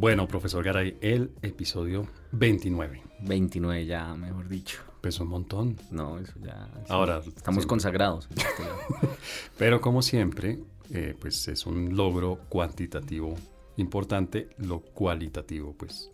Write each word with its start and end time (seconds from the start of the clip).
Bueno, 0.00 0.26
profesor 0.26 0.64
Garay, 0.64 0.96
el 1.02 1.30
episodio 1.42 2.06
29. 2.32 3.02
29 3.20 3.84
ya, 3.84 4.14
mejor 4.14 4.48
dicho. 4.48 4.80
Pues 5.02 5.20
un 5.20 5.28
montón. 5.28 5.76
No, 5.90 6.18
eso 6.18 6.32
ya. 6.42 6.70
eso- 6.82 6.90
Ahora, 6.94 7.18
Estamos 7.18 7.66
consagrados. 7.66 8.26
Pero 9.58 9.82
como 9.82 10.00
siempre, 10.00 10.58
eh, 10.90 11.14
pues 11.20 11.46
es 11.48 11.66
un 11.66 11.94
logro 11.96 12.40
cuantitativo 12.48 13.34
importante. 13.76 14.48
Lo 14.56 14.80
cualitativo, 14.80 15.74
pues 15.74 16.10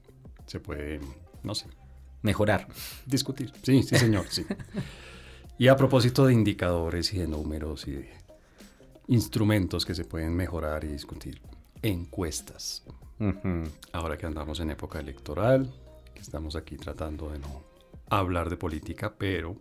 se 0.46 0.58
puede, 0.58 0.98
no 1.44 1.54
sé, 1.54 1.66
Mejorar. 2.22 2.66
discutir. 3.06 3.52
Sí, 3.62 3.84
sí, 3.84 3.94
señor, 3.96 4.26
sí. 4.28 4.44
Y 5.58 5.68
a 5.68 5.76
propósito 5.76 6.26
de 6.26 6.32
indicadores 6.34 7.14
y 7.14 7.18
de 7.18 7.28
números 7.28 7.86
y 7.86 7.92
de 7.92 8.10
instrumentos 9.06 9.86
que 9.86 9.94
se 9.94 10.04
pueden 10.04 10.34
mejorar 10.34 10.82
y 10.82 10.88
discutir, 10.88 11.40
encuestas. 11.82 12.82
Ahora 13.92 14.16
que 14.18 14.26
andamos 14.26 14.60
en 14.60 14.70
época 14.70 15.00
electoral, 15.00 15.72
que 16.14 16.20
estamos 16.20 16.56
aquí 16.56 16.76
tratando 16.76 17.30
de 17.30 17.38
no 17.38 17.62
hablar 18.10 18.50
de 18.50 18.56
política, 18.56 19.14
pero 19.16 19.56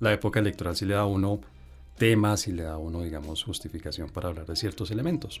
la 0.00 0.12
época 0.12 0.40
electoral 0.40 0.74
sí 0.76 0.84
le 0.86 0.94
da 0.94 1.00
a 1.02 1.06
uno 1.06 1.40
temas 1.96 2.48
y 2.48 2.52
le 2.52 2.64
da 2.64 2.72
a 2.72 2.78
uno, 2.78 3.02
digamos, 3.02 3.44
justificación 3.44 4.10
para 4.10 4.28
hablar 4.28 4.46
de 4.46 4.56
ciertos 4.56 4.90
elementos. 4.90 5.40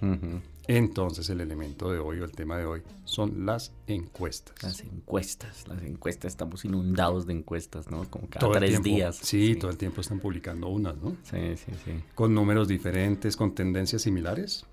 Entonces 0.68 1.28
el 1.30 1.40
elemento 1.40 1.90
de 1.90 1.98
hoy 1.98 2.20
o 2.20 2.24
el 2.24 2.30
tema 2.30 2.56
de 2.56 2.64
hoy 2.64 2.82
son 3.04 3.44
las 3.44 3.72
encuestas. 3.88 4.62
Las 4.62 4.80
encuestas, 4.82 5.66
las 5.66 5.82
encuestas, 5.82 6.30
estamos 6.32 6.64
inundados 6.64 7.26
de 7.26 7.32
encuestas, 7.32 7.90
¿no? 7.90 8.08
Como 8.08 8.28
cada 8.28 8.38
Todo 8.46 8.52
tres 8.52 8.70
tiempo- 8.70 8.84
días. 8.88 9.16
Sí, 9.16 9.56
todo 9.56 9.70
el 9.72 9.76
tiempo 9.78 10.00
están 10.00 10.20
publicando 10.20 10.68
unas, 10.68 10.96
¿no? 10.98 11.16
Sí, 11.24 11.56
sí, 11.56 11.72
sí. 11.84 12.04
Con 12.14 12.32
números 12.34 12.68
diferentes, 12.68 13.36
con 13.36 13.52
tendencias 13.56 14.02
similares, 14.02 14.64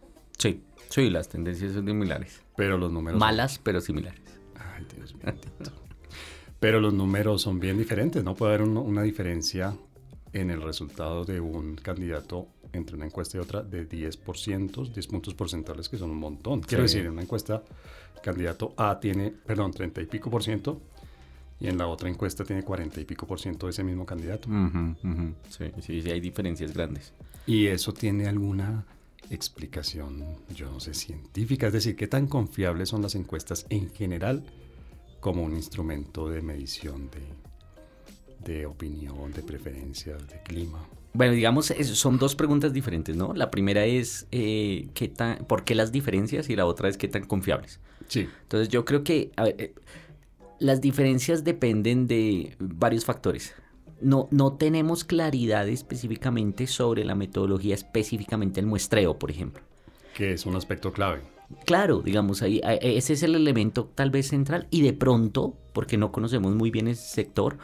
Sí, 0.41 0.61
sí, 0.89 1.09
las 1.09 1.29
tendencias 1.29 1.73
son 1.73 1.85
similares. 1.85 2.41
pero 2.55 2.77
los 2.77 2.91
números... 2.91 3.19
Malas, 3.19 3.59
pero 3.63 3.79
similares. 3.81 4.21
Ay, 4.55 4.85
Dios 4.95 5.13
mío. 5.15 5.33
Pero 6.59 6.79
los 6.79 6.93
números 6.93 7.41
son 7.41 7.59
bien 7.59 7.77
diferentes, 7.77 8.23
¿no? 8.23 8.35
Puede 8.35 8.53
haber 8.55 8.67
un- 8.67 8.77
una 8.77 9.01
diferencia 9.03 9.75
en 10.33 10.49
el 10.51 10.61
resultado 10.61 11.25
de 11.25 11.39
un 11.39 11.75
candidato 11.75 12.47
entre 12.73 12.95
una 12.95 13.05
encuesta 13.05 13.37
y 13.37 13.39
otra 13.41 13.61
de 13.63 13.87
10%, 13.87 14.85
10 14.93 15.07
puntos 15.07 15.33
porcentuales, 15.33 15.89
que 15.89 15.97
son 15.97 16.09
un 16.11 16.17
montón. 16.19 16.61
Quiero 16.61 16.87
Sí. 16.87 16.95
decir, 16.95 17.05
en 17.07 17.13
una 17.13 17.23
encuesta, 17.23 17.63
el 18.15 18.21
candidato 18.21 18.73
A 18.77 18.99
tiene, 18.99 19.31
perdón, 19.31 19.71
30 19.73 20.01
y 20.01 20.05
pico 20.05 20.29
por 20.29 20.41
ciento, 20.43 20.81
y 21.59 21.67
en 21.67 21.77
la 21.77 21.87
otra 21.87 22.09
encuesta 22.09 22.43
tiene 22.45 22.63
40 22.63 23.01
y 23.01 23.05
pico 23.05 23.27
por 23.27 23.39
ciento 23.39 23.65
de 23.67 23.71
ese 23.71 23.83
mismo 23.83 24.05
candidato. 24.05 24.47
Sí, 25.49 25.65
sí, 25.81 26.01
sí, 26.01 26.09
hay 26.11 26.19
diferencias 26.21 26.73
grandes. 26.73 27.13
Y 27.45 27.67
eso 27.67 27.91
tiene 27.93 28.27
alguna 28.27 28.85
explicación, 29.31 30.37
yo 30.53 30.69
no 30.69 30.79
sé, 30.79 30.93
científica, 30.93 31.67
es 31.67 31.73
decir, 31.73 31.95
qué 31.95 32.07
tan 32.07 32.27
confiables 32.27 32.89
son 32.89 33.01
las 33.01 33.15
encuestas 33.15 33.65
en 33.69 33.89
general 33.91 34.43
como 35.19 35.43
un 35.43 35.55
instrumento 35.55 36.29
de 36.29 36.41
medición 36.41 37.09
de, 37.11 38.53
de 38.53 38.65
opinión, 38.65 39.31
de 39.31 39.43
preferencias, 39.43 40.27
de 40.27 40.41
clima. 40.43 40.87
Bueno, 41.13 41.33
digamos, 41.33 41.67
son 41.67 42.17
dos 42.17 42.35
preguntas 42.35 42.71
diferentes, 42.73 43.15
¿no? 43.15 43.33
La 43.33 43.51
primera 43.51 43.85
es 43.85 44.27
eh, 44.31 44.87
¿qué 44.93 45.09
tan, 45.09 45.45
¿por 45.45 45.63
qué 45.63 45.75
las 45.75 45.91
diferencias? 45.91 46.49
Y 46.49 46.55
la 46.55 46.65
otra 46.65 46.87
es 46.89 46.97
¿qué 46.97 47.07
tan 47.07 47.25
confiables? 47.25 47.79
Sí, 48.07 48.27
Entonces 48.43 48.69
yo 48.69 48.85
creo 48.85 49.03
que 49.03 49.31
a 49.35 49.43
ver, 49.43 49.55
eh, 49.57 49.73
las 50.59 50.79
diferencias 50.79 51.43
dependen 51.43 52.07
de 52.07 52.55
varios 52.59 53.03
factores. 53.03 53.53
No, 54.01 54.27
no 54.31 54.53
tenemos 54.53 55.03
claridad 55.03 55.67
específicamente 55.69 56.67
sobre 56.67 57.05
la 57.05 57.15
metodología, 57.15 57.75
específicamente 57.75 58.59
el 58.59 58.65
muestreo, 58.65 59.17
por 59.19 59.31
ejemplo. 59.31 59.63
que 60.15 60.33
es 60.33 60.45
un 60.45 60.55
aspecto 60.55 60.91
clave. 60.91 61.21
Claro, 61.65 62.01
digamos, 62.01 62.41
ahí, 62.41 62.59
ahí- 62.63 62.79
ese 62.81 63.13
es 63.13 63.23
el 63.23 63.35
elemento 63.35 63.89
tal 63.95 64.09
vez 64.11 64.27
central 64.27 64.67
y 64.69 64.81
de 64.81 64.93
pronto, 64.93 65.55
porque 65.73 65.97
no 65.97 66.11
conocemos 66.11 66.53
muy 66.55 66.69
bien 66.71 66.87
ese 66.87 67.03
sector, 67.13 67.57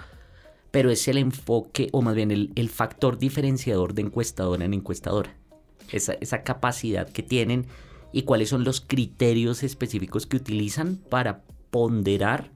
pero 0.72 0.89
es 0.91 1.07
el 1.07 1.17
enfoque, 1.17 1.89
o 1.91 2.01
más 2.01 2.16
bien 2.16 2.31
el, 2.31 2.51
el 2.56 2.69
factor 2.69 3.17
diferenciador 3.17 3.94
de 3.94 4.03
encuestadora 4.03 4.66
en 4.66 4.73
encuestadora. 4.73 5.35
Esa, 5.91 6.13
esa 6.13 6.44
capacidad 6.44 7.09
que 7.09 7.23
tienen 7.23 7.66
y 8.13 8.23
cuáles 8.23 8.50
son 8.50 8.63
los 8.63 8.81
criterios 8.81 9.63
específicos 9.63 10.25
que 10.25 10.38
utilizan 10.38 10.97
para 11.09 11.44
ponderar 11.72 12.51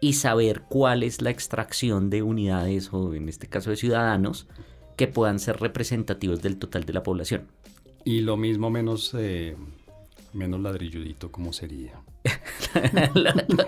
y 0.00 0.12
saber 0.14 0.62
cuál 0.68 1.02
es 1.02 1.22
la 1.22 1.30
extracción 1.30 2.10
de 2.10 2.22
unidades 2.22 2.92
o 2.92 3.14
en 3.14 3.28
este 3.28 3.46
caso 3.48 3.70
de 3.70 3.76
ciudadanos 3.76 4.46
que 4.96 5.06
puedan 5.06 5.38
ser 5.38 5.58
representativos 5.60 6.42
del 6.42 6.58
total 6.58 6.84
de 6.84 6.92
la 6.92 7.02
población. 7.02 7.46
Y 8.04 8.20
lo 8.20 8.36
mismo 8.36 8.70
menos, 8.70 9.14
eh, 9.18 9.56
menos 10.32 10.60
ladrilludito, 10.60 11.30
¿cómo 11.32 11.52
sería? 11.52 12.00
lo, 13.14 13.22
lo- 13.24 13.66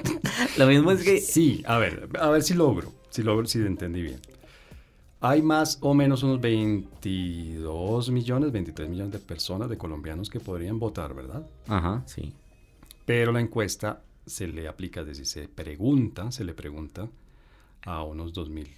lo 0.58 0.66
mismo 0.66 0.90
es 0.92 1.02
que 1.02 1.20
Sí, 1.20 1.62
a 1.66 1.78
ver, 1.78 2.08
a 2.20 2.28
ver 2.30 2.42
si 2.42 2.54
logro, 2.54 2.92
si 3.10 3.22
logro, 3.22 3.46
si 3.46 3.58
entendí 3.58 4.02
bien. 4.02 4.20
Hay 5.20 5.42
más 5.42 5.78
o 5.80 5.94
menos 5.94 6.22
unos 6.22 6.40
22 6.40 8.10
millones, 8.10 8.52
23 8.52 8.88
millones 8.88 9.12
de 9.12 9.18
personas, 9.18 9.68
de 9.68 9.76
colombianos 9.76 10.30
que 10.30 10.40
podrían 10.40 10.78
votar, 10.78 11.14
¿verdad? 11.14 11.46
Ajá, 11.66 12.02
sí. 12.06 12.32
Pero 13.04 13.32
la 13.32 13.40
encuesta 13.40 14.02
se 14.28 14.48
le 14.48 14.68
aplica, 14.68 15.00
es 15.00 15.06
decir, 15.06 15.26
se 15.26 15.48
pregunta, 15.48 16.30
se 16.30 16.44
le 16.44 16.54
pregunta 16.54 17.08
a 17.82 18.02
unos 18.02 18.32
2.000, 18.34 18.68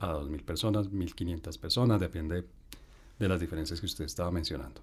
a 0.00 0.14
2.000 0.14 0.42
personas, 0.44 0.90
1.500 0.90 1.58
personas, 1.58 2.00
depende 2.00 2.44
de 3.18 3.28
las 3.28 3.40
diferencias 3.40 3.80
que 3.80 3.86
usted 3.86 4.04
estaba 4.04 4.30
mencionando. 4.30 4.80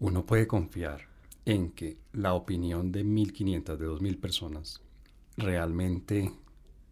Uno 0.00 0.26
puede 0.26 0.46
confiar 0.46 1.08
en 1.44 1.70
que 1.70 1.96
la 2.12 2.34
opinión 2.34 2.92
de 2.92 3.04
1.500, 3.04 3.76
de 3.76 3.86
2.000 3.86 4.20
personas 4.20 4.80
realmente 5.36 6.32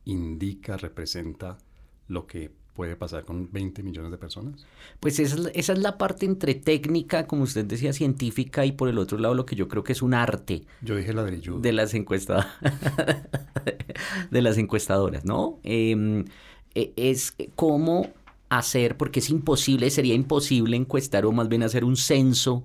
indica, 0.05 0.77
representa 0.77 1.59
lo 2.09 2.27
que 2.27 2.51
puede 2.75 2.97
pasar 2.97 3.25
con 3.25 3.51
20 3.53 3.83
millones 3.83 4.11
de 4.11 4.19
personas. 4.19 4.67
Pues 5.01 5.19
esa 5.19 5.35
es, 5.35 5.41
la- 5.43 5.51
esa 5.51 5.73
es 5.75 5.79
la 5.79 5.99
parte 5.99 6.25
entre 6.27 6.55
técnica, 6.55 7.27
como 7.27 7.43
usted 7.43 7.65
decía, 7.67 7.93
científica, 7.93 8.65
y 8.65 8.73
por 8.73 8.89
el 8.89 8.99
otro 8.99 9.19
lado 9.19 9.35
lo 9.35 9.45
que 9.45 9.57
yo 9.57 9.69
creo 9.69 9.85
que 9.85 9.93
es 9.93 10.01
un 10.03 10.15
arte 10.15 10.65
Yo 10.81 10.97
dije 10.97 11.13
ladrilludo. 11.13 11.61
de 11.61 11.73
las 11.73 11.93
encuestadoras, 11.95 12.49
de 14.31 14.43
las 14.43 14.59
encuestadoras, 14.59 15.25
¿no? 15.25 15.59
Eh, 15.65 16.25
eh, 16.75 16.93
es 16.97 17.35
cómo 17.57 18.09
hacer, 18.49 18.97
porque 18.97 19.21
es 19.21 19.31
imposible, 19.31 19.91
sería 19.91 20.15
imposible 20.15 20.77
encuestar 20.77 21.25
o 21.27 21.33
más 21.33 21.49
bien 21.49 21.63
hacer 21.63 21.85
un 21.85 21.97
censo 21.97 22.65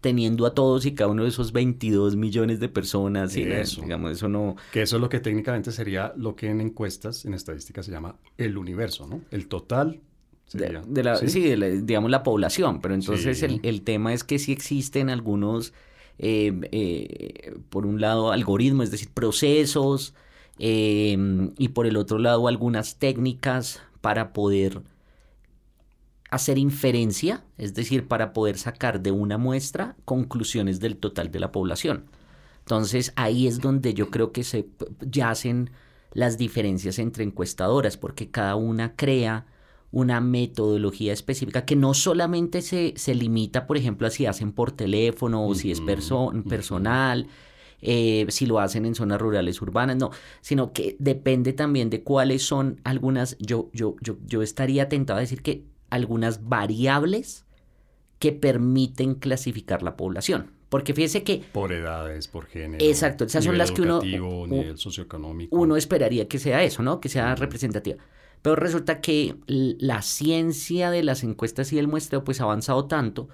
teniendo 0.00 0.46
a 0.46 0.54
todos 0.54 0.86
y 0.86 0.94
cada 0.94 1.10
uno 1.10 1.24
de 1.24 1.28
esos 1.30 1.52
22 1.52 2.14
millones 2.16 2.60
de 2.60 2.68
personas. 2.68 3.36
y, 3.36 3.42
eh, 3.42 3.60
Eso. 3.62 3.82
digamos, 3.82 4.12
eso 4.12 4.28
no... 4.28 4.56
Que 4.72 4.82
eso 4.82 4.96
es 4.96 5.02
lo 5.02 5.08
que 5.08 5.20
técnicamente 5.20 5.72
sería 5.72 6.12
lo 6.16 6.36
que 6.36 6.48
en 6.50 6.60
encuestas, 6.60 7.24
en 7.24 7.34
estadística 7.34 7.82
se 7.82 7.90
llama 7.90 8.16
el 8.36 8.56
universo, 8.58 9.06
¿no? 9.06 9.22
El 9.30 9.48
total 9.48 10.00
De, 10.52 11.02
la, 11.02 11.16
sí, 11.16 11.40
de 11.42 11.56
la- 11.58 11.68
digamos 11.68 12.10
la 12.10 12.22
población, 12.22 12.80
pero 12.80 12.94
entonces 12.94 13.38
Sí. 13.40 13.44
el, 13.44 13.60
el 13.64 13.82
tema 13.82 14.14
es 14.14 14.24
que 14.24 14.38
sí 14.38 14.52
existen 14.52 15.10
algunos, 15.10 15.74
eh, 16.18 16.52
eh, 16.72 17.54
por 17.68 17.84
un 17.84 18.00
lado, 18.00 18.32
algoritmos, 18.32 18.84
es 18.84 18.90
decir, 18.90 19.10
procesos, 19.12 20.14
eh, 20.58 21.16
y 21.58 21.68
por 21.68 21.86
el 21.86 21.96
otro 21.96 22.18
lado, 22.18 22.48
algunas 22.48 22.96
técnicas 22.98 23.82
para 24.00 24.32
poder 24.32 24.80
hacer 26.30 26.58
inferencia, 26.58 27.44
es 27.56 27.74
decir, 27.74 28.06
para 28.06 28.32
poder 28.32 28.58
sacar 28.58 29.00
de 29.00 29.10
una 29.10 29.38
muestra 29.38 29.96
conclusiones 30.04 30.80
del 30.80 30.96
total 30.96 31.30
de 31.30 31.40
la 31.40 31.52
población. 31.52 32.04
Entonces 32.60 33.12
ahí 33.16 33.46
es 33.46 33.60
donde 33.60 33.94
yo 33.94 34.10
creo 34.10 34.32
que 34.32 34.44
se 34.44 34.68
yacen 35.00 35.70
las 36.12 36.36
diferencias 36.38 36.98
entre 36.98 37.24
encuestadoras, 37.24 37.96
porque 37.96 38.30
cada 38.30 38.56
una 38.56 38.94
crea 38.96 39.46
una 39.90 40.20
metodología 40.20 41.14
específica 41.14 41.64
que 41.64 41.74
no 41.76 41.94
solamente 41.94 42.60
se, 42.60 42.92
se 42.96 43.14
limita, 43.14 43.66
por 43.66 43.78
ejemplo, 43.78 44.06
a 44.06 44.10
si 44.10 44.26
hacen 44.26 44.52
por 44.52 44.72
teléfono 44.72 45.46
o 45.46 45.54
si 45.54 45.70
es 45.70 45.80
perso- 45.82 46.44
personal, 46.44 47.26
eh, 47.80 48.26
si 48.28 48.44
lo 48.44 48.58
hacen 48.58 48.84
en 48.84 48.94
zonas 48.94 49.18
rurales 49.20 49.62
urbanas, 49.62 49.96
no, 49.96 50.10
sino 50.42 50.72
que 50.74 50.96
depende 50.98 51.54
también 51.54 51.88
de 51.90 52.02
cuáles 52.02 52.42
son 52.42 52.80
algunas, 52.84 53.38
yo, 53.38 53.70
yo, 53.72 53.96
yo, 54.02 54.18
yo 54.26 54.42
estaría 54.42 54.88
tentado 54.90 55.18
a 55.18 55.20
decir 55.20 55.42
que 55.42 55.64
algunas 55.90 56.48
variables 56.48 57.44
que 58.18 58.32
permiten 58.32 59.14
clasificar 59.14 59.82
la 59.82 59.96
población. 59.96 60.52
Porque 60.68 60.92
fíjese 60.92 61.22
que 61.22 61.42
Por 61.52 61.72
edades, 61.72 62.28
por 62.28 62.44
género. 62.46 62.84
Exacto, 62.84 63.24
esas 63.24 63.44
son 63.44 63.56
las 63.56 63.70
que 63.72 63.82
uno- 63.82 64.02
nivel 64.02 64.76
socioeconómico. 64.76 65.56
uno 65.56 65.76
esperaría 65.76 66.28
que 66.28 66.38
sea 66.38 66.62
eso, 66.62 66.82
¿no? 66.82 67.00
Que 67.00 67.08
sea 67.08 67.34
representativa. 67.36 67.96
Pero 68.42 68.54
resulta 68.56 69.00
que 69.00 69.36
la 69.46 70.02
ciencia 70.02 70.90
de 70.90 71.02
las 71.02 71.24
encuestas 71.24 71.72
y 71.72 71.76
del 71.76 71.88
muestreo 71.88 72.22
pues 72.22 72.40
ha 72.40 72.44
avanzado 72.44 72.84
tanto 72.86 73.28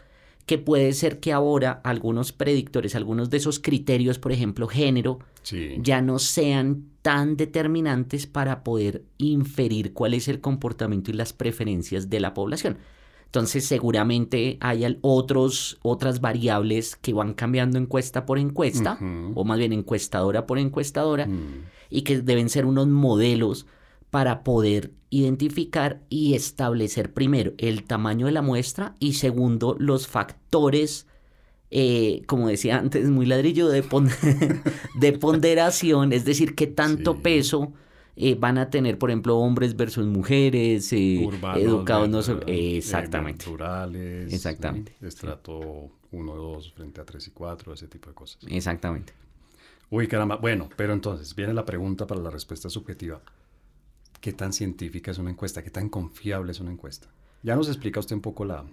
que 0.46 0.58
puede 0.58 0.92
ser 0.92 1.20
que 1.20 1.32
ahora 1.32 1.80
algunos 1.84 2.32
predictores, 2.32 2.94
algunos 2.94 3.30
de 3.30 3.38
esos 3.38 3.58
criterios, 3.58 4.18
por 4.18 4.30
ejemplo, 4.30 4.68
género, 4.68 5.18
Sí. 5.42 5.74
ya 5.80 6.02
no 6.02 6.18
sean 6.18 6.90
tan 7.04 7.36
determinantes 7.36 8.26
para 8.26 8.64
poder 8.64 9.04
inferir 9.18 9.92
cuál 9.92 10.14
es 10.14 10.26
el 10.26 10.40
comportamiento 10.40 11.10
y 11.10 11.14
las 11.14 11.34
preferencias 11.34 12.08
de 12.08 12.18
la 12.18 12.32
población. 12.32 12.78
Entonces 13.26 13.66
seguramente 13.66 14.56
hay 14.60 14.98
otros, 15.02 15.78
otras 15.82 16.22
variables 16.22 16.96
que 16.96 17.12
van 17.12 17.34
cambiando 17.34 17.76
encuesta 17.76 18.24
por 18.24 18.38
encuesta, 18.38 18.98
o 19.34 19.44
más 19.44 19.58
bien 19.58 19.74
encuestadora 19.74 20.46
por 20.46 20.58
encuestadora, 20.58 21.26
mm. 21.26 21.64
y 21.90 22.02
que 22.02 22.22
deben 22.22 22.48
ser 22.48 22.64
unos 22.64 22.88
modelos 22.88 23.66
para 24.08 24.42
poder 24.42 24.92
identificar 25.10 26.00
y 26.08 26.32
establecer 26.32 27.12
primero 27.12 27.52
el 27.58 27.84
tamaño 27.84 28.24
de 28.24 28.32
la 28.32 28.40
muestra 28.40 28.94
y 28.98 29.12
segundo 29.14 29.76
los 29.78 30.06
factores, 30.06 31.06
eh, 31.76 32.22
como 32.26 32.46
decía 32.46 32.78
antes, 32.78 33.10
muy 33.10 33.26
ladrillo 33.26 33.68
de, 33.68 33.82
de 34.94 35.12
ponderación, 35.12 36.12
es 36.12 36.24
decir, 36.24 36.54
qué 36.54 36.68
tanto 36.68 37.16
peso 37.16 37.72
eh, 38.14 38.36
van 38.36 38.58
a 38.58 38.70
tener, 38.70 38.96
por 38.96 39.10
ejemplo, 39.10 39.38
hombres 39.38 39.74
versus 39.74 40.06
mujeres, 40.06 40.92
eh, 40.92 41.28
educados, 41.56 42.08
no 42.08 42.20
exactamente. 42.46 43.46
Naturales, 43.46 44.32
exactamente. 44.32 44.94
Estrato 45.02 45.90
1, 46.12 46.36
2 46.36 46.72
frente 46.74 47.00
a 47.00 47.04
3 47.04 47.26
y 47.26 47.30
4, 47.32 47.74
ese 47.74 47.88
tipo 47.88 48.08
de 48.08 48.14
cosas. 48.14 48.38
Exactamente. 48.46 49.12
Uy, 49.90 50.06
caramba. 50.06 50.36
Bueno, 50.36 50.68
pero 50.76 50.92
entonces 50.92 51.34
viene 51.34 51.54
la 51.54 51.64
pregunta 51.66 52.06
para 52.06 52.20
la 52.20 52.30
respuesta 52.30 52.70
subjetiva. 52.70 53.20
¿Qué 54.20 54.32
tan 54.32 54.52
científica 54.52 55.10
es 55.10 55.18
una 55.18 55.30
encuesta? 55.30 55.64
¿Qué 55.64 55.70
tan 55.70 55.88
confiable 55.88 56.52
es 56.52 56.60
una 56.60 56.70
encuesta? 56.70 57.08
Ya 57.42 57.56
nos 57.56 57.66
explica 57.66 57.98
usted 57.98 58.14
un 58.14 58.22
poco 58.22 58.44
la, 58.44 58.64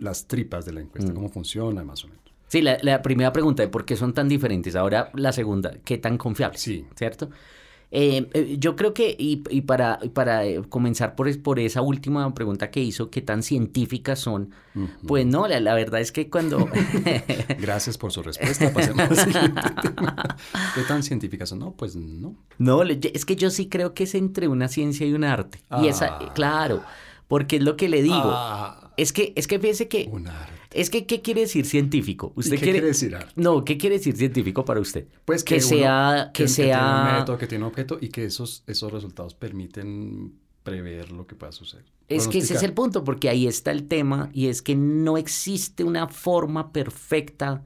las 0.00 0.26
tripas 0.26 0.64
de 0.64 0.72
la 0.72 0.80
encuesta, 0.80 1.12
mm. 1.12 1.14
cómo 1.14 1.28
funciona 1.28 1.84
más 1.84 2.04
o 2.04 2.08
menos. 2.08 2.27
Sí, 2.48 2.62
la, 2.62 2.78
la, 2.82 3.02
primera 3.02 3.32
pregunta 3.32 3.62
de 3.62 3.68
por 3.68 3.84
qué 3.84 3.96
son 3.96 4.14
tan 4.14 4.28
diferentes. 4.28 4.74
Ahora 4.74 5.10
la 5.14 5.32
segunda, 5.32 5.72
¿qué 5.84 5.98
tan 5.98 6.18
confiable? 6.18 6.58
Sí. 6.58 6.86
¿Cierto? 6.96 7.28
Eh, 7.90 8.28
eh, 8.34 8.56
yo 8.58 8.76
creo 8.76 8.92
que, 8.92 9.16
y, 9.18 9.36
para, 9.62 9.98
para 10.12 10.44
eh, 10.44 10.60
comenzar 10.68 11.14
por, 11.14 11.42
por 11.42 11.58
esa 11.58 11.80
última 11.80 12.34
pregunta 12.34 12.70
que 12.70 12.80
hizo, 12.80 13.10
¿qué 13.10 13.22
tan 13.22 13.42
científicas 13.42 14.18
son? 14.18 14.50
Pues 15.06 15.24
no, 15.24 15.48
la, 15.48 15.74
verdad 15.74 16.00
es 16.00 16.12
que 16.12 16.28
cuando... 16.28 16.68
Gracias 17.60 17.96
por 17.96 18.12
su 18.12 18.22
respuesta. 18.22 18.72
Pasemos 18.72 19.08
¿Qué 20.74 20.82
tan 20.86 21.02
científicas 21.02 21.48
son? 21.48 21.60
No, 21.60 21.72
pues 21.72 21.96
no. 21.96 22.36
No, 22.58 22.82
es 22.82 23.24
que 23.24 23.36
yo 23.36 23.50
sí 23.50 23.68
creo 23.68 23.94
que 23.94 24.04
es 24.04 24.14
entre 24.14 24.48
una 24.48 24.68
ciencia 24.68 25.06
y 25.06 25.14
un 25.14 25.24
arte. 25.24 25.58
Y 25.82 25.88
esa, 25.88 26.18
ah. 26.20 26.32
claro, 26.34 26.82
porque 27.26 27.56
es 27.56 27.62
lo 27.62 27.76
que 27.76 27.88
le 27.88 28.02
digo. 28.02 28.20
Ah. 28.24 28.87
Es 28.98 29.12
que, 29.12 29.32
es 29.36 29.46
que 29.46 29.60
fíjese 29.60 29.86
que... 29.86 30.08
Un 30.10 30.26
arte. 30.26 30.52
Es 30.72 30.90
que, 30.90 31.06
¿qué 31.06 31.22
quiere 31.22 31.42
decir 31.42 31.64
científico? 31.64 32.32
¿Usted 32.34 32.56
¿Qué 32.56 32.64
quiere, 32.64 32.80
decir 32.80 33.14
arte? 33.14 33.32
No, 33.36 33.64
¿qué 33.64 33.78
quiere 33.78 33.96
decir 33.96 34.16
científico 34.16 34.64
para 34.64 34.80
usted? 34.80 35.06
Pues 35.24 35.44
que, 35.44 35.60
sea... 35.60 36.32
Que, 36.34 36.48
sea... 36.48 36.78
tiene 36.78 37.12
un 37.12 37.18
método, 37.20 37.38
que 37.38 37.46
tiene 37.46 37.64
un 37.64 37.70
objeto 37.70 37.98
y 38.00 38.08
que 38.08 38.24
esos, 38.24 38.64
esos 38.66 38.92
resultados 38.92 39.34
permiten 39.34 40.34
prever 40.64 41.12
lo 41.12 41.28
que 41.28 41.36
pueda 41.36 41.52
suceder. 41.52 41.84
Es 42.08 42.26
que 42.26 42.38
ese 42.38 42.54
es 42.54 42.62
el 42.64 42.72
punto, 42.72 43.04
porque 43.04 43.28
ahí 43.28 43.46
está 43.46 43.70
el 43.70 43.86
tema 43.86 44.30
y 44.32 44.48
es 44.48 44.62
que 44.62 44.74
no 44.74 45.16
existe 45.16 45.84
una 45.84 46.08
forma 46.08 46.72
perfecta 46.72 47.64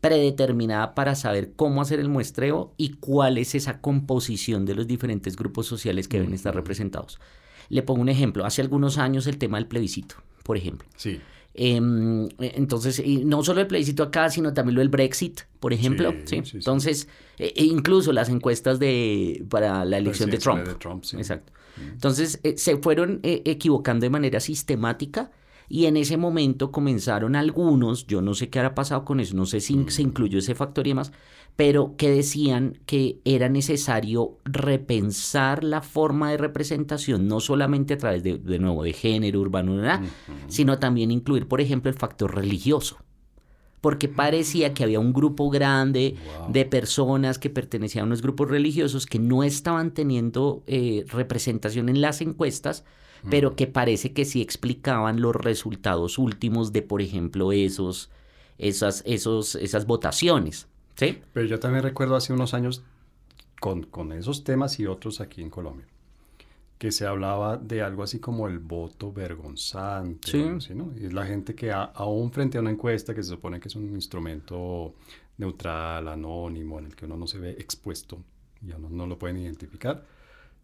predeterminada 0.00 0.94
para 0.94 1.14
saber 1.14 1.54
cómo 1.56 1.82
hacer 1.82 1.98
el 1.98 2.08
muestreo 2.08 2.72
y 2.76 2.94
cuál 2.94 3.36
es 3.36 3.54
esa 3.54 3.80
composición 3.80 4.64
de 4.64 4.74
los 4.76 4.86
diferentes 4.86 5.36
grupos 5.36 5.66
sociales 5.66 6.06
que 6.06 6.18
deben 6.18 6.34
estar 6.34 6.54
representados. 6.54 7.18
Le 7.68 7.82
pongo 7.82 8.00
un 8.02 8.08
ejemplo. 8.08 8.44
Hace 8.44 8.62
algunos 8.62 8.98
años 8.98 9.26
el 9.26 9.38
tema 9.38 9.58
del 9.58 9.66
plebiscito, 9.66 10.16
por 10.42 10.56
ejemplo. 10.56 10.88
Sí. 10.96 11.20
Em, 11.54 12.28
entonces, 12.38 13.02
no 13.24 13.42
solo 13.42 13.60
el 13.60 13.66
plebiscito 13.66 14.02
acá, 14.02 14.30
sino 14.30 14.54
también 14.54 14.76
lo 14.76 14.80
del 14.80 14.88
Brexit, 14.88 15.42
por 15.60 15.72
ejemplo. 15.72 16.14
Sí, 16.24 16.42
entonces, 16.54 17.08
e, 17.38 17.52
e 17.54 17.64
incluso 17.64 18.12
las 18.12 18.30
encuestas 18.30 18.78
de 18.78 19.44
para 19.50 19.84
la 19.84 19.98
elección 19.98 20.30
de 20.30 20.38
Trump. 20.38 20.66
Exacto. 21.14 21.52
Entonces, 21.78 22.40
eh, 22.42 22.56
se 22.56 22.76
fueron 22.78 23.20
eh, 23.22 23.42
equivocando 23.44 24.04
de 24.04 24.10
manera 24.10 24.40
sistemática 24.40 25.30
y 25.72 25.86
en 25.86 25.96
ese 25.96 26.18
momento 26.18 26.70
comenzaron 26.70 27.34
algunos, 27.34 28.06
yo 28.06 28.20
no 28.20 28.34
sé 28.34 28.50
qué 28.50 28.58
habrá 28.58 28.74
pasado 28.74 29.06
con 29.06 29.20
eso, 29.20 29.34
no 29.34 29.46
sé 29.46 29.62
si 29.62 29.72
se 29.88 30.02
mm. 30.02 30.06
incluyó 30.06 30.38
ese 30.38 30.54
factor 30.54 30.86
y 30.86 30.90
demás, 30.90 31.12
pero 31.56 31.96
que 31.96 32.10
decían 32.10 32.78
que 32.84 33.20
era 33.24 33.48
necesario 33.48 34.36
repensar 34.44 35.64
la 35.64 35.80
forma 35.80 36.30
de 36.30 36.36
representación, 36.36 37.26
no 37.26 37.40
solamente 37.40 37.94
a 37.94 37.96
través 37.96 38.22
de, 38.22 38.36
de 38.36 38.58
nuevo, 38.58 38.82
de 38.82 38.92
género, 38.92 39.40
urbano, 39.40 39.82
sino 40.46 40.78
también 40.78 41.10
incluir, 41.10 41.48
por 41.48 41.62
ejemplo, 41.62 41.90
el 41.90 41.96
factor 41.96 42.34
religioso. 42.34 42.98
Porque 43.80 44.08
parecía 44.08 44.74
que 44.74 44.84
había 44.84 45.00
un 45.00 45.14
grupo 45.14 45.48
grande 45.48 46.16
de 46.50 46.66
personas 46.66 47.38
que 47.38 47.48
pertenecían 47.48 48.02
a 48.02 48.06
unos 48.08 48.20
grupos 48.20 48.50
religiosos 48.50 49.06
que 49.06 49.18
no 49.18 49.42
estaban 49.42 49.92
teniendo 49.92 50.64
eh, 50.66 51.06
representación 51.08 51.88
en 51.88 52.02
las 52.02 52.20
encuestas, 52.20 52.84
pero 53.30 53.56
que 53.56 53.66
parece 53.66 54.12
que 54.12 54.24
sí 54.24 54.42
explicaban 54.42 55.20
los 55.20 55.34
resultados 55.34 56.18
últimos 56.18 56.72
de, 56.72 56.82
por 56.82 57.02
ejemplo, 57.02 57.52
esos, 57.52 58.10
esas, 58.58 59.02
esos, 59.06 59.54
esas 59.54 59.86
votaciones. 59.86 60.68
¿Sí? 60.96 61.20
Pero 61.32 61.46
yo 61.46 61.58
también 61.58 61.82
recuerdo 61.82 62.16
hace 62.16 62.32
unos 62.32 62.54
años 62.54 62.82
con, 63.60 63.84
con 63.84 64.12
esos 64.12 64.44
temas 64.44 64.78
y 64.80 64.86
otros 64.86 65.20
aquí 65.20 65.40
en 65.40 65.50
Colombia, 65.50 65.86
que 66.78 66.92
se 66.92 67.06
hablaba 67.06 67.56
de 67.56 67.82
algo 67.82 68.02
así 68.02 68.18
como 68.18 68.48
el 68.48 68.58
voto 68.58 69.12
vergonzante. 69.12 70.30
Sí. 70.60 70.74
¿no? 70.74 70.92
Y 71.00 71.06
es 71.06 71.12
la 71.12 71.24
gente 71.24 71.54
que 71.54 71.72
aún 71.72 72.32
frente 72.32 72.58
a 72.58 72.60
una 72.60 72.70
encuesta 72.70 73.14
que 73.14 73.22
se 73.22 73.30
supone 73.30 73.60
que 73.60 73.68
es 73.68 73.76
un 73.76 73.94
instrumento 73.94 74.94
neutral, 75.38 76.08
anónimo, 76.08 76.78
en 76.78 76.86
el 76.86 76.96
que 76.96 77.06
uno 77.06 77.16
no 77.16 77.26
se 77.26 77.38
ve 77.38 77.50
expuesto 77.52 78.22
y 78.60 78.72
uno 78.72 78.88
no 78.90 79.06
lo 79.06 79.18
pueden 79.18 79.38
identificar, 79.38 80.04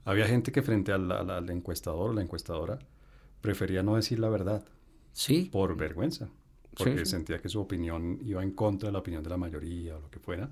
había 0.05 0.27
gente 0.27 0.53
que 0.53 0.63
frente 0.63 0.93
al, 0.93 1.11
al, 1.11 1.51
encuestador 1.51 2.11
o 2.11 2.13
la 2.13 2.23
encuestadora 2.23 2.79
prefería 3.41 3.83
no 3.83 3.97
decir 3.97 4.19
la 4.19 4.29
verdad. 4.29 4.65
Sí. 5.13 5.49
Por 5.51 5.77
vergüenza. 5.77 6.29
Porque 6.77 7.05
sentía 7.07 7.39
que 7.39 7.49
su 7.49 7.61
opinión 7.61 8.21
iba 8.25 8.43
en 8.43 8.53
contra 8.53 8.89
de 8.89 8.93
la 8.93 9.01
opinión 9.01 9.23
de 9.23 9.31
la 9.31 9.37
mayoría 9.37 9.97
o 9.97 10.01
lo 10.01 10.11
que 10.11 10.21
fuera. 10.21 10.49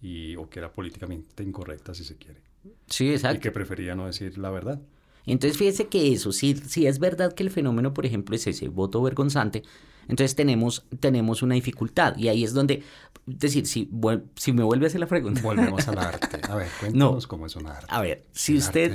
Y, 0.00 0.34
o 0.36 0.48
que 0.48 0.58
era 0.58 0.72
políticamente 0.72 1.42
incorrecta, 1.42 1.92
si 1.92 2.04
se 2.04 2.16
quiere. 2.16 2.40
Sí, 2.86 3.10
exacto. 3.10 3.36
Y 3.36 3.40
que 3.40 3.50
prefería 3.50 3.94
no 3.94 4.06
decir 4.06 4.38
la 4.38 4.50
verdad. 4.50 4.80
Entonces, 5.26 5.58
fíjese 5.58 5.88
que 5.88 6.12
eso, 6.12 6.32
si, 6.32 6.56
si 6.56 6.86
es 6.86 6.98
verdad 6.98 7.34
que 7.34 7.42
el 7.42 7.50
fenómeno, 7.50 7.92
por 7.92 8.06
ejemplo, 8.06 8.34
es 8.34 8.46
ese 8.46 8.68
voto 8.68 9.02
vergonzante, 9.02 9.62
entonces 10.10 10.34
tenemos, 10.34 10.84
tenemos 10.98 11.42
una 11.42 11.54
dificultad. 11.54 12.16
Y 12.18 12.28
ahí 12.28 12.42
es 12.42 12.52
donde, 12.52 12.82
es 13.28 13.38
decir, 13.38 13.66
si, 13.66 13.88
si 14.34 14.52
me 14.52 14.64
vuelve 14.64 14.86
a 14.86 14.88
hacer 14.88 15.00
la 15.00 15.06
pregunta. 15.06 15.40
Volvemos 15.40 15.86
al 15.86 15.98
arte. 15.98 16.40
A 16.48 16.56
ver, 16.56 16.68
cuéntanos 16.80 17.28
cómo 17.28 17.46
es 17.46 17.54
un 17.54 17.68
arte. 17.68 17.86
A 17.88 18.00
ver, 18.00 18.26
si 18.32 18.56
usted, 18.56 18.92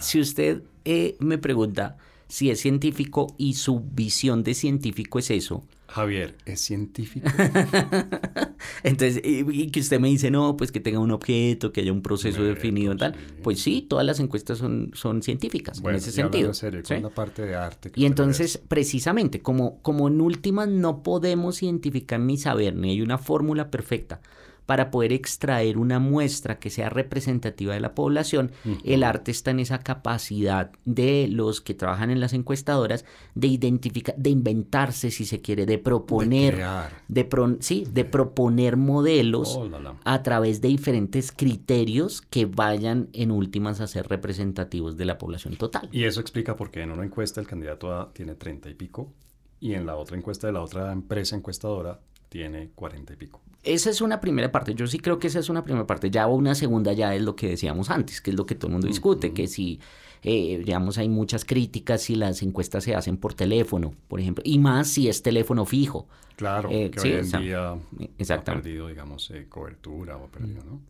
si 0.00 0.20
usted 0.20 0.62
eh, 0.86 1.16
me 1.20 1.36
pregunta 1.36 1.98
si 2.28 2.50
es 2.50 2.60
científico 2.60 3.34
y 3.36 3.54
su 3.54 3.80
visión 3.80 4.42
de 4.42 4.54
científico 4.54 5.18
es 5.18 5.30
eso, 5.30 5.64
Javier, 5.94 6.34
¿es 6.44 6.60
científico? 6.60 7.28
Entonces, 8.82 9.22
y, 9.24 9.70
que 9.70 9.78
usted 9.78 10.00
me 10.00 10.08
dice, 10.08 10.28
no, 10.28 10.56
pues 10.56 10.72
que 10.72 10.80
tenga 10.80 10.98
un 10.98 11.12
objeto, 11.12 11.72
que 11.72 11.82
haya 11.82 11.92
un 11.92 12.02
proceso 12.02 12.42
definido 12.42 12.94
y 12.94 12.96
tal. 12.96 13.14
Pues 13.44 13.60
sí, 13.60 13.86
todas 13.88 14.04
las 14.04 14.18
encuestas 14.18 14.58
son, 14.58 14.90
son 14.94 15.22
científicas 15.22 15.80
en 15.84 15.94
ese 15.94 16.10
sentido. 16.10 16.52
Serio, 16.52 16.82
la 17.00 17.10
parte 17.10 17.42
de 17.42 17.54
arte. 17.54 17.92
Y 17.94 18.06
entonces, 18.06 18.60
precisamente, 18.66 19.40
como, 19.40 19.80
como 19.82 20.08
en 20.08 20.20
últimas 20.20 20.66
no 20.66 21.04
podemos 21.04 21.62
identificar 21.62 22.18
ni 22.18 22.38
saber, 22.38 22.74
ni 22.74 22.90
hay 22.90 23.00
una 23.00 23.16
fórmula 23.16 23.70
perfecta 23.70 24.20
para 24.66 24.90
poder 24.90 25.12
extraer 25.12 25.78
una 25.78 25.98
muestra 25.98 26.58
que 26.58 26.70
sea 26.70 26.88
representativa 26.88 27.74
de 27.74 27.80
la 27.80 27.94
población, 27.94 28.52
el 28.84 29.02
arte 29.02 29.30
está 29.30 29.50
en 29.50 29.60
esa 29.60 29.80
capacidad 29.80 30.72
de 30.84 31.28
los 31.30 31.60
que 31.60 31.74
trabajan 31.74 32.10
en 32.10 32.20
las 32.20 32.32
encuestadoras 32.32 33.04
de 33.34 33.48
identificar, 33.48 34.14
de 34.16 34.30
inventarse, 34.30 35.10
si 35.10 35.24
se 35.24 35.40
quiere, 35.40 35.66
de 35.66 35.78
proponer, 35.78 36.62
de, 37.08 37.56
sí, 37.60 37.86
de 37.90 38.04
proponer 38.04 38.76
modelos 38.76 39.56
oh, 39.56 39.68
a 40.04 40.22
través 40.22 40.60
de 40.60 40.68
diferentes 40.68 41.32
criterios 41.32 42.22
que 42.22 42.46
vayan 42.46 43.08
en 43.12 43.30
últimas 43.30 43.80
a 43.80 43.86
ser 43.86 44.08
representativos 44.08 44.96
de 44.96 45.04
la 45.04 45.18
población 45.18 45.56
total. 45.56 45.88
Y 45.92 46.04
eso 46.04 46.20
explica 46.20 46.56
por 46.56 46.70
qué 46.70 46.82
en 46.82 46.90
una 46.90 47.04
encuesta 47.04 47.40
el 47.40 47.46
candidato 47.46 48.08
tiene 48.14 48.34
treinta 48.34 48.68
y 48.68 48.74
pico 48.74 49.12
y 49.60 49.74
en 49.74 49.86
la 49.86 49.96
otra 49.96 50.16
encuesta 50.16 50.46
de 50.46 50.52
la 50.52 50.60
otra 50.60 50.92
empresa 50.92 51.36
encuestadora 51.36 52.00
tiene 52.34 52.70
cuarenta 52.74 53.12
y 53.12 53.16
pico. 53.16 53.40
Esa 53.62 53.90
es 53.90 54.00
una 54.00 54.20
primera 54.20 54.50
parte. 54.50 54.74
Yo 54.74 54.88
sí 54.88 54.98
creo 54.98 55.20
que 55.20 55.28
esa 55.28 55.38
es 55.38 55.48
una 55.48 55.62
primera 55.62 55.86
parte. 55.86 56.10
Ya 56.10 56.26
una 56.26 56.56
segunda 56.56 56.92
ya 56.92 57.14
es 57.14 57.22
lo 57.22 57.36
que 57.36 57.46
decíamos 57.46 57.90
antes, 57.90 58.20
que 58.20 58.30
es 58.32 58.36
lo 58.36 58.44
que 58.44 58.56
todo 58.56 58.66
el 58.66 58.72
mundo 58.72 58.88
discute, 58.88 59.32
que 59.32 59.46
si, 59.46 59.78
eh, 60.24 60.58
digamos, 60.58 60.98
hay 60.98 61.08
muchas 61.08 61.44
críticas 61.44 62.02
si 62.02 62.16
las 62.16 62.42
encuestas 62.42 62.82
se 62.82 62.96
hacen 62.96 63.18
por 63.18 63.34
teléfono, 63.34 63.94
por 64.08 64.18
ejemplo, 64.18 64.42
y 64.44 64.58
más 64.58 64.88
si 64.88 65.08
es 65.08 65.22
teléfono 65.22 65.64
fijo. 65.64 66.08
Claro, 66.34 66.70
eh, 66.72 66.90
que 66.90 67.00
hoy 67.00 67.12
en 67.12 67.30
día 67.30 67.70
ha 67.70 68.44
perdido, 68.44 68.88
digamos, 68.88 69.30
eh, 69.30 69.46
cobertura 69.48 70.16
o 70.16 70.26
perdido, 70.26 70.64
¿no? 70.64 70.80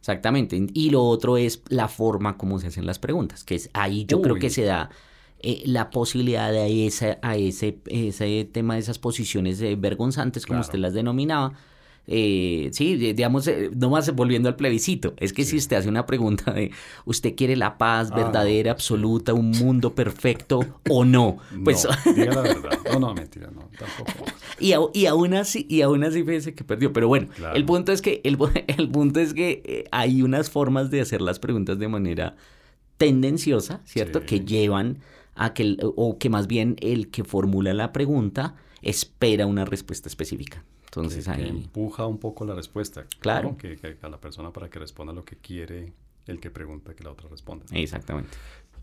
Exactamente. 0.00 0.60
Y 0.74 0.90
lo 0.90 1.04
otro 1.04 1.36
es 1.36 1.62
la 1.68 1.86
forma 1.86 2.36
como 2.36 2.58
se 2.58 2.66
hacen 2.66 2.84
las 2.84 2.98
preguntas, 2.98 3.44
que 3.44 3.54
es 3.54 3.70
ahí 3.74 4.06
yo 4.06 4.20
creo 4.20 4.34
que 4.34 4.50
se 4.50 4.64
da 4.64 4.90
eh, 5.42 5.62
la 5.66 5.90
posibilidad 5.90 6.50
de 6.52 6.86
ese, 6.86 7.18
a 7.22 7.36
ese, 7.36 7.78
ese 7.86 8.48
tema 8.50 8.74
de 8.74 8.80
esas 8.80 8.98
posiciones 8.98 9.60
vergonzantes, 9.80 10.46
como 10.46 10.60
usted 10.60 10.78
las 10.78 10.94
denominaba, 10.94 11.52
eh, 12.12 12.70
sí, 12.72 12.96
digamos, 12.96 13.46
eh, 13.46 13.70
no 13.76 13.90
más 13.90 14.12
volviendo 14.16 14.48
al 14.48 14.56
plebiscito, 14.56 15.14
es 15.18 15.32
que 15.32 15.44
si 15.44 15.56
usted 15.58 15.76
hace 15.76 15.88
una 15.88 16.06
pregunta 16.06 16.50
de, 16.52 16.72
¿usted 17.04 17.36
quiere 17.36 17.54
la 17.56 17.78
paz 17.78 18.08
Ah, 18.10 18.16
verdadera, 18.16 18.72
absoluta, 18.72 19.32
un 19.32 19.50
mundo 19.52 19.94
perfecto 19.94 20.60
o 20.88 21.04
no? 21.04 21.36
Pues, 21.64 21.86
no, 22.06 22.12
diga 22.12 22.32
la 22.34 22.40
verdad. 22.42 22.70
No, 22.92 22.98
no, 22.98 23.14
mentira, 23.14 23.50
no, 23.54 23.68
tampoco. 23.78 24.24
y, 24.58 24.72
au- 24.72 24.90
y 24.92 25.06
aún 25.06 25.34
así, 25.34 25.66
y 25.70 25.82
aún 25.82 26.02
así 26.02 26.24
fíjese 26.24 26.52
que 26.54 26.64
perdió. 26.64 26.92
Pero 26.92 27.06
bueno, 27.06 27.28
Claro. 27.36 27.54
el 27.56 27.64
punto 27.64 27.92
es 27.92 28.02
que, 28.02 28.20
el, 28.24 28.36
el 28.66 28.88
punto 28.88 29.20
es 29.20 29.32
que 29.32 29.84
hay 29.92 30.22
unas 30.22 30.50
formas 30.50 30.90
de 30.90 31.02
hacer 31.02 31.20
las 31.20 31.38
preguntas 31.38 31.78
de 31.78 31.86
manera 31.86 32.34
tendenciosa, 32.96 33.80
¿cierto? 33.84 34.20
Sí. 34.20 34.26
Que 34.26 34.40
llevan 34.40 34.98
a 35.42 35.54
que, 35.54 35.62
el- 35.62 35.78
o 35.82 36.18
que 36.18 36.28
más 36.30 36.46
bien 36.46 36.76
el 36.80 37.10
que 37.10 37.24
formula 37.24 37.72
la 37.74 37.92
pregunta 37.92 38.54
espera 38.82 39.46
una 39.46 39.64
respuesta 39.64 40.08
específica. 40.08 40.64
Entonces 40.84 41.24
que, 41.26 41.32
que 41.34 41.42
ahí... 41.42 41.48
empuja 41.48 42.06
un 42.06 42.18
poco 42.18 42.44
la 42.44 42.54
respuesta. 42.54 43.04
Claro. 43.20 43.50
¿no? 43.50 43.56
Que, 43.56 43.76
que 43.76 43.96
a 44.02 44.08
la 44.08 44.18
persona 44.20 44.52
para 44.52 44.68
que 44.68 44.78
responda 44.78 45.12
lo 45.12 45.24
que 45.24 45.36
quiere 45.36 45.92
el 46.26 46.40
que 46.40 46.50
pregunta 46.50 46.94
que 46.94 47.02
la 47.04 47.10
otra 47.10 47.28
responda. 47.28 47.64
Exactamente. 47.72 48.30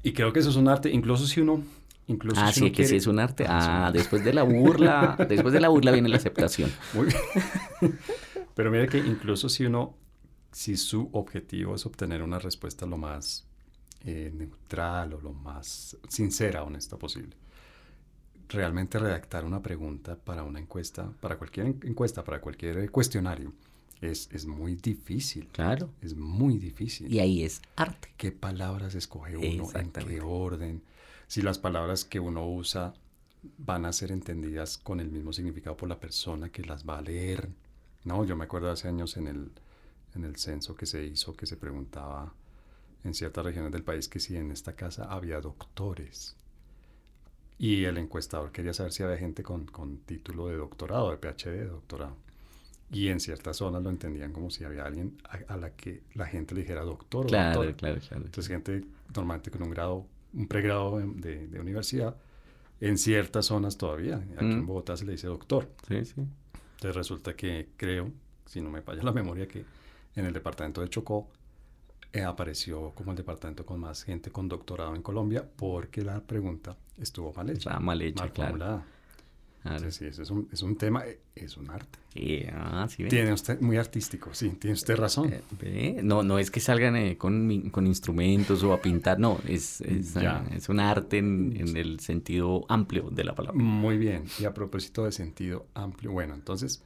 Y 0.03 0.13
creo 0.13 0.31
que 0.33 0.39
eso 0.39 0.49
es 0.49 0.55
un 0.55 0.67
arte, 0.67 0.89
incluso 0.91 1.25
si 1.27 1.41
uno... 1.41 1.61
Incluso 2.09 2.39
Ah, 2.41 2.47
si 2.53 2.59
sí, 2.61 2.65
uno 2.67 2.73
que 2.75 2.85
sí 2.85 2.95
es 2.95 3.07
un 3.07 3.19
arte. 3.19 3.45
Ah, 3.47 3.87
Ah, 3.87 3.91
después 3.91 4.23
de 4.23 4.33
la 4.33 4.43
burla, 4.43 5.17
después 5.29 5.53
de 5.53 5.59
la 5.59 5.67
burla 5.69 5.91
viene 5.91 6.07
la 6.07 6.15
aceptación. 6.17 6.71
Muy 6.93 7.07
bien. 7.07 7.97
Pero 8.55 8.71
mire 8.71 8.87
que 8.87 8.97
incluso 8.99 9.49
si 9.49 9.65
uno, 9.65 9.95
si 10.51 10.77
su 10.77 11.09
objetivo 11.11 11.75
es 11.75 11.85
obtener 11.85 12.23
una 12.23 12.39
respuesta 12.39 12.85
lo 12.85 12.97
más 12.97 13.46
eh, 14.05 14.31
neutral 14.33 15.13
o 15.13 15.21
lo 15.21 15.33
más 15.33 15.97
sincera, 16.07 16.63
honesta 16.63 16.97
posible, 16.97 17.35
realmente 18.49 18.97
redactar 18.99 19.45
una 19.45 19.61
pregunta 19.61 20.15
para 20.15 20.43
una 20.43 20.59
encuesta, 20.59 21.11
para 21.19 21.37
cualquier 21.37 21.67
en- 21.67 21.79
encuesta, 21.83 22.23
para 22.23 22.39
cualquier 22.39 22.89
cuestionario, 22.91 23.53
es, 24.01 24.29
es 24.31 24.45
muy 24.45 24.75
difícil. 24.75 25.47
Claro. 25.47 25.89
Es 26.01 26.15
muy 26.15 26.57
difícil. 26.57 27.11
Y 27.11 27.19
ahí 27.19 27.43
es 27.43 27.61
arte. 27.75 28.13
¿Qué 28.17 28.31
palabras 28.31 28.95
escoge 28.95 29.35
uno? 29.37 29.67
¿En 29.73 29.91
qué 29.91 30.21
orden? 30.21 30.83
Si 31.27 31.41
las 31.41 31.57
palabras 31.59 32.05
que 32.05 32.19
uno 32.19 32.47
usa 32.47 32.93
van 33.57 33.85
a 33.85 33.93
ser 33.93 34.11
entendidas 34.11 34.77
con 34.77 34.99
el 34.99 35.09
mismo 35.09 35.33
significado 35.33 35.75
por 35.75 35.89
la 35.89 35.99
persona 35.99 36.49
que 36.49 36.63
las 36.63 36.87
va 36.87 36.99
a 36.99 37.01
leer. 37.01 37.49
No, 38.03 38.23
yo 38.23 38.35
me 38.35 38.45
acuerdo 38.45 38.69
hace 38.71 38.87
años 38.87 39.17
en 39.17 39.27
el, 39.27 39.51
en 40.15 40.23
el 40.23 40.37
censo 40.37 40.75
que 40.75 40.85
se 40.85 41.03
hizo 41.05 41.35
que 41.35 41.45
se 41.45 41.57
preguntaba 41.57 42.33
en 43.03 43.13
ciertas 43.13 43.45
regiones 43.45 43.71
del 43.71 43.83
país 43.83 44.07
que 44.09 44.19
si 44.19 44.35
en 44.37 44.51
esta 44.51 44.73
casa 44.75 45.05
había 45.05 45.39
doctores. 45.41 46.35
Y 47.59 47.85
el 47.85 47.97
encuestador 47.97 48.51
quería 48.51 48.73
saber 48.73 48.91
si 48.91 49.03
había 49.03 49.17
gente 49.17 49.41
con, 49.43 49.65
con 49.65 49.97
título 49.99 50.47
de 50.47 50.57
doctorado, 50.57 51.09
de 51.11 51.17
PhD, 51.17 51.51
de 51.51 51.65
doctorado. 51.67 52.15
Y 52.91 53.07
en 53.09 53.19
ciertas 53.19 53.57
zonas 53.57 53.83
lo 53.83 53.89
entendían 53.89 54.31
como 54.31 54.49
si 54.49 54.63
había 54.63 54.85
alguien 54.85 55.17
a, 55.25 55.53
a 55.53 55.57
la 55.57 55.71
que 55.71 56.03
la 56.13 56.25
gente 56.27 56.53
le 56.55 56.61
dijera 56.61 56.83
doctor 56.83 57.25
o 57.25 57.29
Claro, 57.29 57.61
doctora. 57.61 57.73
claro, 57.75 57.99
claro. 57.99 58.25
Entonces, 58.25 58.47
gente 58.47 58.83
normalmente 59.13 59.49
con 59.51 59.63
un 59.63 59.71
grado, 59.71 60.05
un 60.33 60.47
pregrado 60.47 60.99
de, 60.99 61.05
de- 61.07 61.47
de 61.47 61.59
universidad, 61.59 62.15
en 62.79 62.97
ciertas 62.99 63.47
zonas 63.47 63.77
todavía. 63.77 64.17
Aquí 64.37 64.45
en 64.45 64.63
Mm. 64.63 64.67
Bogotá 64.67 64.95
se 64.95 65.05
le 65.05 65.13
dice 65.13 65.27
doctor. 65.27 65.67
Sí, 65.87 66.05
sí. 66.05 66.13
Entonces, 66.75 66.95
resulta 66.95 67.35
que 67.35 67.69
creo, 67.75 68.11
si 68.45 68.61
no 68.61 68.69
me 68.69 68.83
falla 68.83 69.01
la 69.03 69.11
memoria, 69.11 69.47
que 69.47 69.65
en 70.15 70.25
el 70.25 70.31
departamento 70.33 70.81
de 70.81 70.89
Chocó 70.89 71.27
eh, 72.17 72.23
apareció 72.23 72.91
como 72.95 73.11
el 73.11 73.17
departamento 73.17 73.65
con 73.65 73.79
más 73.79 74.03
gente 74.03 74.31
con 74.31 74.47
doctorado 74.47 74.95
en 74.95 75.01
Colombia 75.01 75.47
porque 75.55 76.01
la 76.03 76.21
pregunta 76.21 76.77
estuvo 76.97 77.33
mal 77.33 77.49
hecha. 77.49 77.57
Estaba 77.59 77.79
mal 77.79 78.01
hecha, 78.01 78.23
mal 78.23 78.31
claro. 78.33 78.83
Entonces, 79.63 79.95
sí, 79.95 80.21
es 80.21 80.29
un, 80.29 80.47
es 80.51 80.61
un 80.61 80.77
tema, 80.77 81.05
eh, 81.05 81.19
es 81.35 81.57
un 81.57 81.69
arte. 81.69 81.99
Sí, 82.13 82.45
ah, 82.53 82.87
sí, 82.89 83.03
ve. 83.03 83.09
Tiene 83.09 83.33
usted, 83.33 83.59
muy 83.59 83.77
artístico, 83.77 84.29
sí, 84.33 84.49
tiene 84.51 84.73
usted 84.73 84.95
razón. 84.95 85.33
Eh, 85.33 85.41
ve, 85.59 85.99
No, 86.03 86.23
no 86.23 86.39
es 86.39 86.49
que 86.51 86.59
salgan 86.59 86.95
eh, 86.95 87.17
con, 87.17 87.69
con 87.69 87.85
instrumentos 87.85 88.63
o 88.63 88.73
a 88.73 88.81
pintar, 88.81 89.19
no, 89.19 89.39
es, 89.47 89.81
es, 89.81 90.15
es 90.15 90.69
un 90.69 90.79
arte 90.79 91.17
en, 91.17 91.55
en 91.57 91.75
el 91.75 91.99
sentido 91.99 92.65
amplio 92.69 93.09
de 93.11 93.23
la 93.23 93.35
palabra. 93.35 93.59
Muy 93.61 93.97
bien. 93.97 94.23
Y 94.39 94.45
a 94.45 94.53
propósito 94.53 95.05
de 95.05 95.11
sentido 95.11 95.67
amplio, 95.73 96.11
bueno, 96.11 96.33
entonces, 96.33 96.81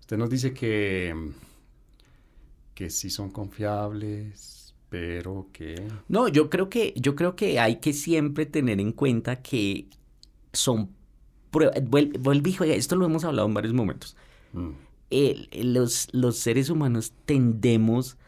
usted 0.00 0.16
nos 0.16 0.30
dice 0.30 0.54
que, 0.54 1.14
que 2.74 2.88
sí 2.88 3.10
son 3.10 3.30
confiables, 3.30 4.61
pero 4.92 5.48
que... 5.54 5.88
No, 6.06 6.28
yo 6.28 6.50
creo 6.50 6.68
que, 6.68 6.92
yo 6.96 7.16
creo 7.16 7.34
que 7.34 7.58
hay 7.58 7.76
que 7.76 7.94
siempre 7.94 8.44
tener 8.44 8.78
en 8.78 8.92
cuenta 8.92 9.40
que 9.40 9.86
son 10.52 10.90
pruebas. 11.50 11.80
Juega, 12.58 12.74
esto 12.74 12.96
lo 12.96 13.06
hemos 13.06 13.24
hablado 13.24 13.48
en 13.48 13.54
varios 13.54 13.72
momentos. 13.72 14.18
mm, 14.52 14.72
los, 15.62 16.08
los 16.12 16.36
seres 16.36 16.68
humanos 16.68 17.14
tendemos 17.24 18.18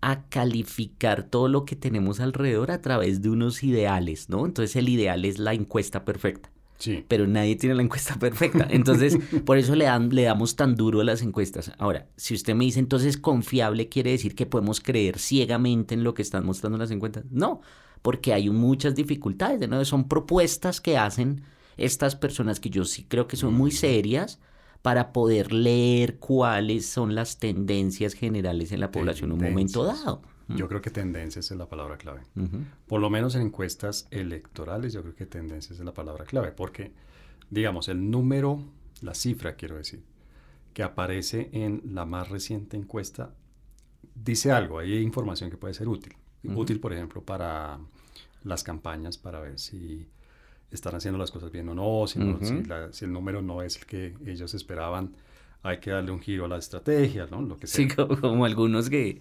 a 0.00 0.24
calificar 0.30 1.24
todo 1.24 1.46
lo 1.48 1.66
que 1.66 1.76
tenemos 1.76 2.20
alrededor 2.20 2.70
a 2.70 2.80
través 2.80 3.20
de 3.20 3.28
unos 3.28 3.62
ideales, 3.62 4.30
¿no? 4.30 4.46
Entonces 4.46 4.76
el 4.76 4.88
ideal 4.88 5.26
es 5.26 5.38
la 5.38 5.52
encuesta 5.52 6.06
perfecta, 6.06 6.50
sí, 6.78 7.04
pero 7.06 7.26
nadie 7.26 7.56
tiene 7.56 7.74
la 7.74 7.82
encuesta 7.82 8.16
perfecta. 8.18 8.66
Entonces, 8.70 9.18
por 9.44 9.58
eso 9.58 9.74
le, 9.74 9.84
dan, 9.84 10.08
le 10.10 10.22
damos 10.22 10.56
tan 10.56 10.74
duro 10.74 11.00
a 11.00 11.04
las 11.04 11.22
encuestas. 11.22 11.72
Ahora, 11.78 12.06
si 12.16 12.34
usted 12.34 12.54
me 12.54 12.64
dice 12.64 12.80
entonces 12.80 13.16
confiable, 13.16 13.88
quiere 13.88 14.10
decir 14.10 14.34
que 14.34 14.46
podemos 14.46 14.80
creer 14.80 15.18
ciegamente 15.18 15.94
en 15.94 16.04
lo 16.04 16.14
que 16.14 16.22
están 16.22 16.46
mostrando 16.46 16.78
las 16.78 16.90
encuestas. 16.90 17.24
No, 17.30 17.60
porque 18.02 18.32
hay 18.32 18.48
muchas 18.50 18.94
dificultades, 18.94 19.60
de 19.60 19.68
nuevo, 19.68 19.84
son 19.84 20.08
propuestas 20.08 20.80
que 20.80 20.96
hacen 20.96 21.42
estas 21.76 22.16
personas 22.16 22.60
que 22.60 22.70
yo 22.70 22.84
sí 22.84 23.04
creo 23.04 23.28
que 23.28 23.36
son 23.36 23.54
muy 23.54 23.70
serias 23.70 24.40
para 24.82 25.12
poder 25.12 25.52
leer 25.52 26.18
cuáles 26.18 26.86
son 26.86 27.14
las 27.14 27.38
tendencias 27.38 28.14
generales 28.14 28.72
en 28.72 28.80
la 28.80 28.90
población 28.90 29.30
en 29.30 29.38
un 29.38 29.44
momento 29.50 29.92
Yo 30.56 30.66
creo 30.68 30.80
que 30.80 30.90
tendencias 30.90 31.50
es 31.50 31.56
la 31.58 31.68
palabra 31.68 31.98
clave. 31.98 32.22
Por 32.86 33.00
lo 33.00 33.10
menos 33.10 33.34
en 33.34 33.42
encuestas 33.42 34.08
electorales, 34.10 34.92
yo 34.94 35.02
creo 35.02 35.14
que 35.14 35.26
tendencias 35.26 35.78
es 35.78 35.84
la 35.84 35.92
palabra 35.92 36.24
clave, 36.24 36.52
porque, 36.52 36.92
digamos, 37.50 37.88
el 37.88 38.10
número, 38.10 38.62
la 39.02 39.14
cifra, 39.14 39.56
quiero 39.56 39.76
decir, 39.76 40.02
que 40.72 40.82
aparece 40.82 41.50
en 41.52 41.82
la 41.92 42.04
más 42.06 42.28
reciente 42.30 42.76
encuesta, 42.76 43.34
dice 44.14 44.50
algo, 44.52 44.78
hay 44.78 44.96
información 44.98 45.50
que 45.50 45.56
puede 45.56 45.74
ser 45.74 45.88
útil. 45.88 46.14
Ujú. 46.44 46.60
Útil, 46.60 46.80
por 46.80 46.92
ejemplo, 46.92 47.22
para 47.22 47.78
las 48.44 48.62
campañas, 48.62 49.18
para 49.18 49.40
ver 49.40 49.58
si 49.58 50.06
están 50.70 50.94
haciendo 50.94 51.18
las 51.18 51.30
cosas 51.30 51.50
bien 51.50 51.68
o 51.68 51.74
no, 51.74 52.06
si, 52.06 52.18
no- 52.18 52.38
si 52.44 52.62
la- 52.64 52.92
si 52.92 53.04
el 53.04 53.12
número 53.12 53.42
no 53.42 53.62
es 53.62 53.76
el 53.76 53.86
que 53.86 54.14
ellos 54.26 54.54
esperaban, 54.54 55.14
hay 55.62 55.78
que 55.78 55.90
darle 55.90 56.10
un 56.12 56.20
giro 56.20 56.44
a 56.44 56.48
la 56.48 56.56
estrategia, 56.58 57.26
¿no? 57.30 57.42
Lo 57.42 57.58
que 57.58 57.66
sea. 57.66 57.86
Sí, 57.88 57.94
como, 57.94 58.18
como 58.20 58.44
algunos 58.44 58.88
que... 58.88 59.20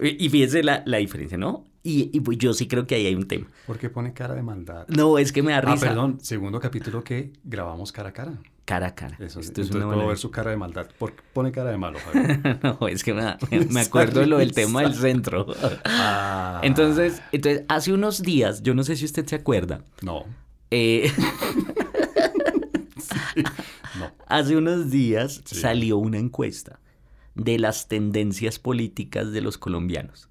Y 0.00 0.28
fíjense 0.28 0.62
la, 0.62 0.82
la 0.86 0.98
diferencia, 0.98 1.38
¿no? 1.38 1.64
Y, 1.82 2.10
y 2.12 2.20
pues 2.20 2.36
yo 2.38 2.52
sí 2.52 2.66
creo 2.66 2.86
que 2.86 2.96
ahí 2.96 3.06
hay 3.06 3.14
un 3.14 3.28
tema. 3.28 3.46
¿Por 3.66 3.78
qué 3.78 3.88
pone 3.88 4.12
cara 4.12 4.34
de 4.34 4.42
maldad? 4.42 4.86
No, 4.88 5.18
es 5.18 5.32
que 5.32 5.42
me 5.42 5.52
da 5.52 5.58
Ah, 5.58 5.72
risa. 5.72 5.86
perdón, 5.86 6.18
segundo 6.20 6.58
capítulo 6.60 7.04
que 7.04 7.32
grabamos 7.44 7.92
cara 7.92 8.08
a 8.08 8.12
cara. 8.12 8.32
Cara 8.64 8.88
a 8.88 8.94
cara. 8.96 9.16
Eso, 9.20 9.40
sí. 9.40 9.48
Esto 9.48 9.60
es 9.60 9.68
Entonces 9.68 9.74
una 9.76 9.84
puedo 9.84 9.96
manera- 9.98 10.08
ver 10.08 10.18
su 10.18 10.30
cara 10.32 10.50
de 10.50 10.56
maldad. 10.56 10.88
¿Por 10.98 11.12
qué 11.12 11.22
pone 11.32 11.52
cara 11.52 11.70
de 11.70 11.76
malo, 11.78 11.98
Javier? 12.00 12.58
no, 12.80 12.88
es 12.88 13.04
que 13.04 13.14
me, 13.14 13.22
da- 13.22 13.38
me 13.70 13.80
acuerdo 13.80 14.20
de 14.20 14.26
lo 14.26 14.38
del 14.38 14.52
tema 14.52 14.82
del 14.82 14.94
centro. 14.94 15.46
Ah, 15.84 16.60
Entonces, 16.64 17.22
entonces, 17.30 17.64
hace 17.68 17.92
unos 17.92 18.20
días, 18.22 18.62
yo 18.64 18.74
no 18.74 18.82
sé 18.82 18.96
si 18.96 19.04
usted 19.04 19.24
se 19.24 19.36
acuerda, 19.36 19.84
No, 20.02 20.24
eh, 20.72 21.12
no. 23.98 24.10
hace 24.26 24.56
unos 24.56 24.90
días 24.90 25.42
Sí. 25.44 25.56
salió 25.56 25.98
una 25.98 26.18
encuesta 26.18 26.78
de 27.36 27.58
las 27.58 27.86
tendencias 27.88 28.58
políticas 28.58 29.30
de 29.32 29.40
los 29.40 29.56
colombianos. 29.58 30.28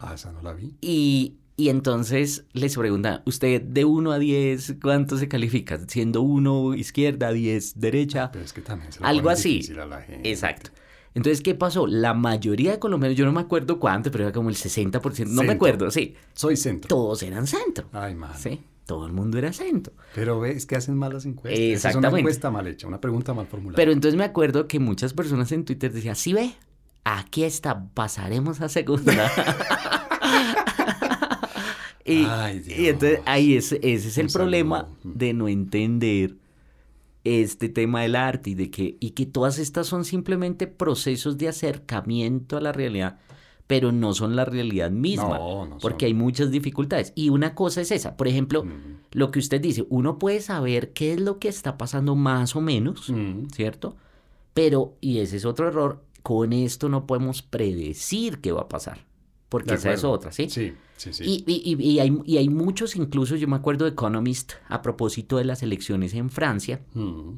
Ah, 0.00 0.14
esa 0.14 0.32
no 0.32 0.42
la 0.42 0.52
vi. 0.52 0.74
Y, 0.80 1.34
y 1.56 1.68
entonces 1.68 2.44
les 2.52 2.76
preguntan, 2.76 3.22
¿usted 3.26 3.62
de 3.62 3.84
1 3.84 4.10
a 4.12 4.18
10 4.18 4.76
cuánto 4.82 5.16
se 5.16 5.28
califica? 5.28 5.78
Siendo 5.86 6.22
1 6.22 6.74
izquierda, 6.74 7.32
10 7.32 7.78
derecha. 7.80 8.30
Pero 8.32 8.44
es 8.44 8.52
que 8.52 8.60
también 8.62 8.92
se 8.92 9.00
lo 9.00 9.06
Algo 9.06 9.30
así. 9.30 9.60
a 9.80 9.86
la 9.86 10.02
gente. 10.02 10.28
Exacto. 10.28 10.70
Entonces, 11.14 11.40
¿qué 11.40 11.54
pasó? 11.54 11.86
La 11.86 12.12
mayoría 12.12 12.72
de 12.72 12.78
colombianos, 12.78 13.16
yo 13.16 13.24
no 13.24 13.32
me 13.32 13.40
acuerdo 13.40 13.78
cuánto, 13.78 14.10
pero 14.10 14.24
era 14.24 14.32
como 14.34 14.50
el 14.50 14.54
60%, 14.56 15.00
no 15.28 15.42
me 15.42 15.48
Centro. 15.48 15.52
acuerdo, 15.54 15.90
sí. 15.90 16.14
Soy 16.34 16.56
centro. 16.58 16.88
Todos 16.88 17.22
eran 17.22 17.46
centro. 17.46 17.88
Ay, 17.92 18.14
man. 18.14 18.32
Sí, 18.36 18.60
todo 18.86 19.06
el 19.06 19.12
mundo 19.12 19.36
era 19.38 19.52
centro. 19.52 19.92
Pero 20.14 20.40
ves 20.40 20.64
que 20.66 20.76
hacen 20.76 20.96
malas 20.96 21.26
encuestas. 21.26 21.58
Esa 21.60 21.66
Es 21.90 21.94
una 21.96 22.08
Exactamente. 22.08 22.20
encuesta 22.20 22.50
mal 22.50 22.66
hecha, 22.68 22.86
una 22.86 23.00
pregunta 23.00 23.34
mal 23.34 23.46
formulada. 23.46 23.76
Pero 23.76 23.92
entonces 23.92 24.16
me 24.16 24.24
acuerdo 24.24 24.68
que 24.68 24.78
muchas 24.80 25.12
personas 25.12 25.50
en 25.52 25.64
Twitter 25.64 25.92
decían, 25.92 26.16
sí 26.16 26.32
ve, 26.32 26.54
aquí 27.04 27.44
está, 27.44 27.88
pasaremos 27.94 28.60
a 28.60 28.68
segunda. 28.68 29.30
y, 32.04 32.24
Ay, 32.24 32.62
y 32.66 32.86
entonces 32.86 33.18
Dios. 33.18 33.22
ahí 33.26 33.56
es, 33.56 33.72
ese 33.72 34.08
es 34.08 34.18
el 34.18 34.26
Un 34.26 34.32
problema 34.32 34.80
saludo. 34.82 34.96
de 35.02 35.32
no 35.34 35.48
entender 35.48 36.36
este 37.24 37.68
tema 37.68 38.02
del 38.02 38.14
arte 38.14 38.50
y 38.50 38.54
de 38.54 38.70
que, 38.70 38.96
y 39.00 39.10
que 39.10 39.26
todas 39.26 39.58
estas 39.58 39.88
son 39.88 40.04
simplemente 40.04 40.68
procesos 40.68 41.36
de 41.38 41.48
acercamiento 41.48 42.56
a 42.56 42.60
la 42.60 42.70
realidad, 42.72 43.18
pero 43.66 43.90
no 43.92 44.14
son 44.14 44.36
la 44.36 44.44
realidad 44.44 44.90
misma, 44.90 45.38
No, 45.38 45.66
no 45.66 45.78
porque 45.78 46.06
hay 46.06 46.14
muchas 46.14 46.50
dificultades. 46.50 47.12
Y 47.16 47.30
una 47.30 47.54
cosa 47.54 47.80
es 47.80 47.90
esa, 47.90 48.16
por 48.16 48.28
ejemplo, 48.28 48.64
Mm. 48.64 48.98
lo 49.12 49.30
que 49.30 49.38
usted 49.40 49.60
dice, 49.60 49.84
uno 49.88 50.18
puede 50.18 50.40
saber 50.40 50.92
qué 50.92 51.14
es 51.14 51.20
lo 51.20 51.38
que 51.38 51.48
está 51.48 51.76
pasando 51.76 52.14
más 52.14 52.54
o 52.56 52.60
menos, 52.60 53.10
Mm. 53.10 53.46
¿cierto? 53.54 53.96
Pero, 54.54 54.94
y 55.00 55.18
ese 55.18 55.36
es 55.36 55.44
otro 55.44 55.68
error, 55.68 56.02
con 56.22 56.52
esto 56.52 56.88
no 56.88 57.06
podemos 57.06 57.42
predecir 57.42 58.38
qué 58.40 58.52
va 58.52 58.62
a 58.62 58.68
pasar. 58.68 59.04
Porque 59.48 59.74
esa 59.74 59.92
es 59.92 60.02
otra, 60.02 60.32
¿sí? 60.32 60.48
Sí, 60.50 60.72
sí, 60.96 61.12
sí. 61.12 61.24
Y, 61.24 61.44
y, 61.46 61.76
y, 61.92 61.98
hay, 62.00 62.18
y, 62.24 62.36
hay, 62.38 62.48
muchos, 62.48 62.96
incluso 62.96 63.36
yo 63.36 63.46
me 63.46 63.54
acuerdo 63.56 63.84
de 63.84 63.92
Economist 63.92 64.54
a 64.68 64.82
propósito 64.82 65.36
de 65.36 65.44
las 65.44 65.62
elecciones 65.62 66.14
en 66.14 66.30
Francia. 66.30 66.80
Mm. 66.94 67.30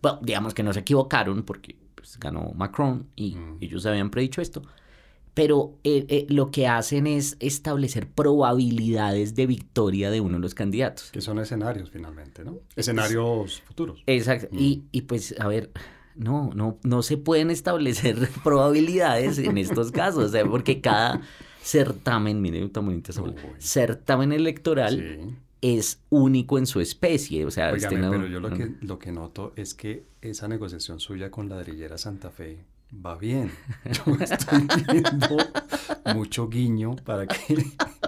Bueno, 0.00 0.18
digamos 0.22 0.54
que 0.54 0.62
no 0.62 0.72
se 0.72 0.80
equivocaron 0.80 1.42
porque 1.42 1.76
pues, 1.94 2.18
ganó 2.18 2.52
Macron 2.56 3.06
y 3.16 3.36
ellos 3.60 3.84
habían 3.84 4.10
predicho 4.10 4.40
esto. 4.40 4.62
Pero 5.34 5.78
eh, 5.82 6.04
eh, 6.08 6.26
lo 6.28 6.50
que 6.50 6.66
hacen 6.66 7.06
es 7.06 7.36
establecer 7.40 8.06
probabilidades 8.06 9.34
de 9.34 9.46
victoria 9.46 10.10
de 10.10 10.20
uno 10.20 10.34
de 10.34 10.40
los 10.40 10.54
candidatos. 10.54 11.10
Que 11.10 11.22
son 11.22 11.38
escenarios 11.38 11.90
finalmente, 11.90 12.44
¿no? 12.44 12.58
Escenarios 12.76 13.62
futuros. 13.62 14.02
Exacto. 14.06 14.48
Y, 14.52 14.78
mm. 14.78 14.88
y 14.92 15.00
pues, 15.02 15.34
a 15.38 15.48
ver, 15.48 15.70
no, 16.14 16.50
no, 16.54 16.78
no 16.82 17.02
se 17.02 17.16
pueden 17.16 17.50
establecer 17.50 18.28
probabilidades 18.44 19.38
en 19.38 19.56
estos 19.58 19.90
casos, 19.90 20.32
porque 20.50 20.80
cada 20.80 21.22
certamen, 21.62 22.42
mire, 22.42 22.70
certamen 23.58 24.32
electoral 24.32 25.36
es 25.60 26.00
único 26.10 26.58
en 26.58 26.66
su 26.66 26.80
especie. 26.80 27.46
O 27.46 27.50
sea, 27.50 27.70
este 27.70 27.88
pero 27.96 28.26
yo 28.26 28.40
lo 28.40 28.50
que, 28.50 28.74
lo 28.80 28.98
que 28.98 29.12
noto 29.12 29.52
es 29.56 29.74
que 29.74 30.04
esa 30.20 30.48
negociación 30.48 31.00
suya 31.00 31.30
con 31.30 31.48
ladrillera 31.48 31.96
Santa 31.96 32.30
Fe 32.30 32.58
va 32.92 33.16
bien. 33.16 33.52
Yo 33.84 34.14
estoy 34.20 34.66
viendo 34.92 35.36
mucho 36.14 36.48
guiño 36.48 36.96
para 36.96 37.26
que 37.26 37.64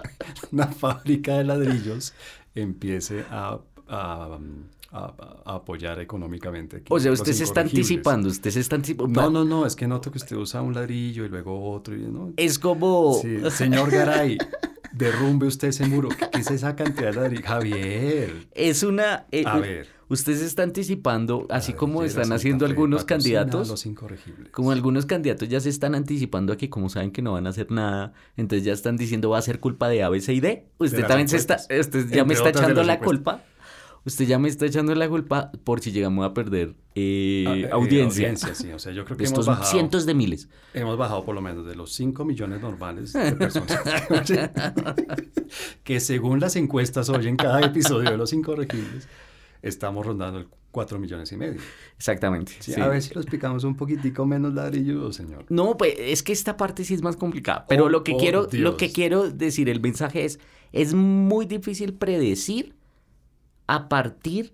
una 0.51 0.67
fábrica 0.67 1.37
de 1.37 1.43
ladrillos 1.43 2.13
empiece 2.53 3.25
a 3.29 3.59
a, 3.87 4.39
apoyar 5.45 5.99
económicamente. 5.99 6.83
o 6.89 6.99
sea, 6.99 7.11
usted 7.11 7.33
se 7.33 7.43
está 7.43 7.61
anticipando, 7.61 8.29
usted 8.29 8.49
se 8.51 8.59
está 8.59 8.75
anticipando. 8.75 9.21
No, 9.21 9.29
no, 9.29 9.45
no, 9.45 9.65
es 9.65 9.75
que 9.75 9.87
noto 9.87 10.11
que 10.11 10.17
usted 10.17 10.35
usa 10.35 10.61
un 10.61 10.73
ladrillo 10.73 11.25
y 11.25 11.29
luego 11.29 11.71
otro. 11.71 11.95
Y, 11.95 11.99
¿no? 11.99 12.33
Es 12.37 12.59
como... 12.59 13.21
señor 13.51 13.91
Garay, 13.91 14.37
derrumbe 14.93 15.47
usted 15.47 15.69
ese 15.69 15.85
muro. 15.85 16.09
¿Qué, 16.09 16.39
es 16.39 16.49
esa 16.51 16.75
cantidad 16.75 17.11
de 17.11 17.13
ladrillos? 17.13 17.45
Javier. 17.45 18.47
Es 18.53 18.83
una... 18.83 19.25
Eh, 19.31 19.43
a 19.45 19.59
ver. 19.59 19.95
Usted 20.07 20.35
se 20.35 20.45
está 20.45 20.61
anticipando, 20.61 21.47
así 21.49 21.73
como 21.73 22.03
están 22.03 22.31
haciendo 22.31 22.67
algunos 22.67 23.05
candidatos. 23.05 23.69
Los 23.69 23.87
incorregibles. 23.87 24.51
Como 24.51 24.71
algunos 24.71 25.07
candidatos 25.07 25.49
ya 25.49 25.59
se 25.59 25.69
están 25.69 25.95
anticipando 25.95 26.53
aquí, 26.53 26.67
como 26.67 26.89
saben 26.89 27.11
que 27.11 27.23
no 27.23 27.33
van 27.33 27.47
a 27.47 27.49
hacer 27.49 27.71
nada, 27.71 28.13
entonces 28.37 28.63
ya 28.63 28.73
están 28.73 28.97
diciendo 28.97 29.31
va 29.31 29.39
a 29.39 29.41
ser 29.41 29.59
culpa 29.59 29.89
de 29.89 30.03
A, 30.03 30.09
B, 30.09 30.21
C 30.21 30.33
y 30.33 30.41
D. 30.41 30.67
Usted 30.77 31.07
también 31.07 31.27
se 31.27 31.37
está, 31.37 31.55
usted 31.55 32.07
ya 32.11 32.23
me 32.23 32.35
está 32.35 32.49
echando 32.49 32.83
la 32.83 32.99
culpa 32.99 33.43
usted 34.05 34.25
ya 34.25 34.39
me 34.39 34.47
está 34.47 34.65
echando 34.65 34.93
la 34.95 35.09
culpa 35.09 35.51
por 35.63 35.81
si 35.81 35.91
llegamos 35.91 36.25
a 36.25 36.33
perder 36.33 36.75
eh, 36.93 37.45
ah, 37.47 37.55
eh, 37.55 37.69
audiencia. 37.71 38.27
audiencia. 38.27 38.55
sí. 38.55 38.71
O 38.71 38.79
sea, 38.79 38.93
yo 38.93 39.03
creo 39.03 39.17
que 39.17 39.23
Estos 39.23 39.47
hemos 39.47 39.57
bajado, 39.57 39.71
cientos 39.71 40.05
de 40.05 40.13
miles. 40.13 40.47
Hemos 40.73 40.97
bajado 40.97 41.25
por 41.25 41.35
lo 41.35 41.41
menos 41.41 41.65
de 41.65 41.75
los 41.75 41.91
5 41.93 42.23
millones 42.23 42.61
normales 42.61 43.13
de 43.13 43.31
personas 43.33 43.73
que 45.83 45.99
según 45.99 46.39
las 46.39 46.55
encuestas 46.55 47.09
hoy 47.09 47.27
en 47.27 47.35
cada 47.35 47.61
episodio 47.61 48.11
de 48.11 48.17
Los 48.17 48.31
Incorregibles, 48.31 49.07
estamos 49.61 50.05
rondando 50.05 50.39
el 50.39 50.47
4 50.71 50.99
millones 50.99 51.31
y 51.31 51.37
medio. 51.37 51.61
Exactamente. 51.97 52.53
A 52.79 52.87
ver 52.87 53.01
si 53.01 53.13
lo 53.13 53.21
explicamos 53.21 53.63
un 53.63 53.75
poquitico 53.75 54.25
menos 54.25 54.53
ladrillo, 54.53 55.11
señor. 55.11 55.45
No, 55.49 55.77
pues 55.77 55.95
es 55.97 56.21
que 56.21 56.33
esta 56.33 56.57
parte 56.57 56.83
sí 56.83 56.93
es 56.93 57.01
más 57.01 57.15
complicada. 57.15 57.65
Pero 57.67 57.85
oh, 57.85 57.89
lo, 57.89 58.03
que 58.03 58.15
quiero, 58.17 58.47
lo 58.51 58.77
que 58.77 58.91
quiero 58.91 59.29
decir, 59.29 59.69
el 59.69 59.79
mensaje 59.79 60.25
es, 60.25 60.39
es 60.73 60.93
muy 60.93 61.45
difícil 61.45 61.93
predecir 61.93 62.74
a 63.67 63.89
partir 63.89 64.53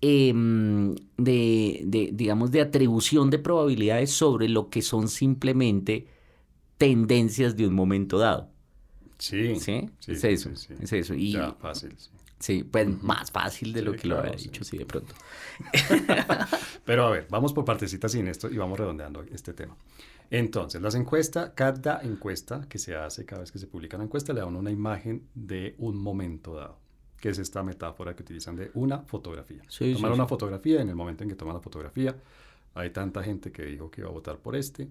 em, 0.00 0.94
de, 1.16 1.80
de, 1.84 2.10
digamos, 2.12 2.50
de 2.50 2.60
atribución 2.60 3.30
de 3.30 3.38
probabilidades 3.38 4.10
sobre 4.10 4.48
lo 4.48 4.70
que 4.70 4.82
son 4.82 5.08
simplemente 5.08 6.06
tendencias 6.78 7.56
de 7.56 7.66
un 7.66 7.74
momento 7.74 8.18
dado. 8.18 8.48
Sí. 9.18 9.56
¿Sí? 9.56 9.90
es 10.06 10.24
eso. 10.24 10.50
Es 10.50 10.92
eso. 10.92 11.14
Y, 11.14 11.32
ya, 11.32 11.52
fácil. 11.52 11.94
Sí. 12.38 12.64
pues 12.64 12.88
más 13.02 13.30
fácil 13.30 13.74
de 13.74 13.82
lo 13.82 13.92
que 13.92 14.08
lo 14.08 14.18
había 14.18 14.32
dicho, 14.32 14.64
sí, 14.64 14.78
de 14.78 14.86
pronto. 14.86 15.14
Pero 16.86 17.06
a 17.06 17.10
ver, 17.10 17.26
vamos 17.28 17.52
por 17.52 17.66
partecitas 17.66 18.12
sin 18.12 18.28
esto 18.28 18.48
y 18.48 18.56
vamos 18.56 18.78
redondeando 18.78 19.22
este 19.30 19.52
tema. 19.52 19.76
Entonces, 20.30 20.80
las 20.80 20.94
encuestas, 20.94 21.50
cada 21.54 22.00
encuesta 22.02 22.66
que 22.68 22.78
se 22.78 22.94
hace, 22.94 23.26
cada 23.26 23.42
vez 23.42 23.52
que 23.52 23.58
se 23.58 23.66
publica 23.66 23.96
una 23.96 24.04
encuesta, 24.04 24.32
le 24.32 24.40
da 24.40 24.46
una 24.46 24.70
imagen 24.70 25.28
de 25.34 25.74
un 25.76 25.98
momento 25.98 26.54
dado 26.54 26.78
que 27.20 27.28
es 27.28 27.38
esta 27.38 27.62
metáfora 27.62 28.16
que 28.16 28.22
utilizan 28.22 28.56
de 28.56 28.70
una 28.74 28.98
fotografía. 29.00 29.62
Tomar 29.94 30.12
una 30.12 30.26
fotografía, 30.26 30.80
en 30.80 30.88
el 30.88 30.96
momento 30.96 31.22
en 31.22 31.28
que 31.28 31.36
toman 31.36 31.54
la 31.54 31.60
fotografía, 31.60 32.16
hay 32.74 32.90
tanta 32.90 33.22
gente 33.22 33.52
que 33.52 33.64
dijo 33.64 33.90
que 33.90 34.00
iba 34.00 34.08
a 34.08 34.12
votar 34.12 34.38
por 34.38 34.56
este, 34.56 34.88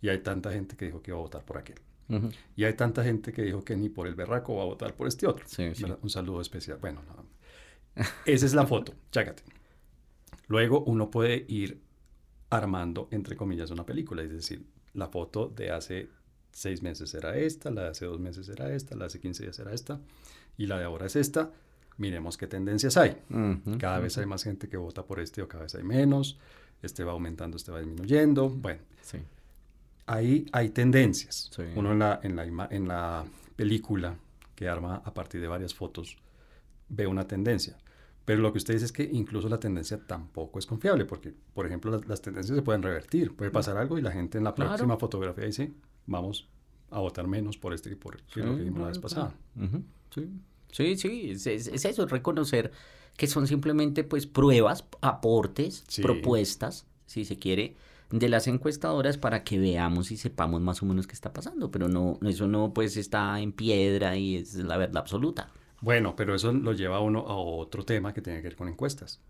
y 0.00 0.08
hay 0.08 0.18
tanta 0.18 0.50
gente 0.50 0.76
que 0.76 0.86
dijo 0.86 1.02
que 1.02 1.10
iba 1.10 1.18
a 1.18 1.22
votar 1.22 1.44
por 1.44 1.58
aquel. 1.58 1.76
Y 2.56 2.64
hay 2.64 2.74
tanta 2.74 3.04
gente 3.04 3.32
que 3.32 3.42
dijo 3.42 3.62
que 3.62 3.76
ni 3.76 3.88
por 3.88 4.08
el 4.08 4.16
berraco 4.16 4.56
va 4.56 4.62
a 4.62 4.64
votar 4.64 4.94
por 4.96 5.06
este 5.06 5.28
otro. 5.28 5.44
Un 6.02 6.10
saludo 6.10 6.40
especial. 6.40 6.78
Bueno, 6.80 7.02
esa 8.24 8.46
es 8.46 8.54
la 8.54 8.66
foto, 8.66 8.94
chácate. 9.12 9.44
Luego 10.48 10.82
uno 10.82 11.08
puede 11.08 11.44
ir 11.46 11.80
armando, 12.48 13.06
entre 13.12 13.36
comillas, 13.36 13.70
una 13.70 13.86
película, 13.86 14.22
es 14.22 14.32
decir, 14.32 14.64
la 14.94 15.06
foto 15.06 15.46
de 15.46 15.70
hace 15.70 16.08
seis 16.50 16.82
meses 16.82 17.14
era 17.14 17.36
esta, 17.36 17.70
la 17.70 17.82
de 17.82 17.88
hace 17.90 18.06
dos 18.06 18.18
meses 18.18 18.48
era 18.48 18.74
esta, 18.74 18.96
la 18.96 19.02
de 19.02 19.06
hace 19.06 19.20
15 19.20 19.44
días 19.44 19.58
era 19.60 19.72
esta 19.72 20.00
y 20.56 20.66
la 20.66 20.78
de 20.78 20.84
ahora 20.84 21.06
es 21.06 21.16
esta, 21.16 21.50
miremos 21.96 22.36
qué 22.36 22.46
tendencias 22.46 22.96
hay. 22.96 23.16
cada 23.78 23.98
vez 23.98 24.16
hay 24.18 24.26
más 24.26 24.42
gente 24.44 24.68
que 24.68 24.76
vota 24.76 25.04
por 25.04 25.20
este 25.20 25.42
o 25.42 25.48
cada 25.48 25.64
vez 25.64 25.74
hay 25.74 25.82
menos, 25.82 26.38
este 26.82 27.04
va 27.04 27.12
aumentando, 27.12 27.56
este 27.56 27.72
va 27.72 27.80
disminuyendo, 27.80 28.48
bueno. 28.48 28.80
Ahí 30.06 30.46
hay 30.52 30.70
tendencias. 30.70 31.50
Uno 31.76 31.92
en 31.92 31.98
la, 32.00 32.20
en, 32.22 32.34
la 32.34 32.68
en 32.70 32.88
la 32.88 33.24
película 33.54 34.16
que 34.56 34.68
arma 34.68 35.02
a 35.04 35.14
partir 35.14 35.40
de 35.40 35.46
varias 35.46 35.74
fotos 35.74 36.16
ve 36.88 37.06
una 37.06 37.26
tendencia. 37.26 37.76
Pero 38.24 38.42
lo 38.42 38.52
que 38.52 38.58
usted 38.58 38.74
dice 38.74 38.86
es 38.86 38.92
que 38.92 39.02
incluso 39.02 39.48
la 39.48 39.58
tendencia 39.58 39.98
tampoco 40.06 40.58
es 40.58 40.66
confiable, 40.66 41.04
porque, 41.04 41.34
por 41.54 41.66
ejemplo, 41.66 42.00
las, 42.06 42.20
tendencias 42.20 42.56
se 42.56 42.62
pueden 42.62 42.82
revertir. 42.82 43.34
Puede 43.34 43.50
pasar 43.50 43.76
algo 43.76 43.98
y 43.98 44.02
la 44.02 44.12
gente 44.12 44.38
en 44.38 44.44
la 44.44 44.54
próxima 44.54 44.96
fotografía 44.96 45.46
dice, 45.46 45.72
vamos 46.06 46.48
a 46.90 47.00
votar 47.00 47.26
menos 47.26 47.56
por 47.56 47.72
este 47.72 47.90
y 47.90 47.94
por 47.94 48.20
lo 48.36 48.56
que 48.56 48.62
vimos 48.62 48.80
la 48.80 48.88
vez 48.88 48.98
pasada. 48.98 49.34
Sí. 50.10 50.28
Sí, 50.72 50.96
sí, 50.96 51.30
es, 51.32 51.46
eso, 51.46 52.04
es 52.04 52.10
reconocer 52.10 52.70
que 53.16 53.26
son 53.26 53.46
simplemente 53.46 54.04
pues 54.04 54.26
pruebas, 54.26 54.84
aportes, 55.00 55.84
propuestas, 56.00 56.86
si 57.06 57.24
se 57.24 57.38
quiere, 57.38 57.74
de 58.10 58.28
las 58.28 58.46
encuestadoras 58.46 59.18
para 59.18 59.44
que 59.44 59.58
veamos 59.58 60.10
y 60.10 60.16
sepamos 60.16 60.60
más 60.60 60.82
o 60.82 60.86
menos 60.86 61.06
qué 61.06 61.12
está 61.12 61.32
pasando, 61.32 61.70
pero 61.70 61.88
no, 61.88 62.18
eso 62.26 62.46
no 62.46 62.72
pues 62.72 62.96
está 62.96 63.40
en 63.40 63.52
piedra 63.52 64.16
y 64.16 64.36
es 64.36 64.54
la 64.54 64.76
verdad 64.76 64.98
absoluta. 64.98 65.52
Bueno, 65.80 66.14
pero 66.16 66.34
eso 66.34 66.52
lo 66.52 66.72
lleva 66.72 66.96
a 66.96 67.00
uno 67.00 67.20
a 67.20 67.36
otro 67.36 67.84
tema 67.84 68.12
que 68.12 68.20
tiene 68.20 68.40
que 68.40 68.48
ver 68.48 68.56
con 68.56 68.68
encuestas. 68.68 69.20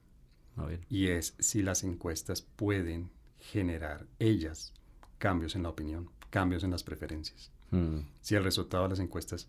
A 0.57 0.65
ver. 0.65 0.81
Y 0.89 1.09
es 1.09 1.35
si 1.39 1.63
las 1.63 1.85
encuestas 1.85 2.43
pueden 2.43 3.11
generar 3.39 4.07
ellas 4.19 4.73
cambios 5.19 5.55
en 5.55 5.63
la 5.63 5.69
opinión, 5.69 6.11
cambios 6.31 6.65
en 6.65 6.71
las 6.71 6.83
preferencias. 6.83 7.51
Mm. 7.71 8.01
Si 8.21 8.35
el 8.35 8.45
resultado 8.45 8.85
de 8.85 8.91
las 8.91 8.99
encuestas 8.99 9.49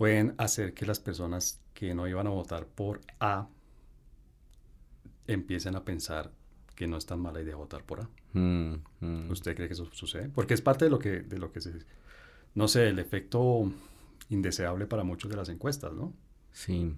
pueden 0.00 0.34
hacer 0.38 0.72
que 0.72 0.86
las 0.86 0.98
personas 0.98 1.60
que 1.74 1.94
no 1.94 2.08
iban 2.08 2.26
a 2.26 2.30
votar 2.30 2.64
por 2.64 3.02
A 3.20 3.48
empiecen 5.26 5.76
a 5.76 5.84
pensar 5.84 6.32
que 6.74 6.86
no 6.86 6.96
es 6.96 7.04
tan 7.04 7.20
mala 7.20 7.42
idea 7.42 7.54
votar 7.54 7.84
por 7.84 8.00
A. 8.00 8.08
Mm, 8.32 8.76
mm. 9.00 9.30
¿Usted 9.30 9.54
cree 9.54 9.68
que 9.68 9.74
eso 9.74 9.90
sucede? 9.92 10.30
Porque 10.30 10.54
es 10.54 10.62
parte 10.62 10.86
de 10.86 10.90
lo 10.90 10.98
que, 10.98 11.20
de 11.20 11.36
lo 11.36 11.52
que 11.52 11.60
se, 11.60 11.72
no 12.54 12.66
sé, 12.66 12.88
el 12.88 12.98
efecto 12.98 13.70
indeseable 14.30 14.86
para 14.86 15.04
muchos 15.04 15.30
de 15.30 15.36
las 15.36 15.50
encuestas, 15.50 15.92
¿no? 15.92 16.14
Sí. 16.50 16.94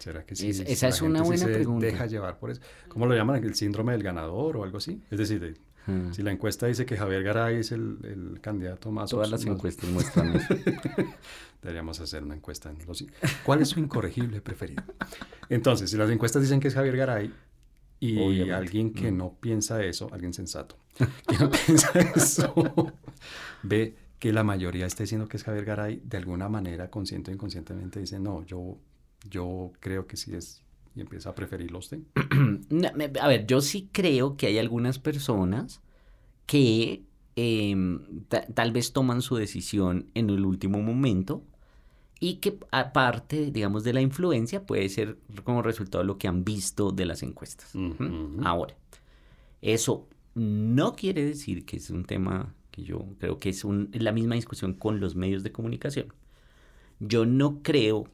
¿Será 0.00 0.26
que 0.26 0.34
sí? 0.34 0.48
esa 0.48 0.88
es 0.88 1.02
una 1.02 1.22
buena 1.22 1.44
se 1.44 1.52
pregunta. 1.52 1.86
deja 1.86 2.06
llevar 2.06 2.40
por 2.40 2.50
eso. 2.50 2.60
¿Cómo 2.88 3.06
lo 3.06 3.14
llaman? 3.14 3.44
¿El 3.44 3.54
síndrome 3.54 3.92
del 3.92 4.02
ganador 4.02 4.56
o 4.56 4.64
algo 4.64 4.78
así? 4.78 5.00
Es 5.08 5.20
decir, 5.20 5.56
Hmm. 5.90 6.12
Si 6.12 6.22
la 6.22 6.30
encuesta 6.30 6.66
dice 6.66 6.86
que 6.86 6.96
Javier 6.96 7.22
Garay 7.22 7.56
es 7.56 7.72
el, 7.72 7.98
el 8.04 8.40
candidato 8.40 8.90
más... 8.90 9.10
Todas 9.10 9.30
las 9.30 9.44
encuestas 9.44 9.90
muestran 9.90 10.36
eso. 10.36 10.54
Deberíamos 11.62 12.00
hacer 12.00 12.22
una 12.22 12.34
encuesta. 12.34 12.70
En 12.70 12.78
los... 12.86 13.04
¿Cuál 13.44 13.62
es 13.62 13.68
su 13.68 13.80
incorregible 13.80 14.40
preferido? 14.40 14.82
Entonces, 15.48 15.90
si 15.90 15.96
las 15.96 16.10
encuestas 16.10 16.42
dicen 16.42 16.60
que 16.60 16.68
es 16.68 16.74
Javier 16.74 16.96
Garay 16.96 17.32
y 17.98 18.50
alguien 18.50 18.92
que 18.92 19.10
hmm. 19.10 19.16
no 19.16 19.34
piensa 19.40 19.84
eso, 19.84 20.08
alguien 20.12 20.32
sensato, 20.32 20.76
que 21.26 21.38
no 21.38 21.50
piensa 21.66 21.90
eso, 22.14 22.92
ve 23.62 23.94
que 24.18 24.32
la 24.32 24.44
mayoría 24.44 24.86
está 24.86 25.02
diciendo 25.02 25.28
que 25.28 25.36
es 25.36 25.44
Javier 25.44 25.64
Garay, 25.64 26.02
de 26.04 26.16
alguna 26.18 26.48
manera, 26.48 26.90
consciente 26.90 27.30
o 27.30 27.34
inconscientemente, 27.34 28.00
dice, 28.00 28.18
no, 28.18 28.44
yo, 28.44 28.78
yo 29.28 29.72
creo 29.80 30.06
que 30.06 30.16
sí 30.16 30.34
es 30.34 30.62
y 30.94 31.00
empieza 31.00 31.30
a 31.30 31.34
preferirlo 31.34 31.78
usted? 31.78 32.00
a 33.20 33.28
ver, 33.28 33.46
yo 33.46 33.60
sí 33.60 33.88
creo 33.92 34.36
que 34.36 34.46
hay 34.46 34.58
algunas 34.58 34.98
personas 34.98 35.80
que 36.46 37.04
em, 37.36 38.24
tal 38.28 38.72
vez 38.72 38.92
toman 38.92 39.22
su 39.22 39.36
decisión 39.36 40.10
en 40.14 40.30
el 40.30 40.44
último 40.44 40.82
momento 40.82 41.44
y 42.18 42.34
que 42.36 42.58
aparte, 42.70 43.50
digamos, 43.50 43.82
de 43.82 43.94
la 43.94 44.02
influencia 44.02 44.66
puede 44.66 44.88
ser 44.90 45.16
como 45.42 45.62
resultado 45.62 46.02
de 46.02 46.06
lo 46.06 46.18
que 46.18 46.28
han 46.28 46.44
visto 46.44 46.92
de 46.92 47.06
las 47.06 47.22
encuestas. 47.22 47.72
Ahora, 48.44 48.76
eso 49.62 50.06
no 50.34 50.94
quiere 50.94 51.24
decir 51.24 51.64
que 51.64 51.78
es 51.78 51.88
un 51.88 52.04
tema 52.04 52.54
que 52.70 52.82
yo 52.82 53.06
creo 53.18 53.38
que 53.38 53.48
es, 53.48 53.64
un, 53.64 53.88
es 53.92 54.02
la 54.02 54.12
misma 54.12 54.34
discusión 54.34 54.74
con 54.74 55.00
los 55.00 55.16
medios 55.16 55.42
de 55.42 55.52
comunicación. 55.52 56.12
Yo 57.00 57.24
no 57.24 57.62
creo 57.62 58.06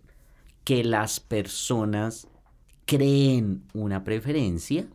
que 0.64 0.84
las 0.84 1.18
personas 1.18 2.28
creen 2.86 3.64
una 3.74 4.04
preferencia 4.04 4.86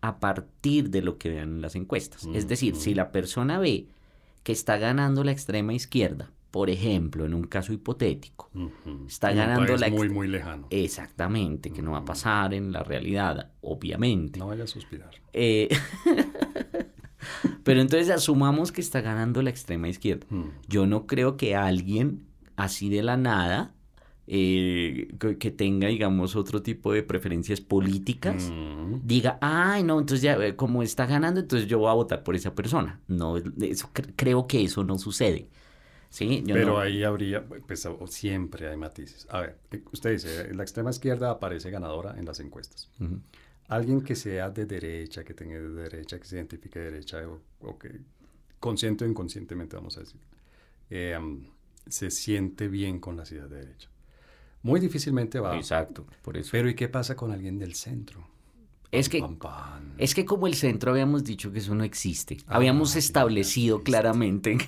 a 0.00 0.18
partir 0.18 0.90
de 0.90 1.02
lo 1.02 1.18
que 1.18 1.28
vean 1.28 1.56
en 1.56 1.62
las 1.62 1.76
encuestas. 1.76 2.26
Es 2.34 2.48
decir, 2.48 2.74
si 2.76 2.94
la 2.94 3.12
persona 3.12 3.58
ve 3.58 3.86
que 4.42 4.52
está 4.52 4.78
ganando 4.78 5.22
la 5.22 5.32
extrema 5.32 5.74
izquierda, 5.74 6.30
por 6.50 6.70
ejemplo, 6.70 7.24
en 7.24 7.34
un 7.34 7.44
caso 7.44 7.72
hipotético, 7.72 8.50
está 9.06 9.30
En 9.30 9.38
un 9.38 9.44
ganando 9.44 9.66
país 9.66 9.80
la 9.80 9.90
muy, 9.90 10.08
muy 10.08 10.28
lejano. 10.28 10.66
Exactamente, 10.70 11.70
que 11.70 11.82
no 11.82 11.92
va 11.92 11.98
a 11.98 12.04
pasar 12.04 12.52
en 12.52 12.72
la 12.72 12.82
realidad, 12.82 13.52
obviamente. 13.60 14.38
No 14.38 14.48
vaya 14.48 14.64
a 14.64 14.66
suspirar. 14.66 15.10
Eh, 15.32 15.68
Pero 17.64 17.80
entonces 17.80 18.10
asumamos 18.10 18.72
que 18.72 18.80
está 18.80 19.00
ganando 19.00 19.40
la 19.42 19.50
extrema 19.50 19.88
izquierda. 19.88 20.26
Yo 20.68 20.86
no 20.86 21.06
creo 21.06 21.36
que 21.36 21.54
alguien 21.54 22.26
así 22.56 22.88
de 22.88 23.02
la 23.02 23.16
nada 23.16 23.72
eh, 24.26 25.08
que, 25.38 25.50
tenga, 25.50 25.88
digamos, 25.88 26.36
otro 26.36 26.62
tipo 26.62 26.92
de 26.92 27.02
preferencias 27.02 27.60
políticas 27.60 28.50
Mm. 28.52 29.00
diga, 29.04 29.38
ay, 29.40 29.82
no, 29.82 29.98
entonces 29.98 30.22
ya 30.22 30.34
eh, 30.36 30.54
como 30.56 30.82
está 30.82 31.06
ganando, 31.06 31.40
entonces 31.40 31.68
yo 31.68 31.78
voy 31.78 31.90
a 31.90 31.94
votar 31.94 32.22
por 32.22 32.34
esa 32.36 32.54
persona. 32.54 33.00
No, 33.08 33.36
eso, 33.36 33.90
cre- 33.92 34.12
creo 34.16 34.46
que 34.46 34.62
eso 34.64 34.84
no 34.84 34.98
sucede. 34.98 35.48
¿Sí? 36.10 36.42
Yo 36.46 36.54
Pero 36.54 36.72
no- 36.74 36.78
ahí 36.78 37.02
habría, 37.04 37.42
pues 37.46 37.88
siempre 38.08 38.68
hay 38.68 38.76
matices. 38.76 39.26
A 39.30 39.40
ver, 39.40 39.58
eh, 39.70 39.82
usted 39.92 40.12
dice, 40.12 40.52
la 40.54 40.62
extrema 40.62 40.90
izquierda 40.90 41.30
aparece 41.30 41.70
ganadora 41.70 42.14
en 42.18 42.26
las 42.26 42.38
encuestas. 42.40 42.90
Alguien 43.68 44.02
que 44.02 44.14
sea 44.14 44.50
de 44.50 44.66
derecha, 44.66 45.24
que 45.24 45.32
tenga 45.32 45.58
de 45.58 45.68
derecha, 45.70 46.18
que 46.18 46.24
se 46.26 46.36
identifique 46.36 46.78
de 46.78 46.90
derecha, 46.90 47.26
o, 47.26 47.40
o 47.60 47.78
que 47.78 48.00
consciente 48.60 49.04
o 49.06 49.08
inconscientemente, 49.08 49.74
vamos 49.76 49.96
a 49.96 50.00
decir, 50.00 50.20
eh, 50.90 51.18
se 51.88 52.10
siente 52.10 52.68
bien 52.68 53.00
con 53.00 53.16
las 53.16 53.32
ideas 53.32 53.48
de 53.48 53.56
derecha. 53.56 53.88
Muy 54.62 54.80
difícilmente 54.80 55.40
va. 55.40 55.56
Exacto, 55.56 56.06
por 56.22 56.36
eso. 56.36 56.50
Pero 56.52 56.68
¿y 56.68 56.74
qué 56.74 56.88
pasa 56.88 57.16
con 57.16 57.32
alguien 57.32 57.58
del 57.58 57.74
centro? 57.74 58.31
Es 58.92 59.08
que, 59.08 59.24
es 59.98 60.14
que 60.14 60.24
como 60.26 60.46
el 60.46 60.54
centro 60.54 60.90
habíamos 60.92 61.24
dicho 61.24 61.50
que 61.50 61.60
eso 61.60 61.74
no 61.74 61.82
existe. 61.82 62.36
Ah, 62.46 62.56
habíamos 62.56 62.94
establecido 62.94 63.76
existe. 63.76 63.90
claramente. 63.90 64.58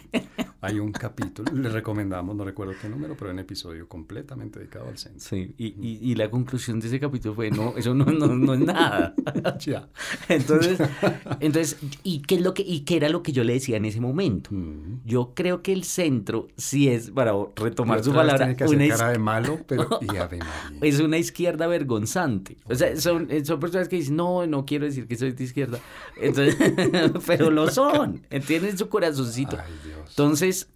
Hay 0.62 0.78
un 0.80 0.92
capítulo, 0.92 1.52
le 1.52 1.68
recomendamos, 1.68 2.34
no 2.34 2.42
recuerdo 2.44 2.72
qué 2.80 2.88
número, 2.88 3.14
pero 3.18 3.30
un 3.32 3.38
episodio 3.38 3.86
completamente 3.86 4.58
dedicado 4.60 4.88
al 4.88 4.96
centro. 4.96 5.20
Sí, 5.20 5.54
y, 5.58 5.66
y- 5.78 5.98
y 6.00 6.14
la 6.14 6.30
conclusión 6.30 6.80
de 6.80 6.86
ese 6.86 6.98
capítulo 6.98 7.34
fue, 7.34 7.50
no, 7.50 7.74
eso 7.76 7.92
no, 7.94 8.06
no, 8.06 8.28
no 8.28 8.54
es 8.54 8.60
nada. 8.64 9.14
Ya. 9.58 9.90
Entonces, 10.30 10.78
entonces 11.40 11.76
¿y 12.02 12.22
qué, 12.22 12.36
es 12.36 12.40
lo 12.40 12.54
que, 12.54 12.62
¿y 12.62 12.80
qué 12.80 12.96
era 12.96 13.10
lo 13.10 13.22
que 13.22 13.32
yo 13.32 13.44
le 13.44 13.52
decía 13.52 13.76
en 13.76 13.84
ese 13.84 14.00
momento? 14.00 14.50
Mm. 14.54 15.00
Yo 15.04 15.32
creo 15.34 15.60
que 15.62 15.74
el 15.74 15.84
centro 15.84 16.48
sí 16.56 16.88
es, 16.88 17.10
para 17.10 17.32
retomar 17.56 18.02
su 18.02 18.12
palabra, 18.14 18.56
que 18.56 18.64
una, 18.64 18.88
cara 18.88 19.10
de 19.10 19.18
malo, 19.18 19.60
pero 19.66 19.86
y 20.00 20.16
Ave 20.16 20.38
María. 20.38 20.78
es 20.80 21.00
una 21.00 21.18
izquierda 21.18 21.66
vergonzante. 21.66 22.56
O 22.64 22.74
sea, 22.74 22.96
son, 22.98 23.28
son 23.44 23.60
personas 23.60 23.88
que 23.88 23.96
dicen, 23.96 24.13
no, 24.14 24.46
no 24.46 24.64
quiero 24.64 24.86
decir 24.86 25.06
que 25.06 25.16
soy 25.16 25.32
de 25.32 25.44
izquierda. 25.44 25.78
Entonces, 26.20 26.56
pero 27.26 27.50
lo 27.50 27.68
son, 27.70 28.26
entienden 28.30 28.78
su 28.78 28.88
corazoncito. 28.88 29.58
Ay, 29.62 29.72
Dios. 29.84 30.10
Entonces, 30.10 30.68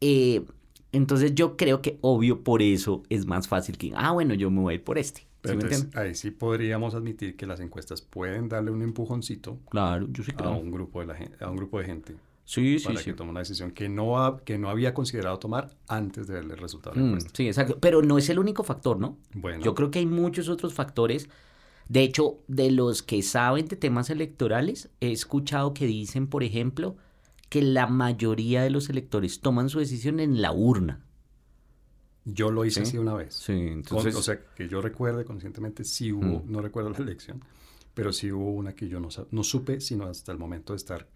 eh, 0.00 0.42
entonces 0.92 1.34
yo 1.34 1.56
creo 1.56 1.82
que 1.82 1.98
obvio 2.00 2.42
por 2.42 2.62
eso 2.62 3.02
es 3.08 3.26
más 3.26 3.48
fácil 3.48 3.76
que, 3.78 3.92
ah, 3.94 4.12
bueno, 4.12 4.34
yo 4.34 4.50
me 4.50 4.60
voy 4.60 4.72
a 4.72 4.74
ir 4.76 4.84
por 4.84 4.98
este. 4.98 5.20
¿Sí 5.22 5.26
Pero 5.42 5.60
entonces, 5.60 5.88
ahí 5.96 6.14
sí 6.14 6.30
podríamos 6.32 6.94
admitir 6.94 7.36
que 7.36 7.46
las 7.46 7.60
encuestas 7.60 8.02
pueden 8.02 8.48
darle 8.48 8.70
un 8.72 8.82
empujoncito 8.82 9.58
Claro, 9.70 10.08
yo 10.10 10.24
sí 10.24 10.32
a 10.32 10.36
creo. 10.36 10.56
un 10.56 10.70
grupo 10.70 11.00
de 11.00 11.06
la 11.06 11.14
gen- 11.14 11.32
a 11.40 11.48
un 11.48 11.56
grupo 11.56 11.78
de 11.78 11.84
gente 11.84 12.16
Sí, 12.44 12.78
sí, 12.78 12.86
para 12.86 12.98
sí. 12.98 13.04
que 13.04 13.12
tome 13.12 13.30
una 13.30 13.40
decisión 13.40 13.70
que 13.70 13.88
no 13.90 14.20
ha- 14.24 14.40
que 14.40 14.58
no 14.58 14.68
había 14.70 14.94
considerado 14.94 15.38
tomar 15.38 15.70
antes 15.86 16.26
de 16.26 16.34
ver 16.34 16.44
el 16.44 16.56
resultado 16.56 16.94
de 16.94 17.00
la 17.02 17.06
Mm, 17.06 17.08
encuesta. 17.10 17.30
sí, 17.34 17.46
exacto. 17.46 17.78
Pero 17.78 18.02
no 18.02 18.18
es 18.18 18.28
el 18.30 18.38
único 18.38 18.64
factor, 18.64 18.98
¿no? 18.98 19.18
Bueno, 19.34 19.62
Yo 19.62 19.74
creo 19.74 19.90
que 19.90 19.98
hay 20.00 20.06
muchos 20.06 20.48
otros 20.48 20.72
factores. 20.74 21.28
De 21.88 22.02
hecho, 22.02 22.38
de 22.48 22.70
los 22.70 23.02
que 23.02 23.22
saben 23.22 23.66
de 23.66 23.76
temas 23.76 24.10
electorales, 24.10 24.90
he 25.00 25.10
escuchado 25.10 25.72
que 25.74 25.86
dicen, 25.86 26.26
por 26.26 26.42
ejemplo, 26.44 26.96
que 27.48 27.62
la 27.62 27.86
mayoría 27.86 28.62
de 28.62 28.68
los 28.70 28.90
electores 28.90 29.40
toman 29.40 29.70
su 29.70 29.78
decisión 29.78 30.20
en 30.20 30.42
la 30.42 30.52
urna. 30.52 31.04
yo 32.30 32.50
lo 32.50 32.66
hice 32.66 32.84
Sí. 32.84 32.88
así 32.90 32.98
una 32.98 33.14
vez. 33.14 33.32
Sí, 33.34 33.52
Con- 33.54 33.62
entonces... 33.68 34.14
o 34.14 34.20
sea, 34.22 34.38
que 34.54 34.68
yo 34.68 34.82
recuerde 34.82 35.24
conscientemente, 35.24 35.82
sí 35.82 36.12
hubo, 36.12 36.42
Mm. 36.44 36.52
no 36.52 36.60
recuerdo 36.60 36.90
la 36.90 36.98
elección, 36.98 37.42
pero 37.94 38.12
sí 38.12 38.30
hubo 38.30 38.52
una 38.52 38.74
que 38.74 38.86
yo 38.86 39.00
no, 39.00 39.08
no 39.30 39.42
supe, 39.42 39.80
sino 39.80 40.04
hasta 40.04 40.30
el 40.32 40.36
momento 40.38 40.74
de 40.74 40.76
estar 40.76 41.08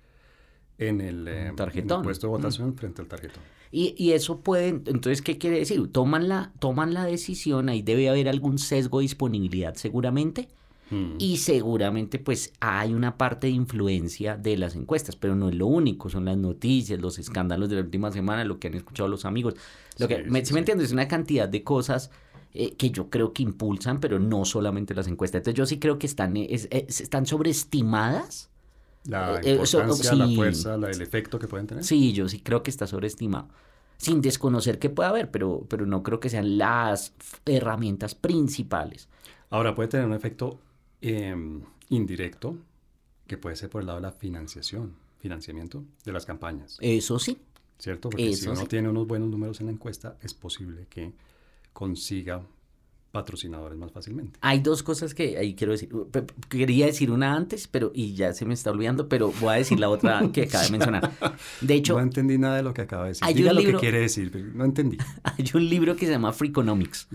en 0.78 1.02
el, 1.02 1.28
eh, 1.28 1.40
en 1.42 1.46
el 1.48 1.54
tarjetón. 1.56 2.02
puesto 2.02 2.28
de 2.28 2.30
votación 2.30 2.74
frente 2.76 3.02
al 3.02 3.08
tarjetón. 3.08 3.42
Y, 3.70 3.94
y 4.02 4.12
eso 4.12 4.40
puede, 4.40 4.68
entonces, 4.68 5.20
¿qué 5.20 5.36
quiere 5.36 5.58
decir? 5.58 5.86
Toman 5.92 6.28
la, 6.28 6.54
toman 6.60 6.94
la 6.94 7.04
decisión, 7.04 7.68
ahí 7.68 7.82
debe 7.82 8.08
haber 8.08 8.26
algún 8.30 8.56
sesgo 8.58 9.00
de 9.00 9.02
disponibilidad 9.02 9.74
seguramente, 9.74 10.48
Mm. 10.90 11.18
y 11.18 11.36
seguramente 11.38 12.18
pues 12.18 12.52
hay 12.60 12.94
una 12.94 13.16
parte 13.16 13.46
de 13.46 13.52
influencia 13.52 14.36
de 14.36 14.56
las 14.56 14.74
encuestas, 14.74 15.16
pero 15.16 15.36
no 15.36 15.48
es 15.48 15.54
lo 15.54 15.66
único, 15.66 16.08
son 16.08 16.24
las 16.24 16.36
noticias, 16.36 17.00
los 17.00 17.18
escándalos 17.18 17.68
de 17.68 17.76
la 17.76 17.82
última 17.82 18.10
semana, 18.10 18.44
lo 18.44 18.58
que 18.58 18.68
han 18.68 18.74
escuchado 18.74 19.08
los 19.08 19.24
amigos, 19.24 19.54
lo 19.98 20.08
que, 20.08 20.18
Sí, 20.18 20.24
me, 20.26 20.44
sí, 20.44 20.46
¿sí 20.46 20.52
me 20.54 20.58
sí. 20.58 20.60
entiendes? 20.60 20.88
Es 20.88 20.92
una 20.92 21.06
cantidad 21.08 21.48
de 21.48 21.62
cosas 21.62 22.10
eh, 22.54 22.74
que 22.76 22.90
yo 22.90 23.08
creo 23.08 23.32
que 23.32 23.42
impulsan, 23.42 24.00
pero 24.00 24.18
no 24.18 24.44
solamente 24.44 24.94
las 24.94 25.06
encuestas. 25.08 25.38
Entonces 25.40 25.58
yo 25.58 25.66
sí 25.66 25.78
creo 25.78 25.98
que 25.98 26.06
están, 26.06 26.36
eh, 26.36 26.48
es- 26.50 26.68
es- 26.70 27.00
están 27.00 27.24
sobreestimadas. 27.26 28.50
La 29.04 29.40
Eh, 29.42 29.52
importancia, 29.54 30.14
la 30.14 30.28
fuerza, 30.28 30.76
la- 30.76 30.90
el 30.90 31.00
efecto 31.02 31.38
que 31.38 31.48
pueden 31.48 31.66
tener. 31.66 31.84
Sí, 31.84 32.12
yo 32.12 32.28
sí 32.28 32.40
creo 32.40 32.62
que 32.62 32.70
está 32.70 32.86
sobreestimado. 32.86 33.48
Sin 33.98 34.20
desconocer 34.20 34.78
que 34.78 34.90
pueda 34.90 35.10
haber, 35.10 35.30
pero, 35.30 35.64
pero 35.68 35.86
no 35.86 36.02
creo 36.02 36.20
que 36.20 36.28
sean 36.28 36.58
las 36.58 37.14
herramientas 37.46 38.14
principales. 38.14 39.08
Ahora 39.50 39.74
puede 39.74 39.88
tener 39.88 40.06
un 40.06 40.14
efecto 40.14 40.58
eh, 41.02 41.34
indirecto 41.90 42.56
que 43.26 43.36
puede 43.36 43.56
ser 43.56 43.68
por 43.70 43.82
el 43.82 43.86
lado 43.86 43.98
de 44.00 44.02
la 44.06 44.12
financiación, 44.12 44.94
financiamiento 45.20 45.84
de 46.04 46.12
las 46.12 46.24
campañas, 46.26 46.78
Eso 46.80 47.18
sí. 47.18 47.38
¿cierto? 47.78 48.08
Porque 48.10 48.24
si 48.34 48.42
Eso 48.44 48.52
uno 48.52 48.60
sí. 48.62 48.66
tiene 48.68 48.88
unos 48.88 49.06
buenos 49.06 49.28
números 49.28 49.60
en 49.60 49.66
la 49.66 49.72
encuesta, 49.72 50.16
es 50.22 50.32
posible 50.34 50.86
que 50.88 51.12
consiga 51.72 52.42
patrocinadores 53.10 53.76
más 53.76 53.92
fácilmente. 53.92 54.38
Hay 54.40 54.60
dos 54.60 54.82
cosas 54.82 55.12
que 55.14 55.36
ahí 55.36 55.54
quiero 55.54 55.72
decir. 55.72 55.90
Quería 56.48 56.86
decir 56.86 57.10
una 57.10 57.34
antes, 57.34 57.68
pero 57.68 57.92
y 57.94 58.14
ya 58.14 58.32
se 58.32 58.46
me 58.46 58.54
está 58.54 58.70
olvidando, 58.70 59.06
pero 59.08 59.30
voy 59.40 59.50
a 59.50 59.56
decir 59.58 59.78
la 59.78 59.90
otra 59.90 60.22
que 60.32 60.42
acabo 60.44 60.64
de 60.64 60.70
mencionar. 60.70 61.12
De 61.60 61.74
hecho, 61.74 61.92
no 61.94 62.00
entendí 62.00 62.38
nada 62.38 62.56
de 62.56 62.62
lo 62.62 62.72
que 62.72 62.80
acaba 62.82 63.02
de 63.04 63.08
decir. 63.10 63.24
hay 63.26 63.34
Diga 63.34 63.50
un 63.50 63.56
lo 63.56 63.60
libro- 63.60 63.78
que 63.78 63.82
quiere 63.86 64.00
decir, 64.00 64.30
pero 64.32 64.46
no 64.54 64.64
entendí. 64.64 64.96
hay 65.24 65.44
un 65.54 65.68
libro 65.68 65.94
que 65.94 66.06
se 66.06 66.12
llama 66.12 66.32
Freakonomics. 66.32 67.08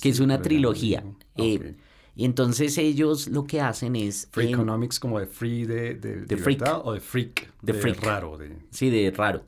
Que 0.00 0.08
es 0.08 0.20
una 0.20 0.40
trilogía. 0.40 1.04
Eh, 1.36 1.58
Ok. 1.58 1.76
Y 2.14 2.24
entonces 2.26 2.76
ellos 2.78 3.28
lo 3.28 3.44
que 3.44 3.60
hacen 3.60 3.96
es... 3.96 4.28
Free 4.32 4.48
en- 4.48 4.54
economics 4.54 5.00
como 5.00 5.18
de 5.18 5.26
free 5.26 5.64
de, 5.64 5.94
de, 5.94 6.22
De 6.26 6.36
freak. 6.36 6.62
o 6.84 6.92
de 6.92 7.00
freak, 7.00 7.50
De 7.62 7.72
de, 7.72 7.78
freak. 7.78 8.02
raro, 8.04 8.36
de 8.36 8.56
Sí, 8.70 8.90
de 8.90 9.10
raro. 9.10 9.44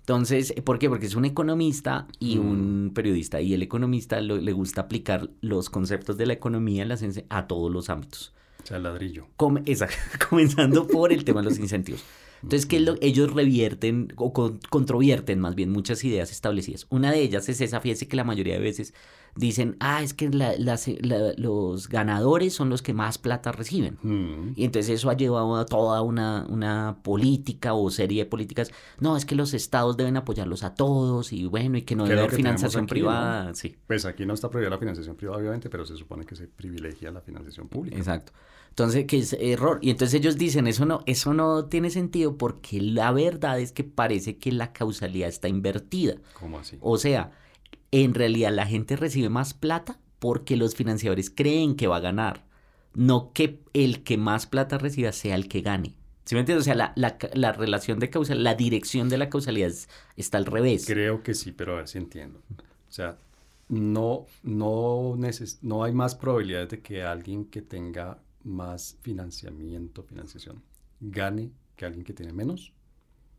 Entonces, 0.00 0.52
¿por 0.64 0.78
qué? 0.80 0.88
Porque 0.88 1.06
es 1.06 1.14
un 1.14 1.24
economista 1.24 2.08
y 2.18 2.36
Mm. 2.36 2.40
un 2.50 2.92
periodista. 2.94 3.40
Y 3.40 3.54
el 3.54 3.62
economista 3.62 4.20
lo- 4.20 4.38
le 4.38 4.52
gusta 4.52 4.80
aplicar 4.82 5.30
los 5.40 5.70
conceptos 5.70 6.16
de 6.16 6.26
la 6.26 6.32
economía 6.32 6.84
las 6.84 7.04
a 7.28 7.46
todos 7.46 7.70
los 7.70 7.90
ámbitos. 7.90 8.34
o 8.62 8.66
sea, 8.66 8.78
ladrillo. 8.78 9.26
Come- 9.36 9.62
exacto, 9.66 9.96
comenzando 10.30 10.86
por 10.86 11.12
el 11.12 11.24
tema 11.24 11.40
de 11.42 11.48
los 11.48 11.58
incentivos. 11.58 12.04
Entonces, 12.42 12.66
¿qué 12.66 12.76
es 12.76 12.82
lo- 12.82 12.96
ellos 13.00 13.32
revierten 13.32 14.12
o 14.16 14.32
con- 14.32 14.58
controvierten 14.68 15.38
más 15.40 15.54
bien 15.54 15.70
muchas 15.70 16.02
ideas 16.04 16.30
establecidas. 16.30 16.86
Una 16.90 17.10
de 17.12 17.20
ellas 17.22 17.48
es 17.48 17.60
esa, 17.60 17.80
fíjese 17.80 18.08
que 18.08 18.16
la 18.16 18.24
mayoría 18.24 18.54
de 18.54 18.60
veces 18.60 18.94
dicen, 19.36 19.76
ah, 19.80 20.02
es 20.02 20.14
que 20.14 20.28
la- 20.30 20.54
las- 20.58 20.88
la- 20.88 21.32
los 21.36 21.88
ganadores 21.88 22.52
son 22.54 22.68
los 22.70 22.82
que 22.82 22.92
más 22.94 23.18
plata 23.18 23.52
reciben. 23.52 23.98
Mm. 24.02 24.52
Y 24.56 24.64
entonces 24.64 24.90
eso 24.90 25.10
ha 25.10 25.16
llevado 25.16 25.56
a 25.56 25.66
toda 25.66 26.02
una, 26.02 26.46
una 26.48 26.98
política 27.02 27.74
o 27.74 27.90
serie 27.90 28.24
de 28.24 28.30
políticas. 28.30 28.70
No, 28.98 29.16
es 29.16 29.24
que 29.24 29.34
los 29.34 29.54
estados 29.54 29.96
deben 29.96 30.16
apoyarlos 30.16 30.64
a 30.64 30.74
todos 30.74 31.32
y 31.32 31.46
bueno, 31.46 31.78
y 31.78 31.82
que 31.82 31.96
no 31.96 32.04
debe 32.06 32.20
haber 32.20 32.32
financiación 32.34 32.84
aquí, 32.84 32.90
privada. 32.90 33.54
Sí, 33.54 33.76
Pues 33.86 34.04
aquí 34.04 34.26
no 34.26 34.34
está 34.34 34.50
prohibida 34.50 34.70
la 34.70 34.78
financiación 34.78 35.16
privada, 35.16 35.38
obviamente, 35.40 35.70
pero 35.70 35.84
se 35.86 35.96
supone 35.96 36.24
que 36.26 36.36
se 36.36 36.46
privilegia 36.48 37.10
la 37.10 37.20
financiación 37.20 37.68
pública. 37.68 37.96
exacto. 37.96 38.32
Entonces, 38.70 39.04
que 39.06 39.18
es 39.18 39.32
error. 39.40 39.80
Y 39.82 39.90
entonces 39.90 40.20
ellos 40.20 40.38
dicen, 40.38 40.68
eso 40.68 40.86
no, 40.86 41.00
eso 41.06 41.34
no 41.34 41.64
tiene 41.64 41.90
sentido 41.90 42.36
porque 42.38 42.80
la 42.80 43.10
verdad 43.10 43.58
es 43.58 43.72
que 43.72 43.82
parece 43.82 44.38
que 44.38 44.52
la 44.52 44.72
causalidad 44.72 45.28
está 45.28 45.48
invertida. 45.48 46.14
¿Cómo 46.38 46.60
así? 46.60 46.76
O 46.80 46.96
sea, 46.96 47.32
en 47.92 48.14
realidad 48.14 48.52
la 48.52 48.66
gente 48.66 48.96
recibe 48.96 49.28
más 49.28 49.54
plata 49.54 49.98
porque 50.18 50.56
los 50.56 50.74
financiadores 50.74 51.30
creen 51.30 51.76
que 51.76 51.86
va 51.86 51.96
a 51.96 52.00
ganar, 52.00 52.44
no 52.94 53.32
que 53.32 53.60
el 53.72 54.02
que 54.02 54.16
más 54.18 54.46
plata 54.46 54.78
reciba 54.78 55.12
sea 55.12 55.34
el 55.34 55.48
que 55.48 55.62
gane. 55.62 55.94
¿Sí 56.24 56.34
me 56.34 56.40
entiendes? 56.40 56.62
O 56.62 56.64
sea, 56.64 56.74
la, 56.74 56.92
la, 56.96 57.18
la 57.34 57.52
relación 57.52 57.98
de 57.98 58.10
causal, 58.10 58.44
la 58.44 58.54
dirección 58.54 59.08
de 59.08 59.18
la 59.18 59.28
causalidad 59.28 59.68
es- 59.68 59.88
está 60.16 60.38
al 60.38 60.46
revés. 60.46 60.86
Creo 60.86 61.22
que 61.22 61.34
sí, 61.34 61.52
pero 61.52 61.72
a 61.74 61.76
ver 61.78 61.88
si 61.88 61.98
entiendo. 61.98 62.40
O 62.88 62.92
sea, 62.92 63.18
no, 63.68 64.26
no, 64.42 65.16
neces- 65.16 65.58
no 65.62 65.84
hay 65.84 65.92
más 65.92 66.14
probabilidades 66.14 66.68
de 66.70 66.80
que 66.82 67.02
alguien 67.02 67.46
que 67.46 67.62
tenga 67.62 68.18
más 68.44 68.96
financiamiento, 69.02 70.02
financiación, 70.02 70.62
gane 71.00 71.50
que 71.76 71.84
alguien 71.86 72.04
que 72.04 72.12
tiene 72.12 72.32
menos. 72.32 72.72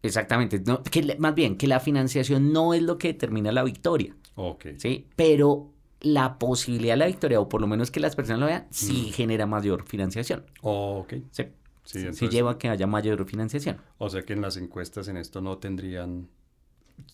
Exactamente. 0.03 0.59
No, 0.65 0.81
que, 0.83 1.15
más 1.19 1.35
bien, 1.35 1.57
que 1.57 1.67
la 1.67 1.79
financiación 1.79 2.51
no 2.53 2.73
es 2.73 2.81
lo 2.81 2.97
que 2.97 3.09
determina 3.09 3.51
la 3.51 3.63
victoria. 3.63 4.15
Ok. 4.35 4.67
¿sí? 4.77 5.07
Pero 5.15 5.71
la 6.01 6.39
posibilidad 6.39 6.93
de 6.93 6.97
la 6.97 7.05
victoria, 7.07 7.39
o 7.39 7.47
por 7.47 7.61
lo 7.61 7.67
menos 7.67 7.91
que 7.91 7.99
las 7.99 8.15
personas 8.15 8.39
lo 8.39 8.45
vean, 8.47 8.67
sí 8.71 9.07
Mm. 9.09 9.13
genera 9.13 9.45
mayor 9.45 9.83
financiación. 9.85 10.43
Ok. 10.61 11.13
Sí, 11.31 11.43
Sí, 11.83 11.93
sí, 11.93 11.99
entonces- 11.99 12.29
lleva 12.29 12.51
a 12.51 12.57
que 12.57 12.69
haya 12.69 12.87
mayor 12.87 13.25
financiación. 13.25 13.77
O 13.97 14.09
sea 14.09 14.21
que 14.23 14.33
en 14.33 14.41
las 14.41 14.55
encuestas 14.57 15.07
en 15.07 15.17
esto 15.17 15.41
no 15.41 15.57
tendrían, 15.57 16.27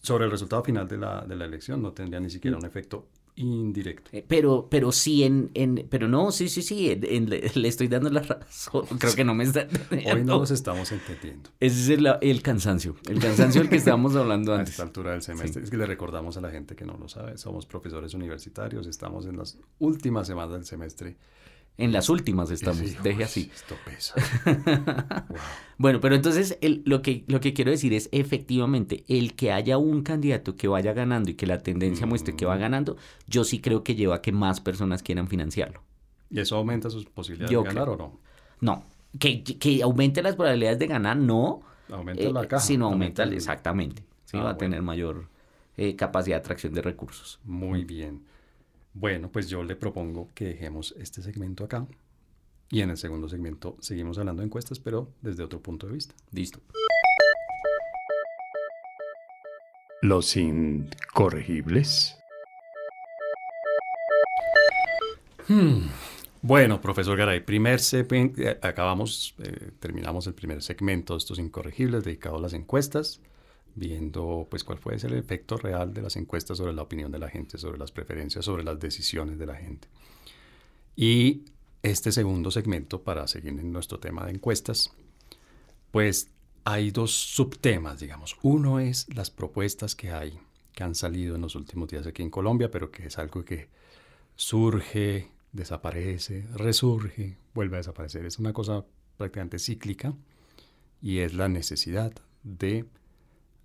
sobre 0.01 0.25
el 0.25 0.31
resultado 0.31 0.63
final 0.63 0.87
de 0.87 0.97
la, 0.97 1.21
de 1.25 1.35
la 1.35 1.45
elección, 1.45 1.81
no 1.81 1.91
tendrían 1.93 2.23
ni 2.23 2.29
siquiera 2.29 2.57
un 2.57 2.65
efecto 2.65 3.07
indirecto. 3.37 4.09
Eh, 4.13 4.25
Pero, 4.27 4.67
pero 4.69 4.91
sí, 4.91 5.23
en, 5.23 5.51
en, 5.53 5.87
pero 5.89 6.07
no, 6.07 6.31
sí, 6.31 6.49
sí, 6.49 6.61
sí, 6.61 6.91
en- 6.91 7.05
en- 7.05 7.29
le, 7.29 7.49
le 7.55 7.67
estoy 7.67 7.87
dando 7.87 8.09
la 8.09 8.21
razón. 8.21 8.85
Creo 8.99 9.15
que 9.15 9.23
no 9.23 9.33
me 9.33 9.43
está 9.45 9.67
Hoy 10.13 10.23
no 10.23 10.39
los 10.39 10.51
estamos 10.51 10.91
entendiendo. 10.91 11.49
Ese 11.59 11.79
es 11.93 11.99
el, 11.99 12.07
el 12.21 12.41
cansancio, 12.41 12.95
el 13.09 13.19
cansancio 13.19 13.61
del 13.61 13.69
que 13.69 13.77
estábamos 13.77 14.15
hablando 14.15 14.53
A 14.55 14.59
antes. 14.59 14.71
esta 14.71 14.83
altura 14.83 15.11
del 15.11 15.21
semestre. 15.21 15.63
Es 15.63 15.69
que 15.69 15.77
le 15.77 15.85
recordamos 15.85 16.35
a 16.37 16.41
la 16.41 16.49
gente 16.51 16.75
que 16.75 16.85
no 16.85 16.97
lo 16.97 17.07
sabe. 17.07 17.37
Somos 17.37 17.65
profesores 17.65 18.13
universitarios, 18.13 18.87
estamos 18.87 19.25
en 19.25 19.37
las 19.37 19.57
últimas 19.79 20.27
semanas 20.27 20.51
del 20.53 20.65
semestre. 20.65 21.15
En 21.79 21.91
las 21.91 22.09
últimas 22.09 22.49
estamos, 22.49 23.01
deje 23.03 23.23
así. 23.23 23.51
Esto 23.53 23.75
pesa. 23.85 24.15
Wow. 25.29 25.37
Bueno, 25.77 25.99
pero 26.01 26.15
entonces 26.15 26.57
el- 26.61 26.81
lo, 26.85 27.01
que, 27.03 27.23
lo 27.27 27.39
que 27.39 27.53
quiero 27.53 27.69
decir 27.69 27.93
es 27.93 28.09
efectivamente 28.11 29.03
el 29.07 29.35
que 29.35 29.51
haya 29.51 29.77
un 29.77 30.01
candidato 30.01 30.55
que 30.55 30.67
vaya 30.67 30.93
ganando 30.93 31.29
y 31.29 31.35
que 31.35 31.45
la 31.45 31.59
tendencia 31.59 32.07
muestre 32.07 32.35
que 32.35 32.45
va 32.47 32.55
Mm. 32.55 32.59
ganando, 32.59 32.97
yo 33.27 33.43
sí 33.43 33.59
creo 33.61 33.83
que 33.83 33.93
lleva 33.93 34.15
a 34.15 34.21
que 34.23 34.31
más 34.31 34.59
personas 34.59 35.03
quieran 35.03 35.27
financiarlo. 35.27 35.83
¿Y 36.31 36.39
eso 36.39 36.55
aumenta 36.55 36.89
sus 36.89 37.05
posibilidades 37.05 37.51
Yo 37.51 37.61
de 37.61 37.67
ganar 37.67 37.83
creo. 37.83 37.93
o 37.93 37.97
no? 37.97 38.19
No, 38.59 38.83
que, 39.19 39.43
que- 39.43 39.83
aumente 39.83 40.23
las 40.23 40.35
probabilidades 40.35 40.79
de 40.79 40.87
ganar, 40.87 41.15
no, 41.17 41.61
Aumenta 41.91 42.23
eh, 42.23 42.33
la 42.33 42.47
caja. 42.47 42.65
sino 42.65 42.87
aumenta, 42.87 43.21
el- 43.23 43.33
exactamente. 43.33 44.03
Sí, 44.25 44.37
Ah, 44.37 44.43
va 44.43 44.49
a 44.51 44.57
tener 44.57 44.81
mayor 44.81 45.29
eh, 45.77 45.95
capacidad 45.95 46.37
de 46.37 46.39
atracción 46.39 46.73
de 46.73 46.81
recursos. 46.81 47.39
Muy 47.43 47.85
bien. 47.85 48.23
Bueno, 48.99 49.31
pues 49.31 49.47
yo 49.47 49.63
le 49.63 49.75
propongo 49.75 50.29
que 50.33 50.45
dejemos 50.45 50.95
este 50.97 51.21
segmento 51.21 51.63
acá. 51.63 51.85
Y 52.71 52.81
en 52.81 52.89
el 52.89 52.97
segundo 52.97 53.29
segmento 53.29 53.77
seguimos 53.79 54.17
hablando 54.17 54.41
de 54.41 54.47
encuestas, 54.47 54.79
pero 54.79 55.13
desde 55.21 55.43
otro 55.43 55.61
punto 55.61 55.85
de 55.85 55.93
vista. 55.93 56.15
Listo. 56.31 56.59
Los 60.01 60.35
incorregibles. 60.35 62.17
Bueno, 66.41 66.81
profesor 66.81 67.17
Garay, 67.17 67.41
primer 67.41 67.79
segmento, 67.79 68.41
eh, 68.41 68.57
acabamos, 68.63 69.35
eh, 69.43 69.71
terminamos 69.79 70.25
el 70.25 70.33
primer 70.33 70.63
segmento 70.63 71.13
de 71.13 71.19
estos 71.19 71.39
incorregibles 71.39 72.03
dedicado 72.03 72.37
a 72.37 72.41
las 72.41 72.53
encuestas, 72.53 73.21
viendo 73.77 74.47
pues 74.49 74.63
cuál 74.63 74.79
puede 74.79 74.99
ser 74.99 75.13
el 75.13 75.19
efecto 75.19 75.55
real 75.57 75.93
de 75.93 76.01
las 76.01 76.15
encuestas 76.15 76.57
sobre 76.57 76.73
la 76.73 76.81
opinión 76.81 77.11
de 77.11 77.19
la 77.19 77.29
gente, 77.29 77.57
sobre 77.57 77.77
las 77.77 77.91
preferencias, 77.91 78.43
sobre 78.43 78.63
las 78.63 78.79
decisiones 78.79 79.37
de 79.37 79.45
la 79.45 79.55
gente. 79.55 79.87
Y 80.95 81.43
este 81.83 82.11
segundo 82.11 82.49
segmento, 82.49 83.03
para 83.03 83.27
seguir 83.27 83.53
en 83.53 83.71
nuestro 83.71 83.99
tema 83.99 84.25
de 84.25 84.31
encuestas, 84.31 84.91
pues 85.91 86.29
hay 86.65 86.89
dos 86.91 87.11
subtemas, 87.11 87.99
digamos. 87.99 88.35
Uno 88.41 88.79
es 88.79 89.07
las 89.15 89.29
propuestas 89.29 89.95
que 89.95 90.11
hay, 90.11 90.39
que 90.73 90.83
han 90.83 90.95
salido 90.95 91.35
en 91.35 91.41
los 91.41 91.55
últimos 91.55 91.87
días 91.87 92.07
aquí 92.07 92.23
en 92.23 92.31
Colombia, 92.31 92.71
pero 92.71 92.89
que 92.89 93.05
es 93.05 93.17
algo 93.19 93.45
que 93.45 93.69
surge, 94.35 95.29
desaparece, 95.51 96.47
resurge, 96.53 97.37
vuelve 97.53 97.77
a 97.77 97.79
desaparecer. 97.79 98.25
Es 98.25 98.39
una 98.39 98.53
cosa 98.53 98.83
prácticamente 99.17 99.59
cíclica 99.59 100.13
y 100.99 101.19
es 101.19 101.35
la 101.35 101.47
necesidad 101.47 102.11
de 102.43 102.85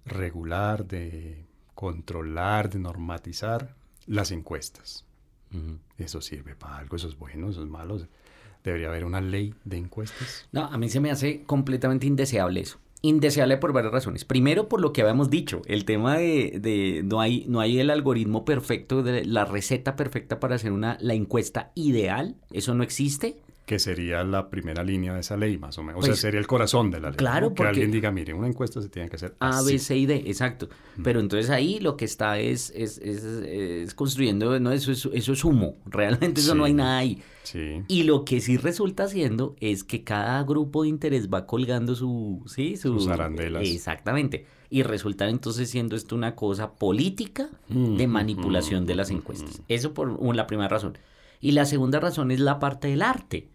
regular, 0.04 0.86
de 0.86 1.44
controlar, 1.74 2.70
de 2.70 2.78
normatizar 2.78 3.74
las 4.06 4.30
encuestas. 4.30 5.04
Eso 5.98 6.20
sirve 6.20 6.54
para 6.54 6.78
algo, 6.78 6.96
eso 6.96 7.08
es 7.08 7.18
bueno, 7.18 7.50
eso 7.50 7.62
es 7.62 7.68
malo. 7.68 7.98
Debería 8.64 8.88
haber 8.88 9.04
una 9.04 9.20
ley 9.20 9.54
de 9.64 9.76
encuestas. 9.76 10.48
No, 10.52 10.64
a 10.64 10.78
mí 10.78 10.88
se 10.88 11.00
me 11.00 11.10
hace 11.10 11.42
completamente 11.42 12.06
indeseable 12.06 12.60
eso. 12.60 12.78
Indeseable 13.02 13.56
por 13.56 13.72
varias 13.72 13.92
razones. 13.92 14.24
Primero, 14.24 14.68
por 14.68 14.80
lo 14.80 14.92
que 14.92 15.02
habíamos 15.02 15.28
dicho, 15.28 15.60
el 15.66 15.84
tema 15.84 16.16
de, 16.16 16.58
de 16.60 17.02
no, 17.04 17.20
hay, 17.20 17.44
no 17.48 17.60
hay 17.60 17.80
el 17.80 17.90
algoritmo 17.90 18.44
perfecto, 18.44 19.02
de 19.02 19.24
la 19.24 19.44
receta 19.44 19.96
perfecta 19.96 20.38
para 20.38 20.54
hacer 20.54 20.70
una, 20.70 20.96
la 21.00 21.14
encuesta 21.14 21.72
ideal. 21.74 22.36
Eso 22.52 22.74
no 22.74 22.84
existe. 22.84 23.42
Que 23.72 23.78
sería 23.78 24.22
la 24.22 24.50
primera 24.50 24.84
línea 24.84 25.14
de 25.14 25.20
esa 25.20 25.36
ley, 25.38 25.56
más 25.56 25.78
o 25.78 25.82
menos. 25.82 26.04
o 26.04 26.06
Pues, 26.06 26.18
sea, 26.18 26.28
sería 26.28 26.38
el 26.40 26.46
corazón 26.46 26.90
de 26.90 27.00
la 27.00 27.08
ley. 27.08 27.16
claro, 27.16 27.48
¿no? 27.48 27.54
Que 27.54 27.62
alguien 27.62 27.90
diga, 27.90 28.10
mire, 28.10 28.34
una 28.34 28.46
encuesta 28.48 28.82
se 28.82 28.90
tiene 28.90 29.08
que 29.08 29.16
hacer 29.16 29.34
A, 29.40 29.58
así. 29.60 29.72
B, 29.72 29.78
C 29.78 29.96
y 29.96 30.04
D, 30.06 30.16
exacto. 30.26 30.68
Pero 31.02 31.20
entonces 31.20 31.48
ahí 31.48 31.80
lo 31.80 31.96
que 31.96 32.04
está 32.04 32.38
es, 32.38 32.70
es, 32.76 32.98
es, 32.98 33.24
es 33.24 33.94
construyendo, 33.94 34.60
no, 34.60 34.72
eso 34.72 34.92
es, 34.92 35.08
eso 35.12 35.32
es 35.32 35.42
humo. 35.44 35.76
Realmente 35.86 36.42
eso 36.42 36.54
no 36.54 36.64
hay 36.64 36.74
nada 36.74 36.98
ahí. 36.98 37.22
Sí. 37.44 37.82
Y 37.88 38.02
lo 38.02 38.24
que 38.26 38.40
sí 38.42 38.56
resulta 38.58 39.08
siendo 39.08 39.56
es 39.58 39.84
que 39.84 40.04
cada 40.04 40.42
grupo 40.44 40.82
de 40.82 40.90
interés 40.90 41.28
va 41.30 41.46
colgando 41.46 41.94
su, 41.94 42.42
sí, 42.46 42.76
su- 42.76 42.92
Sus 43.00 43.08
arandelas. 43.08 43.66
Exactamente. 43.66 44.44
Y 44.68 44.82
resulta 44.82 45.28
entonces 45.28 45.70
siendo 45.70 45.96
esto 45.96 46.14
una 46.14 46.34
cosa 46.34 46.74
política 46.74 47.48
de 47.68 48.06
Mm, 48.06 48.10
manipulación 48.10 48.84
mm, 48.84 48.86
de 48.86 48.94
las 48.94 49.10
mm, 49.10 49.14
encuestas. 49.16 49.60
mm. 49.60 49.62
Eso 49.68 49.94
por 49.94 50.34
la 50.36 50.46
primera 50.46 50.68
razón. 50.68 50.98
Y 51.40 51.52
la 51.52 51.64
segunda 51.64 51.98
razón 52.00 52.30
es 52.30 52.38
la 52.40 52.58
parte 52.60 52.88
del 52.88 53.02
arte. 53.02 53.48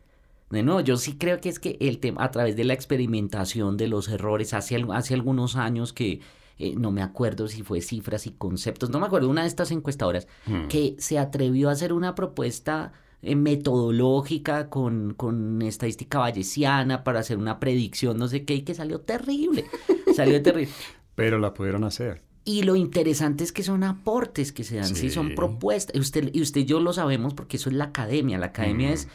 De 0.49 0.63
nuevo, 0.63 0.79
yo 0.81 0.95
sí 0.97 1.17
creo 1.17 1.41
que 1.41 1.49
es 1.49 1.59
que 1.59 1.77
el 1.81 1.99
tema, 1.99 2.23
a 2.23 2.31
través 2.31 2.55
de 2.55 2.63
la 2.63 2.73
experimentación 2.73 3.75
de 3.77 3.87
los 3.87 4.07
errores, 4.07 4.53
hace, 4.53 4.81
hace 4.93 5.13
algunos 5.13 5.55
años 5.57 5.91
que 5.93 6.21
eh, 6.59 6.73
no 6.77 6.91
me 6.91 7.01
acuerdo 7.01 7.47
si 7.47 7.63
fue 7.63 7.81
cifras 7.81 8.25
y 8.27 8.31
conceptos, 8.31 8.89
no 8.89 8.99
me 8.99 9.05
acuerdo, 9.07 9.29
una 9.29 9.41
de 9.41 9.47
estas 9.47 9.71
encuestadoras 9.71 10.27
Mm. 10.47 10.67
que 10.69 10.95
se 10.99 11.19
atrevió 11.19 11.69
a 11.69 11.73
hacer 11.73 11.91
una 11.93 12.15
propuesta 12.15 12.93
eh, 13.21 13.35
metodológica 13.35 14.69
con, 14.69 15.13
con 15.15 15.61
estadística 15.61 16.19
bayesiana 16.19 17.03
para 17.03 17.19
hacer 17.19 17.37
una 17.37 17.59
predicción, 17.59 18.17
no 18.17 18.27
sé 18.27 18.43
qué, 18.45 18.55
y 18.55 18.61
que 18.61 18.73
salió 18.73 19.01
terrible. 19.01 19.65
Salió 20.15 20.41
terrible. 20.41 20.71
Pero 21.15 21.37
la 21.39 21.53
pudieron 21.53 21.83
hacer. 21.83 22.21
Y 22.45 22.63
lo 22.63 22.75
interesante 22.75 23.43
es 23.43 23.51
que 23.51 23.61
son 23.63 23.83
aportes 23.83 24.51
que 24.53 24.63
se 24.63 24.77
dan, 24.77 24.95
sí, 24.95 25.09
son 25.09 25.35
propuestas. 25.35 25.95
Y 25.95 25.99
usted, 25.99 26.29
y 26.33 26.41
usted 26.41 26.61
y 26.61 26.65
yo 26.65 26.79
lo 26.79 26.93
sabemos 26.93 27.33
porque 27.33 27.57
eso 27.57 27.69
es 27.69 27.75
la 27.75 27.85
academia. 27.85 28.37
La 28.37 28.47
academia 28.47 28.89
Mm. 28.89 28.93
es 28.93 29.07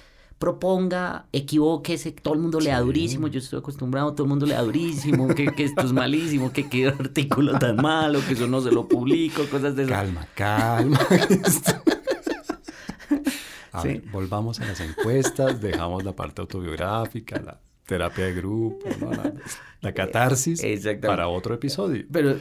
proponga, 0.47 1.27
equivóquese, 1.33 2.11
todo 2.11 2.35
el 2.35 2.41
mundo 2.41 2.59
le 2.59 2.71
da 2.71 2.79
Sí. 2.81 2.85
durísimo, 2.85 3.29
yo 3.29 3.39
estoy 3.39 3.61
acostumbrado, 3.61 4.13
todo 4.13 4.25
el 4.25 4.29
mundo 4.31 4.45
le 4.45 4.55
da 4.55 4.63
durísimo, 4.63 5.29
que, 5.29 5.47
que 5.55 5.63
esto 5.63 5.83
es 5.83 5.93
malísimo, 5.93 6.53
que 6.53 6.69
qué 6.69 6.89
artículo 6.89 7.57
tan 7.61 7.77
malo, 7.77 8.19
que 8.27 8.33
eso 8.35 8.49
no 8.49 8.61
se 8.61 8.73
lo 8.73 8.89
publico, 8.89 9.45
cosas 9.49 9.77
de 9.77 9.85
esas. 9.85 9.95
Calma, 9.97 10.27
calma. 10.35 10.99
A 13.73 13.83
Sí. 13.83 13.89
ver, 13.89 14.03
volvamos 14.11 14.59
a 14.61 14.65
las 14.67 14.81
encuestas, 14.81 15.61
dejamos 15.61 16.03
la 16.05 16.13
parte 16.17 16.41
autobiográfica, 16.43 17.41
la 17.41 17.61
terapia 17.87 18.25
de 18.27 18.35
grupo, 18.35 18.87
¿no? 19.01 19.13
la, 19.13 19.33
la 19.81 19.95
catarsis 19.95 20.61
Exactamente. 20.63 21.07
para 21.07 21.29
otro 21.29 21.55
episodio. 21.55 22.05
Pero 22.13 22.37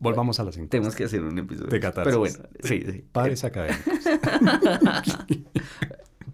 Volvamos 0.00 0.38
a 0.38 0.44
las 0.44 0.54
encuestas. 0.54 0.70
tenemos 0.70 0.94
que 0.94 1.04
hacer 1.04 1.22
un 1.24 1.36
episodio. 1.38 1.70
De 1.70 1.80
catarsis. 1.80 2.04
Pero 2.04 2.18
bueno, 2.20 2.38
sí, 2.62 2.84
sí. 2.88 3.04
Pares 3.10 3.42
académicos. 3.42 3.94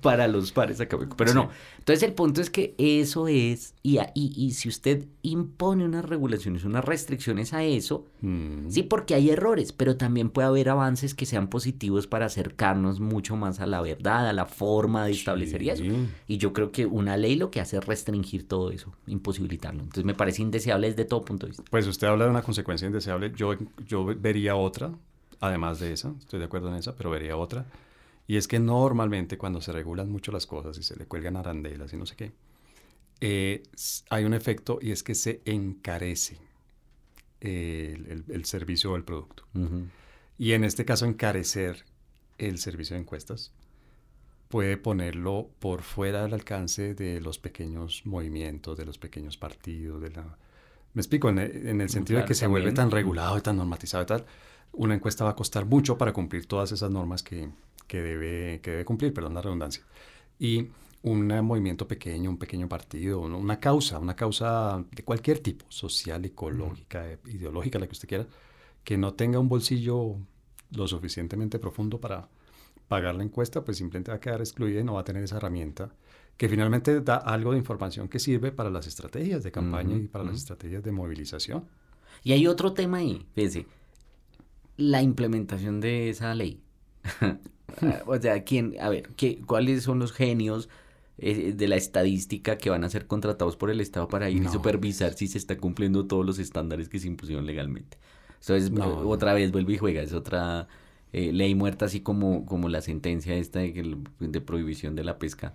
para 0.04 0.28
los 0.28 0.52
pares 0.52 0.80
académicos. 0.80 1.16
Pero 1.16 1.30
Sí. 1.30 1.36
no. 1.36 1.50
Entonces 1.78 2.02
el 2.02 2.12
punto 2.14 2.40
es 2.40 2.48
que 2.50 2.74
eso 2.78 3.26
es, 3.26 3.74
y, 3.82 3.98
y, 4.14 4.32
y 4.36 4.52
si 4.52 4.68
usted 4.68 5.06
impone 5.22 5.84
unas 5.84 6.04
regulaciones, 6.04 6.64
unas 6.64 6.84
restricciones 6.84 7.52
a 7.52 7.64
eso, 7.64 8.06
Mm. 8.20 8.70
sí, 8.70 8.82
porque 8.84 9.14
hay 9.14 9.28
errores, 9.30 9.72
pero 9.72 9.96
también 9.96 10.30
puede 10.30 10.48
haber 10.48 10.68
avances 10.70 11.14
que 11.14 11.26
sean 11.26 11.48
positivos 11.48 12.06
para 12.06 12.26
acercarnos 12.26 13.00
mucho 13.00 13.36
más 13.36 13.60
a 13.60 13.66
la 13.66 13.80
verdad, 13.82 14.28
a 14.28 14.32
la 14.32 14.46
forma 14.46 15.04
de 15.04 15.12
establecer 15.12 15.62
y 15.62 15.70
eso. 15.70 15.82
Sí. 15.82 16.06
Y 16.28 16.38
yo 16.38 16.52
creo 16.52 16.70
que 16.72 16.86
una 16.86 17.16
ley 17.18 17.36
lo 17.36 17.50
que 17.50 17.60
hace 17.60 17.76
es 17.78 17.84
restringir 17.84 18.46
todo 18.48 18.70
eso, 18.70 18.92
imposibilitarlo. 19.06 19.80
Entonces 19.82 20.04
me 20.04 20.14
parece 20.14 20.40
indeseable 20.42 20.88
desde 20.88 21.04
todo 21.04 21.22
punto 21.22 21.46
de 21.46 21.50
vista. 21.50 21.64
Pues 21.70 21.86
usted 21.86 22.06
habla 22.06 22.24
de 22.24 22.30
una 22.30 22.42
consecuencia 22.42 22.86
indeseable. 22.86 23.32
Yo, 23.36 23.54
yo 23.86 24.04
vería 24.06 24.56
otra, 24.56 24.92
además 25.40 25.80
de 25.80 25.92
esa, 25.92 26.12
estoy 26.18 26.38
de 26.38 26.46
acuerdo 26.46 26.68
en 26.68 26.76
esa, 26.76 26.94
pero 26.96 27.10
vería 27.10 27.36
otra. 27.36 27.66
Y 28.26 28.36
es 28.36 28.48
que 28.48 28.58
normalmente 28.58 29.36
cuando 29.38 29.60
se 29.60 29.72
regulan 29.72 30.10
mucho 30.10 30.32
las 30.32 30.46
cosas 30.46 30.78
y 30.78 30.82
se 30.82 30.96
le 30.96 31.06
cuelgan 31.06 31.36
arandelas 31.36 31.92
y 31.92 31.96
no 31.96 32.06
sé 32.06 32.16
qué, 32.16 32.32
eh, 33.20 33.62
hay 34.10 34.24
un 34.24 34.34
efecto 34.34 34.78
y 34.80 34.90
es 34.92 35.02
que 35.02 35.14
se 35.14 35.40
encarece 35.44 36.38
el, 37.40 38.06
el- 38.06 38.24
el 38.28 38.44
servicio 38.44 38.92
o 38.92 38.96
el 38.96 39.04
producto. 39.04 39.44
Y 40.38 40.52
en 40.52 40.64
este 40.64 40.84
caso, 40.84 41.04
encarecer 41.06 41.84
el 42.38 42.58
servicio 42.58 42.94
de 42.96 43.02
encuestas 43.02 43.52
puede 44.48 44.76
ponerlo 44.76 45.50
por 45.58 45.82
fuera 45.82 46.22
del 46.22 46.34
alcance 46.34 46.94
de 46.94 47.20
los 47.20 47.38
pequeños 47.38 48.02
movimientos, 48.04 48.76
de 48.78 48.84
los 48.86 48.98
pequeños 48.98 49.36
partidos, 49.36 50.00
de 50.00 50.10
la... 50.10 50.38
Me 50.94 51.00
explico, 51.00 51.28
en 51.28 51.38
el, 51.40 51.66
en 51.68 51.80
el 51.80 51.88
sentido 51.90 52.18
de 52.20 52.22
que 52.28 52.34
se 52.34 52.46
vuelve 52.46 52.70
tan 52.72 52.90
regulado 52.90 53.36
y 53.38 53.40
tan 53.40 53.56
normatizado 53.56 54.02
y 54.04 54.06
tal, 54.06 54.24
una 54.72 54.94
encuesta 54.94 55.24
va 55.24 55.30
a 55.30 55.36
costar 55.36 55.64
mucho 55.66 55.98
para 55.98 56.12
cumplir 56.12 56.46
todas 56.46 56.70
esas 56.72 56.90
normas 56.90 57.22
que, 57.22 57.48
que 57.86 58.02
debe, 58.02 58.60
que 58.60 58.70
debe 58.72 58.84
cumplir, 58.84 59.12
perdón 59.12 59.34
la 59.34 59.42
redundancia. 59.42 59.84
Y 60.38 60.68
un 61.02 61.26
movimiento 61.44 61.86
pequeño, 61.86 62.30
un 62.30 62.38
pequeño 62.38 62.68
partido, 62.68 63.20
una 63.20 63.60
causa, 63.60 63.98
una 63.98 64.16
causa 64.16 64.82
de 64.90 65.04
cualquier 65.04 65.38
tipo, 65.40 65.66
social, 65.68 66.24
ecológica, 66.24 67.18
ideológica, 67.26 67.78
la 67.78 67.86
que 67.86 67.92
usted 67.92 68.08
quiera, 68.08 68.26
que 68.82 68.96
no 68.96 69.14
tenga 69.14 69.38
un 69.38 69.48
bolsillo 69.48 70.16
lo 70.70 70.88
suficientemente 70.88 71.58
profundo 71.58 72.00
para 72.00 72.28
pagar 72.88 73.14
la 73.14 73.22
encuesta, 73.22 73.64
pues 73.64 73.76
simplemente 73.76 74.10
va 74.10 74.16
a 74.16 74.20
quedar 74.20 74.40
excluida 74.40 74.80
y 74.80 74.84
no 74.84 74.94
va 74.94 75.00
a 75.00 75.04
tener 75.04 75.22
esa 75.22 75.36
herramienta 75.36 75.92
que 76.36 76.48
finalmente 76.48 77.00
da 77.00 77.16
algo 77.16 77.52
de 77.52 77.58
información 77.58 78.08
que 78.08 78.18
sirve 78.18 78.50
para 78.50 78.70
las 78.70 78.86
estrategias 78.86 79.42
de 79.44 79.52
campaña 79.52 79.96
y 79.96 80.08
para 80.08 80.24
las 80.24 80.36
estrategias 80.36 80.82
de 80.82 80.90
movilización. 80.90 81.64
Y 82.22 82.32
hay 82.32 82.46
otro 82.46 82.72
tema 82.72 82.98
ahí, 82.98 83.24
fíjese, 83.34 83.66
la 84.76 85.02
implementación 85.02 85.80
de 85.80 86.08
esa 86.08 86.34
ley. 86.34 86.63
o 88.06 88.18
sea, 88.18 88.44
¿quién, 88.44 88.76
a 88.80 88.88
ver, 88.88 89.10
¿qué, 89.16 89.40
¿cuáles 89.46 89.82
son 89.82 89.98
los 89.98 90.12
genios 90.12 90.68
eh, 91.18 91.52
de 91.56 91.68
la 91.68 91.76
estadística 91.76 92.56
que 92.58 92.70
van 92.70 92.84
a 92.84 92.90
ser 92.90 93.06
contratados 93.06 93.56
por 93.56 93.70
el 93.70 93.80
Estado 93.80 94.08
para 94.08 94.30
ir 94.30 94.46
a 94.46 94.50
supervisar 94.50 95.14
si 95.14 95.26
se 95.26 95.38
está 95.38 95.56
cumpliendo 95.56 96.06
todos 96.06 96.24
los 96.24 96.38
estándares 96.38 96.88
que 96.88 96.98
se 96.98 97.08
impusieron 97.08 97.46
legalmente? 97.46 97.98
Entonces, 98.40 98.70
otra 99.04 99.32
vez 99.32 99.52
vuelve 99.52 99.72
y 99.72 99.78
juega, 99.78 100.02
es 100.02 100.12
otra 100.12 100.68
eh, 101.12 101.32
ley 101.32 101.54
muerta, 101.54 101.86
así 101.86 102.00
como, 102.00 102.44
como 102.44 102.68
la 102.68 102.82
sentencia 102.82 103.34
esta 103.34 103.60
de, 103.60 103.96
de 104.20 104.40
prohibición 104.40 104.94
de 104.94 105.04
la 105.04 105.18
pesca 105.18 105.54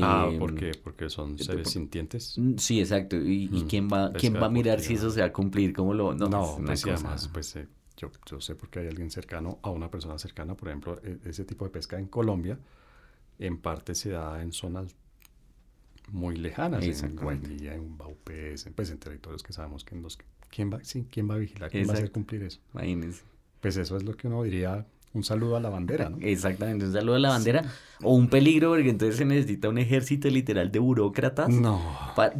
ah, 0.00 0.28
em, 0.30 0.38
¿por 0.38 0.54
qué? 0.54 0.72
Porque 0.82 1.10
son 1.10 1.38
seres 1.38 1.70
sintientes. 1.70 2.38
Mm, 2.38 2.56
sí, 2.56 2.80
exacto. 2.80 3.16
¿Y, 3.16 3.48
mm, 3.48 3.66
quién 3.68 3.88
va, 3.88 4.12
quién 4.12 4.34
va 4.34 4.46
a 4.46 4.50
mirar 4.50 4.80
si 4.80 4.94
eso 4.94 5.10
se 5.10 5.20
va 5.20 5.26
a 5.26 5.32
cumplir? 5.32 5.72
¿Cómo 5.72 5.92
lo...? 5.92 6.14
No, 6.14 6.28
no 6.28 6.58
pues, 6.64 6.86
además, 6.86 7.28
pues 7.32 7.56
eh, 7.56 7.66
yo, 8.02 8.10
yo, 8.26 8.40
sé 8.40 8.54
porque 8.54 8.80
hay 8.80 8.88
alguien 8.88 9.10
cercano 9.10 9.58
a 9.62 9.70
una 9.70 9.90
persona 9.90 10.18
cercana, 10.18 10.56
por 10.56 10.68
ejemplo, 10.68 11.00
e, 11.02 11.18
ese 11.24 11.44
tipo 11.44 11.64
de 11.64 11.70
pesca 11.70 11.98
en 11.98 12.06
Colombia, 12.06 12.58
en 13.38 13.58
parte 13.58 13.94
se 13.94 14.10
da 14.10 14.42
en 14.42 14.52
zonas 14.52 14.94
muy 16.08 16.36
lejanas, 16.36 16.84
en 17.02 17.16
Guainilla, 17.16 17.74
en 17.74 17.96
Baupés, 17.96 18.68
pues 18.74 18.90
en 18.90 18.98
territorios 18.98 19.42
que 19.42 19.52
sabemos 19.52 19.84
que 19.84 19.94
en 19.94 20.02
los... 20.02 20.18
¿Quién 20.50 20.72
va, 20.72 20.84
sí, 20.84 21.06
¿quién 21.10 21.30
va 21.30 21.34
a 21.34 21.38
vigilar? 21.38 21.70
¿Quién 21.70 21.88
va 21.88 21.92
a 21.92 21.94
hacer 21.94 22.10
cumplir 22.10 22.42
eso? 22.42 22.60
Imagínense. 22.74 23.22
Pues 23.60 23.76
eso 23.76 23.96
es 23.96 24.02
lo 24.02 24.14
que 24.16 24.26
uno 24.26 24.42
diría 24.42 24.86
un 25.14 25.24
saludo 25.24 25.56
a 25.56 25.60
la 25.60 25.68
bandera, 25.68 26.08
¿no? 26.08 26.18
Exactamente, 26.20 26.86
un 26.86 26.92
saludo 26.92 27.16
a 27.16 27.18
la 27.18 27.28
bandera. 27.28 27.64
O 28.02 28.14
un 28.14 28.28
peligro, 28.28 28.70
porque 28.70 28.88
entonces 28.88 29.16
se 29.16 29.24
necesita 29.24 29.68
un 29.68 29.78
ejército 29.78 30.28
literal 30.28 30.72
de 30.72 30.78
burócratas 30.78 31.50
no. 31.50 31.80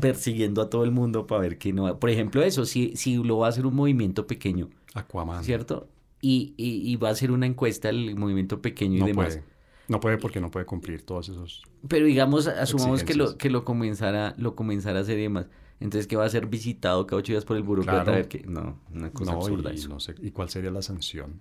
persiguiendo 0.01 0.63
a 0.63 0.71
todo 0.71 0.85
el 0.85 0.91
mundo 0.91 1.27
para 1.27 1.43
ver 1.43 1.59
que 1.59 1.73
no. 1.73 1.99
Por 1.99 2.09
ejemplo, 2.09 2.43
eso, 2.43 2.65
si, 2.65 2.97
si 2.97 3.17
lo 3.17 3.39
va 3.39 3.47
a 3.47 3.51
hacer 3.51 3.67
un 3.67 3.75
movimiento 3.75 4.27
pequeño. 4.27 4.71
Aquaman. 4.95 5.45
¿Cierto? 5.45 5.89
Y, 6.21 6.55
y, 6.57 6.95
va 6.97 7.09
a 7.09 7.13
hacer 7.13 7.33
una 7.33 7.47
encuesta 7.47 7.89
el 7.89 8.15
movimiento 8.15 8.63
pequeño 8.63 8.99
y 8.99 9.01
no 9.01 9.07
demás. 9.07 9.35
Puede. 9.35 9.53
No 9.89 9.99
puede 9.99 10.19
porque 10.19 10.41
no 10.41 10.51
puede 10.51 10.67
cumplir 10.67 11.05
todos 11.05 11.29
esos. 11.29 11.63
Pero 11.89 12.07
digamos, 12.07 12.47
asumamos 12.47 13.03
que 13.03 13.15
lo, 13.15 13.37
que 13.37 13.51
lo 13.51 13.65
comenzara, 13.65 14.35
lo 14.39 14.55
comenzara 14.55 15.01
a 15.01 15.03
hacer 15.03 15.19
y 15.19 15.23
demás. 15.23 15.47
Entonces, 15.81 16.07
que 16.07 16.15
va 16.15 16.25
a 16.25 16.29
ser 16.29 16.47
visitado 16.47 17.07
cada 17.09 17.19
ocho 17.19 17.33
días 17.33 17.45
por 17.45 17.57
el 17.57 17.65
burócrata? 17.65 18.13
Ver 18.13 18.29
que... 18.29 18.45
No, 18.47 18.79
una 18.95 19.11
cosa 19.11 19.33
absurda 19.33 19.73
y, 19.75 19.85
No 19.89 19.99
sé, 19.99 20.15
¿Y 20.23 20.31
cuál 20.31 20.49
sería 20.49 20.71
la 20.71 20.81
sanción? 20.81 21.41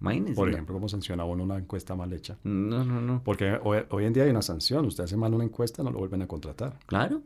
Imagínense. 0.00 0.34
Por 0.34 0.50
ejemplo, 0.50 0.74
¿cómo 0.74 0.88
sanciona 0.88 1.24
uno 1.24 1.44
una 1.44 1.58
encuesta 1.58 1.94
mal 1.94 2.12
hecha? 2.12 2.38
No, 2.42 2.84
no, 2.84 3.00
no. 3.00 3.22
Porque 3.24 3.58
hoy, 3.62 4.04
en 4.04 4.12
día 4.12 4.24
hay 4.24 4.30
una 4.30 4.42
sanción. 4.42 4.84
Usted 4.86 5.04
hace 5.04 5.16
mal 5.16 5.32
una 5.32 5.44
encuesta, 5.44 5.84
no 5.84 5.92
lo 5.92 5.98
vuelven 5.98 6.22
a 6.22 6.26
contratar. 6.26 6.78
Claro. 6.86 7.22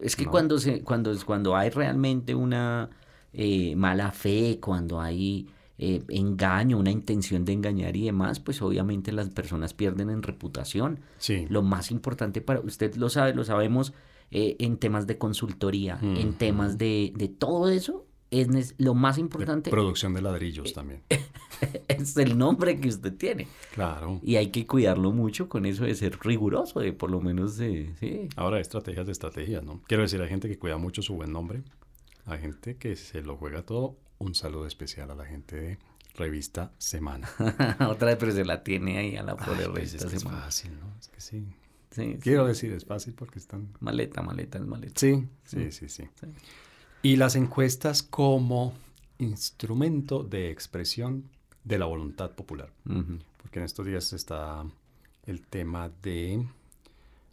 Es 0.00 0.16
que 0.16 0.26
cuando, 0.26 0.58
se, 0.58 0.82
cuando, 0.82 1.16
cuando 1.24 1.56
hay 1.56 1.70
realmente 1.70 2.34
una 2.34 2.90
eh, 3.32 3.76
mala 3.76 4.12
fe, 4.12 4.58
cuando 4.60 5.00
hay 5.00 5.48
eh, 5.78 6.02
engaño, 6.08 6.78
una 6.78 6.90
intención 6.90 7.44
de 7.44 7.52
engañar 7.52 7.96
y 7.96 8.06
demás, 8.06 8.40
pues 8.40 8.62
obviamente 8.62 9.12
las 9.12 9.28
personas 9.30 9.74
pierden 9.74 10.10
en 10.10 10.22
reputación. 10.22 11.00
Sí. 11.18 11.46
Lo 11.48 11.62
más 11.62 11.90
importante 11.90 12.40
para 12.40 12.60
usted 12.60 12.94
lo 12.96 13.10
sabe, 13.10 13.34
lo 13.34 13.44
sabemos 13.44 13.92
eh, 14.30 14.56
en 14.58 14.78
temas 14.78 15.06
de 15.06 15.18
consultoría, 15.18 15.98
en 16.02 16.34
temas 16.34 16.78
de, 16.78 17.12
de 17.14 17.28
todo 17.28 17.68
eso, 17.68 18.06
es 18.30 18.74
lo 18.78 18.94
más 18.94 19.18
importante. 19.18 19.70
producción 19.70 20.14
de 20.14 20.22
ladrillos 20.22 20.72
también. 20.72 21.02
es 21.88 22.16
el 22.16 22.36
nombre 22.36 22.80
que 22.80 22.88
usted 22.88 23.14
tiene. 23.14 23.46
Claro. 23.74 24.20
Y 24.22 24.36
hay 24.36 24.48
que 24.48 24.66
cuidarlo 24.66 25.12
mucho 25.12 25.48
con 25.48 25.66
eso 25.66 25.84
de 25.84 25.94
ser 25.94 26.18
riguroso, 26.20 26.80
de 26.80 26.92
por 26.92 27.10
lo 27.10 27.20
menos 27.20 27.56
de... 27.56 27.92
Sí. 28.00 28.28
Ahora, 28.36 28.60
estrategias 28.60 29.06
de 29.06 29.12
estrategias, 29.12 29.62
¿no? 29.62 29.82
Quiero 29.86 30.02
decir, 30.02 30.20
hay 30.20 30.28
gente 30.28 30.48
que 30.48 30.58
cuida 30.58 30.76
mucho 30.76 31.02
su 31.02 31.14
buen 31.14 31.32
nombre, 31.32 31.62
hay 32.26 32.40
gente 32.40 32.76
que 32.76 32.96
se 32.96 33.22
lo 33.22 33.36
juega 33.36 33.62
todo. 33.62 33.96
Un 34.18 34.34
saludo 34.34 34.66
especial 34.66 35.10
a 35.10 35.14
la 35.14 35.24
gente 35.24 35.56
de 35.56 35.78
Revista 36.14 36.72
Semana. 36.78 37.28
Otra 37.88 38.08
vez, 38.08 38.16
pero 38.18 38.32
se 38.32 38.44
la 38.44 38.62
tiene 38.62 38.98
ahí 38.98 39.16
a 39.16 39.22
la 39.22 39.36
pobre 39.36 39.68
pues 39.68 39.92
Revista 39.92 40.06
es 40.06 40.20
Semana. 40.20 40.38
Es 40.38 40.44
fácil, 40.44 40.78
¿no? 40.80 40.92
Es 40.98 41.08
que 41.08 41.20
sí. 41.20 41.46
sí 41.90 42.18
Quiero 42.20 42.46
decir, 42.46 42.72
es 42.72 42.84
fácil 42.84 43.14
porque 43.14 43.38
están... 43.38 43.68
Maleta, 43.80 44.22
maleta, 44.22 44.58
es 44.58 44.66
maleta. 44.66 45.00
sí, 45.00 45.28
sí, 45.44 45.70
sí. 45.70 45.88
sí. 45.88 46.06
Y 47.02 47.16
las 47.16 47.36
encuestas 47.36 48.02
como 48.02 48.74
instrumento 49.18 50.22
de 50.22 50.50
expresión 50.50 51.28
de 51.64 51.78
la 51.78 51.86
voluntad 51.86 52.32
popular. 52.32 52.72
Porque 52.84 53.58
en 53.58 53.64
estos 53.64 53.86
días 53.86 54.12
está 54.12 54.64
el 55.24 55.46
tema 55.46 55.90
de 56.02 56.46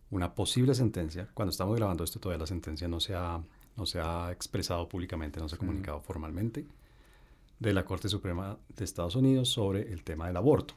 una 0.10 0.34
posible 0.34 0.76
sentencia. 0.76 1.30
Cuando 1.34 1.52
estamos 1.52 1.76
grabando 1.76 2.04
esto, 2.04 2.20
todavía 2.20 2.40
la 2.40 2.48
sentencia 2.48 2.88
no 2.88 3.00
se 3.00 3.16
ha, 3.16 3.42
no 3.76 3.86
se 3.86 4.00
ha 4.00 4.32
expresado 4.32 4.88
públicamente, 4.88 5.40
no 5.40 5.50
se 5.50 5.56
ha 5.56 5.60
comunicado 5.60 6.00
formalmente, 6.02 6.66
de 7.60 7.74
la 7.74 7.86
Corte 7.86 8.10
Suprema 8.10 8.58
de 8.76 8.84
Estados 8.84 9.16
Unidos 9.16 9.50
sobre 9.50 9.92
el 9.94 10.04
tema 10.04 10.28
del 10.28 10.38
aborto. 10.38 10.76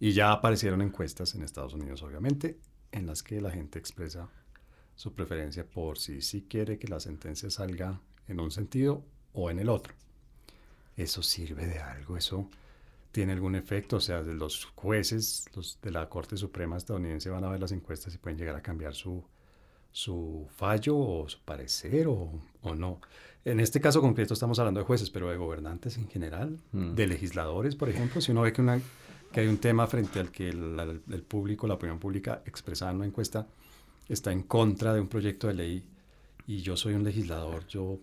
Y 0.00 0.12
ya 0.12 0.32
aparecieron 0.32 0.82
encuestas 0.82 1.34
en 1.34 1.42
Estados 1.42 1.74
Unidos, 1.74 2.02
obviamente, 2.02 2.58
en 2.90 3.06
las 3.06 3.22
que 3.22 3.40
la 3.40 3.50
gente 3.50 3.78
expresa 3.78 4.28
su 4.94 5.14
preferencia 5.14 5.64
por 5.64 5.98
si 5.98 6.20
sí 6.20 6.46
quiere 6.48 6.78
que 6.78 6.88
la 6.88 7.00
sentencia 7.00 7.50
salga 7.50 8.00
en 8.28 8.40
un 8.40 8.50
sentido 8.50 9.04
o 9.32 9.50
en 9.50 9.58
el 9.58 9.68
otro. 9.68 9.94
¿Eso 10.96 11.22
sirve 11.22 11.66
de 11.66 11.78
algo? 11.78 12.16
¿Eso 12.16 12.48
tiene 13.12 13.32
algún 13.32 13.54
efecto? 13.54 13.96
O 13.96 14.00
sea, 14.00 14.20
los 14.22 14.64
jueces 14.74 15.46
los 15.54 15.78
de 15.80 15.90
la 15.90 16.08
Corte 16.08 16.36
Suprema 16.36 16.76
estadounidense 16.76 17.30
van 17.30 17.44
a 17.44 17.50
ver 17.50 17.60
las 17.60 17.72
encuestas 17.72 18.14
y 18.14 18.18
pueden 18.18 18.38
llegar 18.38 18.56
a 18.56 18.62
cambiar 18.62 18.94
su, 18.94 19.24
su 19.92 20.48
fallo 20.56 20.96
o 20.96 21.28
su 21.28 21.38
parecer 21.40 22.08
o, 22.08 22.30
o, 22.62 22.74
no. 22.74 23.00
En 23.44 23.60
este 23.60 23.80
caso 23.80 24.00
concreto 24.00 24.34
estamos 24.34 24.58
hablando 24.58 24.80
de 24.80 24.86
jueces, 24.86 25.10
pero 25.10 25.30
de 25.30 25.36
gobernantes 25.36 25.98
en 25.98 26.08
general, 26.08 26.58
mm. 26.72 26.94
de 26.94 27.06
legisladores, 27.06 27.76
por 27.76 27.88
ejemplo. 27.88 28.20
Si 28.20 28.32
uno 28.32 28.42
ve 28.42 28.52
que, 28.52 28.62
una, 28.62 28.80
que 29.32 29.40
hay 29.40 29.48
un 29.48 29.58
tema 29.58 29.86
frente 29.86 30.20
al 30.20 30.30
que 30.30 30.48
el, 30.48 31.02
el 31.10 31.22
público, 31.22 31.66
la 31.66 31.74
opinión 31.74 31.98
pública 31.98 32.42
expresada 32.46 32.90
en 32.90 32.98
una 32.98 33.06
encuesta 33.06 33.46
está 34.08 34.32
en 34.32 34.42
contra 34.42 34.94
de 34.94 35.00
un 35.00 35.08
proyecto 35.08 35.48
de 35.48 35.54
ley 35.54 35.84
y 36.46 36.62
yo 36.62 36.76
soy 36.76 36.94
un 36.94 37.04
legislador, 37.04 37.66
yo 37.66 37.98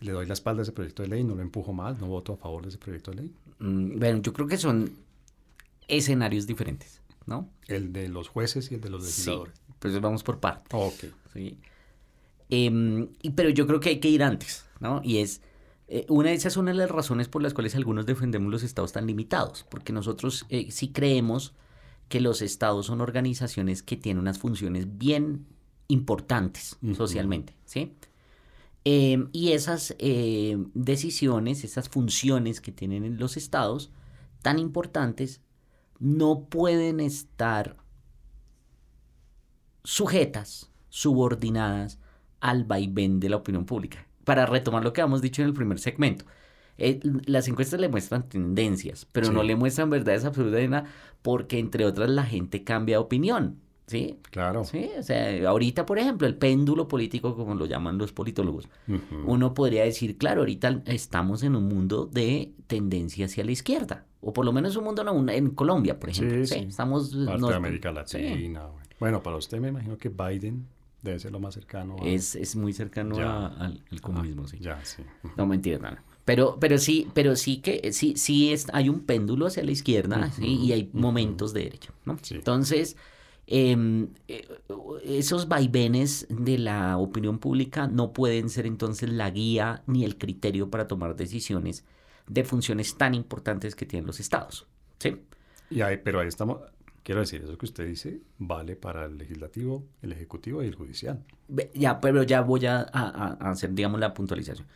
le 0.00 0.12
doy 0.12 0.26
la 0.26 0.34
espalda 0.34 0.62
a 0.62 0.64
ese 0.64 0.72
proyecto 0.72 1.02
de 1.02 1.08
ley, 1.08 1.24
no 1.24 1.34
lo 1.34 1.42
empujo 1.42 1.72
más, 1.72 1.98
no 2.00 2.06
voto 2.06 2.34
a 2.34 2.36
favor 2.36 2.62
de 2.62 2.70
ese 2.70 2.78
proyecto 2.78 3.12
de 3.12 3.18
ley. 3.18 3.34
Mm, 3.58 3.98
bueno, 3.98 4.22
yo 4.22 4.32
creo 4.32 4.46
que 4.46 4.58
son 4.58 4.92
escenarios 5.88 6.46
diferentes, 6.46 7.00
¿no? 7.26 7.48
El 7.66 7.92
de 7.92 8.08
los 8.08 8.28
jueces 8.28 8.70
y 8.70 8.74
el 8.74 8.80
de 8.80 8.90
los 8.90 9.02
legisladores. 9.02 9.54
Sí, 9.54 9.61
pues 9.82 10.00
vamos 10.00 10.22
por 10.22 10.38
partes. 10.38 10.72
Ok. 10.72 11.12
Sí. 11.32 11.58
Em, 12.48 13.08
y, 13.20 13.30
pero 13.30 13.48
yo 13.50 13.66
creo 13.66 13.80
que 13.80 13.88
hay 13.88 13.98
que 14.00 14.08
ir 14.08 14.22
antes, 14.22 14.64
¿no? 14.78 15.00
Y 15.02 15.18
es, 15.18 15.42
eh, 15.88 16.06
una 16.08 16.28
de 16.30 16.36
esas 16.36 16.52
son 16.52 16.74
las 16.76 16.90
razones 16.90 17.28
por 17.28 17.42
las 17.42 17.52
cuales 17.52 17.74
algunos 17.74 18.06
defendemos 18.06 18.50
los 18.50 18.62
estados 18.62 18.92
tan 18.92 19.06
limitados, 19.06 19.66
porque 19.68 19.92
nosotros 19.92 20.46
eh, 20.50 20.70
sí 20.70 20.92
creemos 20.92 21.54
que 22.08 22.20
los 22.20 22.42
estados 22.42 22.86
son 22.86 23.00
organizaciones 23.00 23.82
que 23.82 23.96
tienen 23.96 24.20
unas 24.20 24.38
funciones 24.38 24.98
bien 24.98 25.46
importantes 25.88 26.78
socialmente, 26.96 27.56
¿sí? 27.64 27.94
Em, 28.84 29.28
y 29.32 29.52
esas 29.52 29.96
em, 29.98 30.70
decisiones, 30.74 31.64
esas 31.64 31.88
funciones 31.88 32.60
que 32.60 32.70
tienen 32.70 33.18
los 33.18 33.36
estados 33.36 33.90
tan 34.42 34.58
importantes, 34.58 35.40
no 35.98 36.46
pueden 36.48 37.00
estar 37.00 37.81
sujetas, 39.84 40.70
subordinadas 40.88 41.98
al 42.40 42.64
vaivén 42.64 43.20
de 43.20 43.28
la 43.28 43.36
opinión 43.36 43.64
pública. 43.64 44.06
Para 44.24 44.46
retomar 44.46 44.84
lo 44.84 44.92
que 44.92 45.00
hemos 45.00 45.22
dicho 45.22 45.42
en 45.42 45.48
el 45.48 45.54
primer 45.54 45.78
segmento, 45.78 46.24
eh, 46.78 47.00
las 47.26 47.48
encuestas 47.48 47.80
le 47.80 47.88
muestran 47.88 48.28
tendencias, 48.28 49.06
pero 49.10 49.32
no 49.32 49.42
le 49.42 49.56
muestran 49.56 49.90
verdades 49.90 50.24
absolutas 50.24 50.68
nada, 50.68 50.84
porque 51.22 51.58
entre 51.58 51.84
otras 51.84 52.08
la 52.10 52.24
gente 52.24 52.64
cambia 52.64 52.96
de 52.96 53.02
opinión. 53.02 53.58
¿Sí? 53.86 54.18
Claro. 54.30 54.64
Sí, 54.64 54.88
o 54.96 55.02
sea, 55.02 55.48
ahorita, 55.48 55.84
por 55.84 55.98
ejemplo, 55.98 56.26
el 56.26 56.36
péndulo 56.36 56.88
político, 56.88 57.36
como 57.36 57.54
lo 57.54 57.66
llaman 57.66 57.98
los 57.98 58.12
politólogos, 58.12 58.68
uno 59.26 59.52
podría 59.54 59.84
decir, 59.84 60.16
claro, 60.16 60.42
ahorita 60.42 60.82
estamos 60.86 61.42
en 61.42 61.56
un 61.56 61.64
mundo 61.64 62.08
de 62.10 62.52
tendencia 62.68 63.26
hacia 63.26 63.44
la 63.44 63.52
izquierda, 63.52 64.06
o 64.20 64.32
por 64.32 64.46
lo 64.46 64.52
menos 64.52 64.76
un 64.76 64.84
mundo 64.84 65.04
no, 65.04 65.30
en 65.30 65.50
Colombia, 65.50 65.98
por 65.98 66.10
ejemplo. 66.10 66.46
Sí, 66.46 66.60
Estamos... 66.60 67.14
Parte 67.26 67.46
de 67.46 67.54
América 67.54 67.92
Latina. 67.92 68.68
Bueno, 69.02 69.22
para 69.22 69.36
usted 69.36 69.58
me 69.58 69.68
imagino 69.68 69.98
que 69.98 70.08
Biden 70.08 70.66
debe 71.02 71.18
ser 71.18 71.32
lo 71.32 71.40
más 71.40 71.54
cercano. 71.54 71.96
Es, 72.04 72.36
es 72.36 72.54
muy 72.54 72.72
cercano 72.72 73.16
al, 73.18 73.82
comunismo, 74.00 74.46
sí. 74.46 74.58
Ya, 74.60 74.84
sí. 74.84 75.02
No, 75.36 75.46
mentira, 75.46 75.78
nada. 75.78 76.02
Pero, 76.24 76.56
pero 76.60 76.78
sí, 76.78 77.08
pero 77.12 77.34
sí 77.34 77.56
que 77.56 77.92
sí, 77.92 78.14
sí 78.16 78.52
es, 78.52 78.66
hay 78.72 78.88
un 78.88 79.00
péndulo 79.00 79.46
hacia 79.46 79.64
la 79.64 79.72
izquierda 79.72 80.30
y 80.38 80.70
hay 80.70 80.88
momentos 80.92 81.52
de 81.52 81.64
derecho, 81.64 81.92
¿no? 82.04 82.16
Entonces, 82.30 82.96
Em, 83.46 84.08
eh, 84.28 84.48
esos 85.04 85.48
vaivenes 85.48 86.26
de 86.30 86.58
la 86.58 86.96
opinión 86.96 87.38
pública 87.38 87.88
no 87.88 88.12
pueden 88.12 88.48
ser 88.48 88.66
entonces 88.66 89.10
la 89.10 89.30
guía 89.30 89.82
ni 89.86 90.04
el 90.04 90.16
criterio 90.16 90.70
para 90.70 90.86
tomar 90.86 91.16
decisiones 91.16 91.84
de 92.28 92.44
funciones 92.44 92.96
tan 92.96 93.14
importantes 93.14 93.74
que 93.74 93.84
tienen 93.84 94.06
los 94.06 94.20
estados. 94.20 94.66
¿sí? 94.98 95.16
Y 95.70 95.80
ahí, 95.80 95.98
pero 96.02 96.20
ahí 96.20 96.28
estamos, 96.28 96.62
quiero 97.02 97.20
decir, 97.20 97.42
eso 97.42 97.58
que 97.58 97.66
usted 97.66 97.86
dice 97.86 98.20
vale 98.38 98.76
para 98.76 99.06
el 99.06 99.18
legislativo, 99.18 99.84
el 100.02 100.12
ejecutivo 100.12 100.62
y 100.62 100.66
el 100.66 100.74
judicial. 100.74 101.24
Ya, 101.74 102.00
pero 102.00 102.22
ya 102.22 102.40
voy 102.40 102.66
a, 102.66 102.80
a 102.92 103.50
hacer, 103.50 103.74
digamos, 103.74 104.00
la 104.00 104.14
puntualización. 104.14 104.66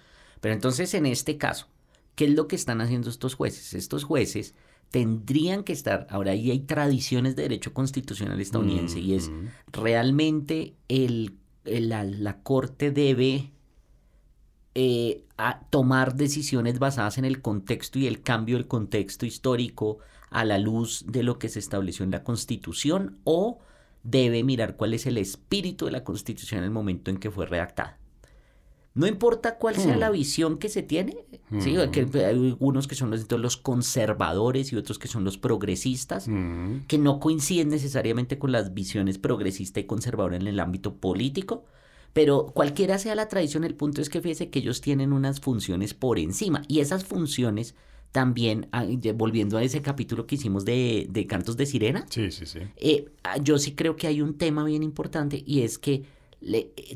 Pero 0.40 0.54
entonces, 0.54 0.92
en 0.94 1.06
este 1.06 1.38
caso, 1.38 1.66
¿qué 2.14 2.26
es 2.26 2.30
lo 2.32 2.48
que 2.48 2.56
están 2.56 2.80
haciendo 2.80 3.10
estos 3.10 3.34
jueces? 3.34 3.74
Estos 3.74 4.04
jueces 4.04 4.54
tendrían 4.90 5.64
que 5.64 5.72
estar, 5.72 6.06
ahora 6.10 6.32
ahí 6.32 6.50
hay 6.50 6.60
tradiciones 6.60 7.36
de 7.36 7.42
derecho 7.42 7.74
constitucional 7.74 8.40
estadounidense 8.40 9.00
y 9.00 9.14
es 9.14 9.30
realmente 9.72 10.74
el, 10.88 11.36
la, 11.64 12.38
Corte 12.42 12.90
debe 12.92 13.50
eh, 14.74 15.24
tomar 15.70 16.14
decisiones 16.14 16.78
basadas 16.78 17.18
en 17.18 17.24
el 17.24 17.42
contexto 17.42 17.98
y 17.98 18.06
el 18.06 18.22
cambio 18.22 18.56
del 18.56 18.68
contexto 18.68 19.26
histórico 19.26 19.98
a 20.30 20.44
la 20.44 20.58
luz 20.58 21.04
de 21.06 21.22
lo 21.22 21.38
que 21.38 21.48
se 21.48 21.58
estableció 21.58 22.04
en 22.04 22.10
la 22.10 22.24
Constitución 22.24 23.18
o 23.24 23.58
debe 24.02 24.44
mirar 24.44 24.76
cuál 24.76 24.94
es 24.94 25.06
el 25.06 25.18
espíritu 25.18 25.86
de 25.86 25.92
la 25.92 26.04
Constitución 26.04 26.58
en 26.58 26.64
el 26.64 26.70
momento 26.70 27.10
en 27.10 27.18
que 27.18 27.30
fue 27.30 27.46
redactada. 27.46 27.98
No 28.96 29.06
importa 29.06 29.58
cuál 29.58 29.76
sea 29.76 29.94
la 29.94 30.08
hmm. 30.08 30.14
visión 30.14 30.58
que 30.58 30.70
se 30.70 30.82
tiene, 30.82 31.18
¿sí? 31.58 31.76
Que 31.92 32.08
hay 32.14 32.24
algunos 32.24 32.88
que 32.88 32.94
son 32.94 33.10
los, 33.10 33.30
los 33.30 33.58
conservadores 33.58 34.72
y 34.72 34.76
otros 34.76 34.98
que 34.98 35.06
son 35.06 35.22
los 35.22 35.36
progresistas, 35.36 36.28
hmm. 36.28 36.86
que 36.88 36.96
no 36.96 37.20
coinciden 37.20 37.68
necesariamente 37.68 38.38
con 38.38 38.52
las 38.52 38.72
visiones 38.72 39.18
progresista 39.18 39.80
y 39.80 39.84
conservadora 39.84 40.36
en 40.36 40.46
el 40.46 40.58
ámbito 40.60 40.94
político, 40.94 41.66
pero 42.14 42.46
cualquiera 42.46 42.98
sea 42.98 43.14
la 43.14 43.28
tradición, 43.28 43.64
el 43.64 43.74
punto 43.74 44.00
es 44.00 44.08
que 44.08 44.22
fíjese 44.22 44.48
que 44.48 44.60
ellos 44.60 44.80
tienen 44.80 45.12
unas 45.12 45.40
funciones 45.40 45.92
por 45.92 46.18
encima 46.18 46.62
y 46.66 46.80
esas 46.80 47.04
funciones 47.04 47.74
también, 48.16 48.66
ah, 48.72 48.86
volviendo 49.14 49.58
a 49.58 49.62
ese 49.62 49.82
capítulo 49.82 50.26
que 50.26 50.36
hicimos 50.36 50.64
de, 50.64 51.26
Cantos 51.28 51.58
de 51.58 51.66
Sirena, 51.66 52.06
sí, 52.08 52.30
sí, 52.30 52.46
sí. 52.46 52.60
Eh, 52.78 53.10
ah, 53.24 53.36
yo 53.36 53.58
sí 53.58 53.74
creo 53.74 53.94
que 53.94 54.06
hay 54.06 54.22
un 54.22 54.38
tema 54.38 54.64
bien 54.64 54.82
importante 54.82 55.42
y 55.44 55.60
es 55.60 55.78
que 55.78 56.04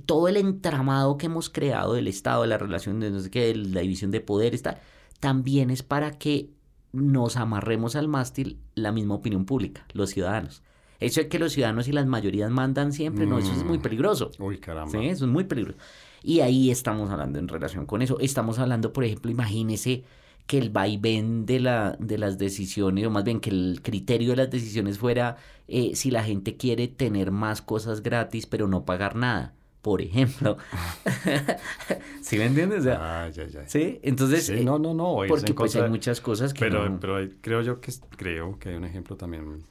todo 0.07 0.29
el 0.29 0.39
entramado 0.39 1.19
que 1.19 1.27
hemos 1.27 1.51
creado 1.51 1.93
del 1.93 2.09
Estado, 2.09 2.41
de 2.41 2.49
la 2.49 2.57
relación 2.57 3.01
de 3.01 3.11
no 3.11 3.21
sé 3.21 3.31
qué, 3.31 3.55
la 3.55 3.83
división 3.83 4.11
de 4.11 4.23
poderes, 4.23 4.63
tal, 4.63 4.79
también 5.21 5.69
es 5.69 5.83
para 5.83 6.13
que 6.13 6.49
nos 6.95 7.37
amarremos 7.37 7.97
al 7.97 8.09
mástil 8.09 8.59
la 8.75 8.91
misma 8.91 9.17
opinión 9.17 9.45
pública, 9.45 9.85
los 9.93 10.09
ciudadanos. 10.09 10.63
Eso 11.01 11.21
de 11.21 11.29
que 11.29 11.39
los 11.39 11.53
ciudadanos 11.53 11.87
y 11.87 11.93
las 11.93 12.07
mayorías 12.07 12.51
mandan 12.51 12.95
siempre, 12.95 13.27
no, 13.27 13.39
eso 13.39 13.53
es 13.53 13.63
muy 13.63 13.77
mm. 13.77 13.83
peligroso. 13.83 14.31
Uy, 14.39 14.57
caramba. 14.57 14.91
Sí, 14.91 15.07
eso 15.07 15.27
es 15.27 15.31
muy 15.31 15.45
peligroso. 15.45 15.77
Y 16.23 16.41
ahí 16.41 16.71
estamos 16.71 17.11
hablando 17.11 17.39
en 17.39 17.47
relación 17.47 17.85
con 17.85 18.01
eso. 18.01 18.19
Estamos 18.21 18.59
hablando, 18.59 18.95
por 18.95 19.05
ejemplo, 19.05 19.31
imagínese 19.31 20.05
que 20.51 20.59
el 20.59 20.71
vaivén 20.71 21.47
de, 21.47 21.61
la, 21.61 21.97
de 22.01 22.19
las 22.19 22.37
decisiones, 22.37 23.07
o 23.07 23.11
más 23.11 23.23
bien 23.23 23.39
que 23.39 23.51
el 23.51 23.79
criterio 23.85 24.31
de 24.31 24.37
las 24.37 24.51
decisiones 24.51 24.99
fuera 24.99 25.37
eh, 25.69 25.95
si 25.95 26.11
la 26.11 26.25
gente 26.25 26.57
quiere 26.57 26.89
tener 26.89 27.31
más 27.31 27.63
cosas 27.63 28.03
gratis 28.03 28.47
pero 28.47 28.67
no 28.67 28.85
pagar 28.85 29.15
nada, 29.15 29.55
por 29.81 30.03
ejemplo. 30.03 30.57
¿Sí 32.21 32.37
me 32.37 32.47
entiendes? 32.47 32.85
ah, 32.89 33.31
ya, 33.33 33.47
ya. 33.47 33.69
Sí, 33.69 34.01
entonces... 34.03 34.47
Sí, 34.47 34.65
no, 34.65 34.81
no, 34.81 34.93
no. 34.93 35.19
Porque 35.29 35.55
pues 35.55 35.77
hay 35.77 35.89
muchas 35.89 36.21
cosas 36.21 36.53
que 36.53 36.59
pero, 36.59 36.99
Pero 36.99 37.31
creo 37.41 37.63
yo 37.63 37.81
que, 37.81 37.93
creo 38.17 38.59
que 38.59 38.71
hay 38.71 38.75
un 38.75 38.85
ejemplo 38.85 39.17
también, 39.17 39.63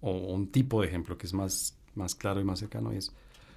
o 0.00 0.10
un 0.10 0.48
tipo 0.48 0.82
de 0.82 0.88
ejemplo 0.88 1.16
que 1.16 1.28
es 1.28 1.32
más, 1.32 1.78
más 1.94 2.16
claro 2.16 2.40
y 2.40 2.44
más 2.44 2.58
cercano, 2.58 2.90
es 2.90 3.14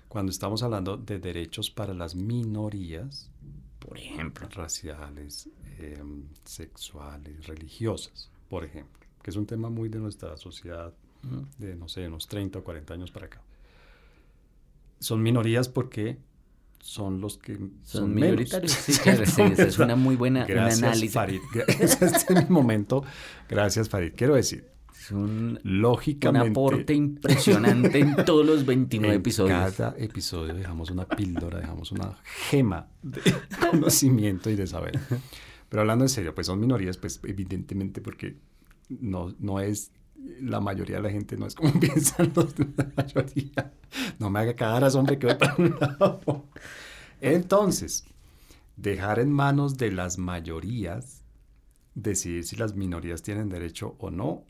cuando 0.07 0.31
estamos 0.31 0.61
hablando 0.61 0.95
de 0.95 1.17
derechos 1.17 1.71
para 1.71 1.95
las 1.95 2.13
minorías, 2.13 3.31
por 3.81 3.97
ejemplo. 3.97 4.47
Raciales, 4.49 5.49
em, 5.79 6.23
sexuales, 6.45 7.47
religiosas, 7.47 8.29
por 8.49 8.63
ejemplo, 8.63 9.07
que 9.21 9.31
es 9.31 9.35
un 9.35 9.45
tema 9.45 9.69
muy 9.69 9.89
de 9.89 9.99
nuestra 9.99 10.37
sociedad 10.37 10.93
de, 11.59 11.75
no 11.75 11.87
sé, 11.87 12.07
unos 12.07 12.27
30 12.27 12.59
o 12.59 12.63
40 12.63 12.93
años 12.93 13.11
para 13.11 13.27
acá. 13.27 13.41
Son 14.99 15.21
minorías 15.21 15.69
porque 15.69 16.17
son 16.79 17.21
los 17.21 17.37
que 17.37 17.59
son, 17.83 18.13
minoritarios. 18.13 18.71
Sí, 18.71 18.93
claro, 19.03 19.25
sí, 19.25 19.41
es 19.57 19.77
una 19.77 19.95
muy 19.95 20.15
buena 20.15 20.45
gracias, 20.45 20.83
análisis. 20.83 21.13
Farid. 21.13 21.41
Este 21.79 22.05
es 22.05 22.29
mi 22.29 22.45
momento. 22.49 23.03
Gracias, 23.47 23.89
Farid. 23.89 24.13
Quiero 24.15 24.35
decir, 24.35 24.71
es 25.01 25.09
un, 25.09 25.59
lógicamente, 25.63 26.45
un 26.45 26.51
aporte 26.51 26.93
impresionante 26.93 27.99
en 27.99 28.15
todos 28.23 28.45
los 28.45 28.65
29 28.67 29.15
episodios. 29.17 29.73
Cada 29.75 29.97
episodio 29.97 30.53
dejamos 30.53 30.91
una 30.91 31.07
píldora, 31.07 31.59
dejamos 31.59 31.91
una 31.91 32.19
gema 32.49 32.87
de 33.01 33.21
conocimiento 33.71 34.51
y 34.51 34.55
de 34.55 34.67
saber. 34.67 34.99
Pero 35.69 35.81
hablando 35.81 36.05
en 36.05 36.09
serio, 36.09 36.35
pues 36.35 36.45
son 36.45 36.59
minorías, 36.59 36.97
pues 36.97 37.19
evidentemente 37.23 37.99
porque 37.99 38.37
no, 38.89 39.33
no 39.39 39.59
es 39.59 39.91
la 40.39 40.59
mayoría 40.59 40.97
de 40.97 41.01
la 41.01 41.09
gente 41.09 41.35
no 41.35 41.47
es 41.47 41.55
como 41.55 41.71
piensan 41.79 42.31
los 42.35 42.53
de 42.53 42.67
la 42.77 42.91
mayoría. 42.95 43.73
No 44.19 44.29
me 44.29 44.39
haga 44.39 44.55
cagar 44.55 44.83
hombre 44.95 45.17
que 45.17 45.25
voy 45.25 45.35
para 45.35 45.55
un 45.55 45.75
lado. 45.79 46.45
Entonces, 47.21 48.05
dejar 48.75 49.17
en 49.17 49.31
manos 49.31 49.77
de 49.77 49.91
las 49.91 50.19
mayorías 50.19 51.23
decidir 51.95 52.43
si 52.43 52.55
las 52.55 52.75
minorías 52.75 53.23
tienen 53.23 53.49
derecho 53.49 53.95
o 53.97 54.11
no 54.11 54.45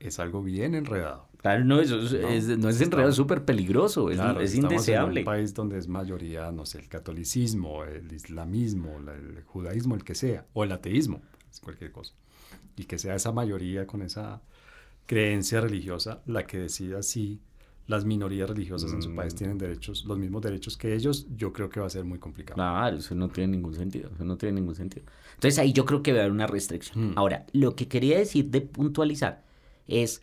es 0.00 0.18
algo 0.18 0.42
bien 0.42 0.74
enredado. 0.74 1.28
Claro, 1.36 1.64
no, 1.64 1.80
eso 1.80 1.98
es, 2.00 2.48
no, 2.58 2.68
es 2.68 2.80
enredado, 2.80 3.10
es 3.10 3.16
súper 3.16 3.44
peligroso, 3.44 4.10
es, 4.10 4.20
es 4.40 4.54
indeseable. 4.54 5.20
En 5.20 5.26
un 5.26 5.32
país 5.32 5.54
donde 5.54 5.78
es 5.78 5.88
mayoría, 5.88 6.50
no 6.50 6.66
sé, 6.66 6.78
el 6.78 6.88
catolicismo, 6.88 7.84
el 7.84 8.12
islamismo, 8.12 8.98
el 8.98 9.42
judaísmo, 9.44 9.94
el 9.94 10.04
que 10.04 10.14
sea, 10.14 10.46
o 10.52 10.64
el 10.64 10.72
ateísmo, 10.72 11.22
cualquier 11.62 11.92
cosa. 11.92 12.14
Y 12.76 12.84
que 12.84 12.98
sea 12.98 13.14
esa 13.14 13.32
mayoría 13.32 13.86
con 13.86 14.02
esa 14.02 14.42
creencia 15.06 15.60
religiosa 15.60 16.22
la 16.26 16.46
que 16.46 16.58
decida 16.58 17.02
si 17.02 17.40
las 17.86 18.04
minorías 18.04 18.48
religiosas 18.48 18.92
en 18.92 19.02
su 19.02 19.14
país 19.14 19.34
mm. 19.34 19.36
tienen 19.36 19.58
derechos, 19.58 20.04
los 20.04 20.18
mismos 20.18 20.42
derechos 20.42 20.76
que 20.76 20.94
ellos, 20.94 21.26
yo 21.36 21.52
creo 21.52 21.68
que 21.68 21.80
va 21.80 21.86
a 21.86 21.90
ser 21.90 22.04
muy 22.04 22.18
complicado. 22.18 22.54
Claro, 22.54 22.96
eso 22.98 23.14
no 23.14 23.28
tiene 23.28 23.56
ningún 23.56 23.74
sentido, 23.74 24.10
eso 24.14 24.24
no 24.24 24.36
tiene 24.36 24.60
ningún 24.60 24.76
sentido. 24.76 25.06
Entonces 25.34 25.58
ahí 25.58 25.72
yo 25.72 25.84
creo 25.84 26.02
que 26.02 26.12
va 26.12 26.18
a 26.18 26.20
haber 26.22 26.32
una 26.32 26.46
restricción. 26.46 27.10
Mm. 27.10 27.12
Ahora, 27.16 27.46
lo 27.52 27.74
que 27.74 27.88
quería 27.88 28.18
decir 28.18 28.50
de 28.50 28.60
puntualizar 28.60 29.42
es 29.86 30.22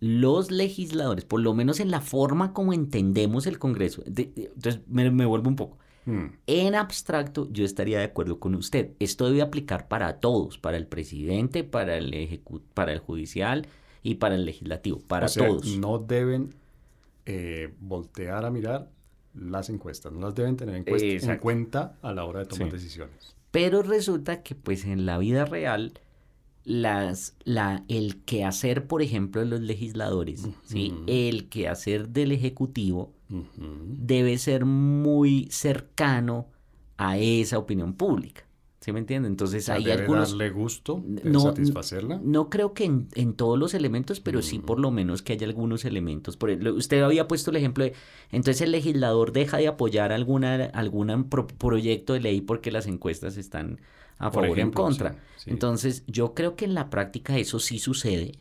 los 0.00 0.50
legisladores, 0.50 1.24
por 1.24 1.40
lo 1.40 1.54
menos 1.54 1.80
en 1.80 1.90
la 1.90 2.00
forma 2.00 2.52
como 2.52 2.72
entendemos 2.72 3.46
el 3.46 3.58
Congreso, 3.58 4.02
entonces 4.06 4.80
me, 4.88 5.10
me, 5.10 5.26
vuelvo 5.26 5.50
un 5.50 5.56
poco. 5.56 5.78
Mm. 6.06 6.26
En 6.46 6.74
abstracto, 6.74 7.48
yo 7.52 7.64
estaría 7.64 7.98
de 7.98 8.04
acuerdo 8.04 8.40
con 8.40 8.54
usted. 8.54 8.92
Esto 8.98 9.26
debe 9.26 9.42
aplicar 9.42 9.88
para 9.88 10.18
todos, 10.20 10.56
para 10.56 10.78
el 10.78 10.86
presidente, 10.86 11.62
para 11.64 11.98
el, 11.98 12.40
para 12.72 12.92
el 12.92 13.00
judicial, 13.00 13.68
y 14.02 14.16
para 14.16 14.34
el 14.34 14.44
legislativo, 14.44 15.00
para 15.00 15.28
todos. 15.28 15.66
No 15.78 15.98
deben 15.98 16.54
eh, 17.26 17.72
voltear 17.80 18.44
a 18.44 18.50
mirar 18.50 18.90
las 19.34 19.68
encuestas, 19.68 20.12
no 20.12 20.20
las 20.20 20.34
deben 20.34 20.56
tener 20.56 20.74
en, 20.74 21.38
cuenta 21.38 21.96
a 22.02 22.12
la 22.12 22.24
hora 22.24 22.40
de 22.40 22.46
tomar 22.46 22.72
decisiones. 22.72 23.36
Pero 23.50 23.82
resulta 23.82 24.42
que 24.42 24.54
pues 24.54 24.84
en 24.84 25.06
la 25.06 25.18
vida 25.18 25.44
real 25.44 25.92
las, 26.64 27.36
la, 27.44 27.84
el 27.88 28.22
quehacer, 28.24 28.86
por 28.86 29.02
ejemplo, 29.02 29.40
de 29.40 29.46
los 29.46 29.60
legisladores, 29.60 30.48
¿sí? 30.64 30.94
el 31.06 31.48
quehacer 31.48 32.08
del 32.08 32.32
Ejecutivo 32.32 33.12
debe 33.28 34.38
ser 34.38 34.64
muy 34.64 35.48
cercano 35.50 36.48
a 36.96 37.16
esa 37.18 37.58
opinión 37.58 37.94
pública. 37.94 38.44
¿Sí 38.80 38.92
me 38.92 38.98
entiende? 39.00 39.28
Entonces 39.28 39.68
hay 39.68 39.84
debe 39.84 40.00
algunos... 40.00 40.30
darle 40.30 40.48
gusto? 40.48 41.04
no, 41.04 41.40
satisfacerla? 41.40 42.18
No 42.22 42.48
creo 42.48 42.72
que 42.72 42.84
en, 42.84 43.34
todos 43.34 43.58
los 43.58 43.74
elementos, 43.74 44.20
pero 44.20 44.40
sí 44.40 44.58
por 44.58 44.78
mm. 44.78 44.80
lo 44.80 44.90
menos 44.90 45.20
que 45.20 45.34
haya 45.34 45.46
algunos 45.46 45.84
elementos. 45.84 46.38
Por 46.38 46.50
usted 46.50 47.02
había 47.02 47.28
puesto 47.28 47.50
el 47.50 47.58
ejemplo 47.58 47.84
de, 47.84 47.92
entonces 48.30 48.62
el 48.62 48.70
legislador 48.70 49.32
deja 49.32 49.58
de 49.58 49.68
apoyar 49.68 50.12
alguna, 50.12 50.64
algún 50.72 51.28
proyecto 51.28 52.14
de 52.14 52.20
ley 52.20 52.40
porque 52.40 52.70
las 52.70 52.86
encuestas 52.86 53.36
están 53.36 53.80
a 54.16 54.30
favor 54.30 54.58
o 54.58 54.62
en 54.62 54.70
contra. 54.70 55.16
Entonces 55.44 56.02
yo 56.06 56.32
creo 56.32 56.56
que 56.56 56.64
en 56.64 56.72
la 56.72 56.88
práctica 56.88 57.36
eso 57.36 57.60
sí 57.60 57.78
sucede. 57.78 58.32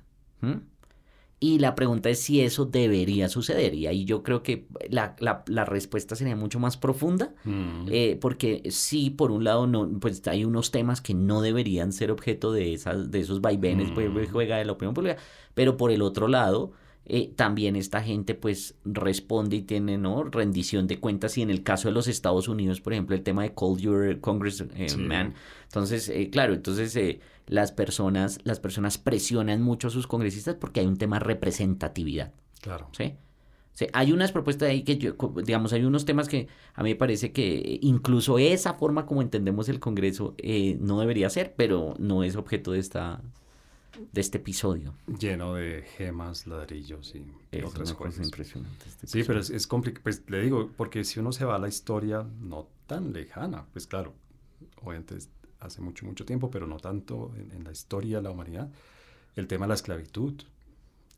Y 1.41 1.59
la 1.59 1.73
pregunta 1.73 2.09
es 2.09 2.19
si 2.19 2.41
eso 2.41 2.65
debería 2.65 3.29
suceder. 3.29 3.73
Y 3.73 3.87
ahí 3.87 4.03
yo 4.03 4.23
creo 4.23 4.43
que 4.43 4.67
la, 4.89 5.15
la, 5.19 5.65
respuesta 5.65 6.15
sería 6.15 6.35
mucho 6.35 6.59
más 6.59 6.75
profunda, 6.75 7.33
mm. 7.45 7.85
eh, 7.89 8.17
porque 8.19 8.63
sí, 8.71 9.09
por 9.09 9.31
un 9.31 9.45
lado, 9.45 9.65
no, 9.65 9.89
pues 10.01 10.27
hay 10.27 10.43
unos 10.43 10.71
temas 10.71 10.99
que 10.99 11.13
no 11.13 11.41
deberían 11.41 11.93
ser 11.93 12.11
objeto 12.11 12.51
de, 12.51 12.73
esas, 12.73 13.09
de 13.09 13.21
esos 13.21 13.39
vaivenes, 13.39 13.89
pues, 13.91 14.09
pues, 14.11 14.29
juega 14.29 14.57
de 14.57 14.65
la 14.65 14.73
opinión 14.73 14.93
pública, 14.93 15.17
pero 15.53 15.77
por 15.77 15.91
el 15.91 16.01
otro 16.01 16.27
lado, 16.27 16.73
eh, 17.09 17.33
también 17.35 17.75
esta 17.75 18.01
gente 18.01 18.35
pues 18.35 18.75
responde 18.85 19.57
y 19.57 19.61
tiene 19.63 19.97
¿no? 19.97 20.23
rendición 20.23 20.87
de 20.87 20.99
cuentas 20.99 21.37
y 21.37 21.41
en 21.41 21.49
el 21.49 21.63
caso 21.63 21.87
de 21.87 21.93
los 21.93 22.07
Estados 22.07 22.47
Unidos, 22.47 22.81
por 22.81 22.93
ejemplo, 22.93 23.15
el 23.15 23.23
tema 23.23 23.43
de 23.43 23.53
Call 23.53 23.77
Your 23.77 24.19
Congressman, 24.21 24.71
eh, 24.75 25.33
entonces, 25.63 26.11
claro, 26.31 26.53
entonces 26.53 27.19
las 27.47 27.71
personas, 27.71 28.39
las 28.43 28.59
personas 28.59 28.97
presionan 28.97 29.61
mucho 29.61 29.89
a 29.89 29.91
sus 29.91 30.07
congresistas 30.07 30.55
porque 30.55 30.79
hay 30.79 30.85
un 30.85 30.97
tema 30.97 31.19
de 31.19 31.25
representatividad. 31.25 32.31
Claro. 32.61 32.89
¿Sí? 32.97 33.15
Sí, 33.79 33.87
hay 33.93 34.11
unas 34.11 34.33
propuestas 34.33 34.69
ahí 34.69 34.83
que 34.83 34.97
yo, 34.97 35.13
digamos, 35.45 35.71
hay 35.71 35.85
unos 35.85 36.03
temas 36.03 36.27
que 36.27 36.47
a 36.73 36.83
mí 36.83 36.89
me 36.89 36.95
parece 36.95 37.31
que 37.31 37.79
incluso 37.81 38.37
esa 38.37 38.73
forma 38.73 39.05
como 39.05 39.21
entendemos 39.21 39.69
el 39.69 39.79
Congreso 39.79 40.35
eh, 40.37 40.77
no 40.81 40.99
debería 40.99 41.29
ser, 41.29 41.53
pero 41.55 41.93
no 41.97 42.23
es 42.23 42.35
objeto 42.35 42.73
de 42.73 42.79
esta 42.79 43.21
de 44.11 44.21
este 44.21 44.37
episodio. 44.37 44.93
Lleno 45.19 45.55
de 45.55 45.83
gemas, 45.97 46.47
ladrillos 46.47 47.13
y 47.15 47.25
Es 47.51 47.65
otras 47.65 47.89
una 47.89 47.97
cosa 47.97 48.09
cosas. 48.09 48.25
impresionante. 48.25 48.85
este 48.87 49.07
Sí, 49.07 49.23
pero 49.25 49.39
es, 49.39 49.49
es 49.49 49.67
complicado. 49.67 50.03
Pues 50.03 50.23
le 50.27 50.41
digo, 50.41 50.71
porque 50.77 51.03
si 51.03 51.19
uno 51.19 51.31
se 51.31 51.45
va 51.45 51.55
a 51.55 51.59
la 51.59 51.67
historia 51.67 52.25
no 52.41 52.67
tan 52.87 53.13
lejana, 53.13 53.65
pues 53.73 53.87
claro, 53.87 54.13
obviamente 54.83 55.17
hace 55.59 55.81
mucho, 55.81 56.05
mucho 56.05 56.25
tiempo, 56.25 56.49
pero 56.49 56.67
no 56.67 56.77
tanto 56.77 57.33
en, 57.35 57.51
en 57.51 57.63
la 57.63 57.71
historia 57.71 58.17
de 58.17 58.23
la 58.23 58.31
humanidad, 58.31 58.69
el 59.35 59.47
tema 59.47 59.65
de 59.65 59.69
la 59.69 59.75
esclavitud. 59.75 60.33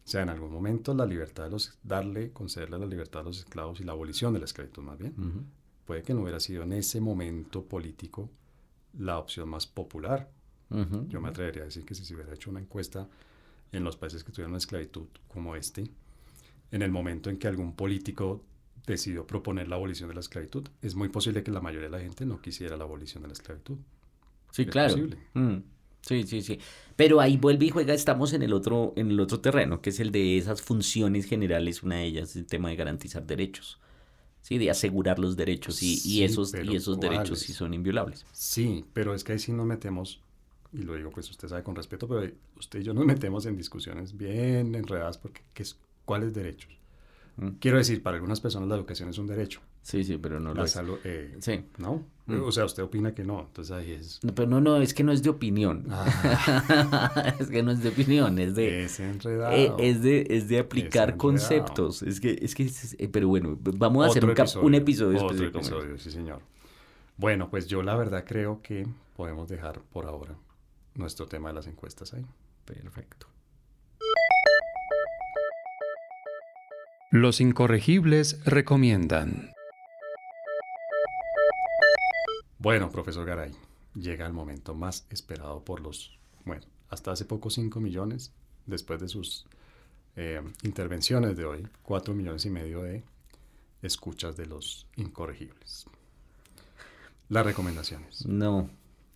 O 0.03 0.07
sea, 0.11 0.23
en 0.23 0.29
algún 0.29 0.51
momento 0.51 0.93
la 0.95 1.05
libertad 1.05 1.43
de 1.45 1.51
los, 1.51 1.77
darle, 1.83 2.31
concederle 2.31 2.79
la 2.79 2.87
libertad 2.87 3.21
a 3.21 3.25
los 3.25 3.39
esclavos 3.39 3.79
y 3.79 3.83
la 3.83 3.91
abolición 3.91 4.33
de 4.33 4.39
la 4.39 4.45
esclavitud 4.45 4.81
más 4.81 4.97
bien, 4.97 5.13
Ujú. 5.17 5.43
puede 5.85 6.01
que 6.01 6.13
no 6.13 6.21
hubiera 6.23 6.39
sido 6.39 6.63
en 6.63 6.73
ese 6.73 6.99
momento 6.99 7.63
político 7.65 8.29
la 8.97 9.19
opción 9.19 9.47
más 9.47 9.67
popular. 9.67 10.29
Yo 11.09 11.19
me 11.19 11.29
atrevería 11.29 11.63
a 11.63 11.65
decir 11.65 11.83
que 11.85 11.95
si 11.95 12.05
se 12.05 12.15
hubiera 12.15 12.33
hecho 12.33 12.49
una 12.49 12.59
encuesta 12.59 13.07
en 13.71 13.83
los 13.83 13.97
países 13.97 14.23
que 14.23 14.31
tuvieron 14.31 14.51
una 14.51 14.57
esclavitud 14.57 15.07
como 15.27 15.55
este, 15.55 15.89
en 16.71 16.81
el 16.81 16.91
momento 16.91 17.29
en 17.29 17.37
que 17.37 17.47
algún 17.47 17.75
político 17.75 18.43
decidió 18.85 19.27
proponer 19.27 19.67
la 19.67 19.75
abolición 19.75 20.09
de 20.09 20.15
la 20.15 20.21
esclavitud, 20.21 20.67
es 20.81 20.95
muy 20.95 21.09
posible 21.09 21.43
que 21.43 21.51
la 21.51 21.61
mayoría 21.61 21.89
de 21.89 21.97
la 21.97 22.03
gente 22.03 22.25
no 22.25 22.41
quisiera 22.41 22.77
la 22.77 22.85
abolición 22.85 23.21
de 23.23 23.27
la 23.27 23.33
esclavitud. 23.33 23.77
Sí, 24.51 24.63
es 24.63 24.69
claro. 24.69 24.93
posible. 24.93 25.17
Mm, 25.33 25.57
Sí, 26.01 26.23
sí, 26.23 26.41
sí. 26.41 26.59
Pero 26.95 27.21
ahí 27.21 27.37
vuelve 27.37 27.65
y 27.65 27.69
juega, 27.69 27.93
estamos 27.93 28.33
en 28.33 28.41
el 28.41 28.53
otro, 28.53 28.93
en 28.95 29.11
el 29.11 29.19
otro 29.19 29.39
terreno, 29.39 29.81
que 29.81 29.91
es 29.91 29.99
el 29.99 30.11
de 30.11 30.37
esas 30.37 30.61
funciones 30.61 31.25
generales, 31.25 31.83
una 31.83 31.97
de 31.97 32.05
ellas 32.05 32.31
es 32.31 32.35
el 32.37 32.47
tema 32.47 32.69
de 32.69 32.75
garantizar 32.75 33.25
derechos. 33.25 33.79
Sí, 34.41 34.57
de 34.57 34.71
asegurar 34.71 35.19
los 35.19 35.37
derechos 35.37 35.83
y, 35.83 36.23
esos, 36.23 36.53
y 36.55 36.75
esos 36.75 36.99
derechos 36.99 37.39
sí 37.39 37.53
son 37.53 37.75
inviolables. 37.75 38.25
Sí, 38.31 38.85
pero 38.93 39.13
es 39.13 39.23
que 39.23 39.33
ahí 39.33 39.39
sí 39.39 39.51
nos 39.51 39.67
metemos, 39.67 40.19
y 40.73 40.83
lo 40.83 40.95
digo 40.95 41.09
pues 41.11 41.29
usted 41.29 41.47
sabe 41.47 41.63
con 41.63 41.75
respeto, 41.75 42.07
pero 42.07 42.31
usted 42.57 42.79
y 42.79 42.83
yo 42.83 42.93
nos 42.93 43.05
metemos 43.25 43.45
en 43.45 43.57
discusiones 43.57 44.15
bien 44.17 44.73
enredadas 44.75 45.17
porque 45.17 45.41
¿qué 45.53 45.63
es, 45.63 45.77
¿cuáles 46.05 46.33
derechos? 46.33 46.71
Mm. 47.37 47.47
Quiero 47.59 47.77
decir, 47.77 48.03
para 48.03 48.15
algunas 48.17 48.41
personas 48.41 48.67
la 48.69 48.75
educación 48.75 49.09
es 49.09 49.17
un 49.17 49.25
derecho. 49.27 49.61
Sí, 49.83 50.03
sí, 50.03 50.17
pero 50.21 50.39
no 50.39 50.49
lo 50.49 50.55
la 50.59 50.65
es. 50.65 50.71
salud, 50.71 50.99
eh, 51.05 51.35
Sí. 51.39 51.63
¿no? 51.79 52.05
Mm. 52.27 52.41
O 52.43 52.51
sea, 52.51 52.65
usted 52.65 52.83
opina 52.83 53.15
que 53.15 53.23
no, 53.23 53.39
entonces 53.47 53.71
ahí 53.71 53.91
es... 53.93 54.19
No, 54.21 54.35
Pero 54.35 54.47
no, 54.47 54.61
no, 54.61 54.77
es 54.77 54.93
que 54.93 55.03
no 55.03 55.11
es 55.11 55.23
de 55.23 55.29
opinión. 55.31 55.87
Ah. 55.89 57.35
es 57.39 57.47
que 57.47 57.63
no 57.63 57.71
es 57.71 57.81
de 57.81 57.89
opinión, 57.89 58.37
es 58.37 58.53
de... 58.55 58.83
Es 58.83 58.99
enredado. 58.99 59.53
eh, 59.55 59.71
es 59.79 60.03
de, 60.03 60.27
es 60.29 60.49
de 60.49 60.59
aplicar 60.59 61.09
enredado. 61.09 61.17
conceptos. 61.17 62.03
Es 62.03 62.19
que, 62.19 62.37
es 62.41 62.53
que, 62.53 62.63
es- 62.63 62.95
eh, 62.99 63.09
pero 63.11 63.27
bueno, 63.27 63.57
vamos 63.59 64.05
a 64.05 64.09
hacer 64.09 64.23
un, 64.25 64.33
cap- 64.33 64.47
un 64.61 64.75
episodio 64.75 65.25
Otro 65.25 65.45
episodio, 65.45 65.97
sí, 65.97 66.11
señor. 66.11 66.41
Bueno, 67.17 67.49
pues 67.49 67.65
yo 67.67 67.81
la 67.81 67.95
verdad 67.95 68.23
creo 68.27 68.61
que 68.61 68.85
podemos 69.15 69.47
dejar 69.49 69.79
por 69.91 70.05
ahora 70.05 70.35
nuestro 70.95 71.27
tema 71.27 71.49
de 71.49 71.55
las 71.55 71.67
encuestas 71.67 72.13
ahí. 72.13 72.25
Perfecto. 72.65 73.27
Los 77.11 77.41
incorregibles 77.41 78.43
recomiendan. 78.45 79.51
Bueno, 82.57 82.89
profesor 82.89 83.25
Garay, 83.25 83.51
llega 83.95 84.25
el 84.25 84.33
momento 84.33 84.75
más 84.75 85.05
esperado 85.09 85.65
por 85.65 85.81
los, 85.81 86.17
bueno, 86.45 86.63
hasta 86.89 87.11
hace 87.11 87.25
poco 87.25 87.49
5 87.49 87.79
millones, 87.79 88.31
después 88.65 89.01
de 89.01 89.09
sus 89.09 89.45
eh, 90.15 90.41
intervenciones 90.63 91.35
de 91.35 91.45
hoy, 91.45 91.67
4 91.83 92.13
millones 92.13 92.45
y 92.45 92.49
medio 92.49 92.83
de 92.83 93.03
escuchas 93.81 94.37
de 94.37 94.45
los 94.45 94.87
incorregibles. 94.95 95.87
Las 97.29 97.45
recomendaciones. 97.45 98.25
No, 98.25 98.69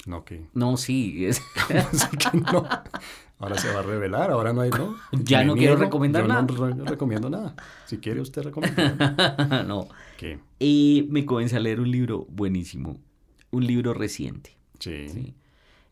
No 0.05 0.23
que, 0.23 0.47
no, 0.53 0.77
sí. 0.77 1.25
es- 1.25 1.41
que 2.31 2.37
no. 2.37 2.67
Ahora 3.39 3.57
se 3.57 3.71
va 3.73 3.79
a 3.79 3.83
revelar, 3.83 4.31
ahora 4.31 4.53
no 4.53 4.61
hay, 4.61 4.69
¿no? 4.69 4.95
Ya 5.23 5.39
Me 5.39 5.45
no 5.45 5.55
quiero 5.55 5.75
recomendar 5.75 6.21
yo 6.23 6.27
nada. 6.29 6.41
No, 6.43 6.67
re- 6.67 6.85
recomiendo 6.85 7.29
nada. 7.29 7.55
Si 7.85 7.97
quiere 7.97 8.21
usted 8.21 8.43
recomendar. 8.43 9.65
no. 9.67 9.87
¿Qué? 10.17 10.39
Y 10.59 11.07
me 11.09 11.25
comencé 11.25 11.57
a 11.57 11.59
leer 11.59 11.79
un 11.81 11.91
libro 11.91 12.25
buenísimo, 12.29 12.99
un 13.51 13.65
libro 13.67 13.93
reciente. 13.93 14.57
Sí. 14.79 15.09
¿sí? 15.09 15.35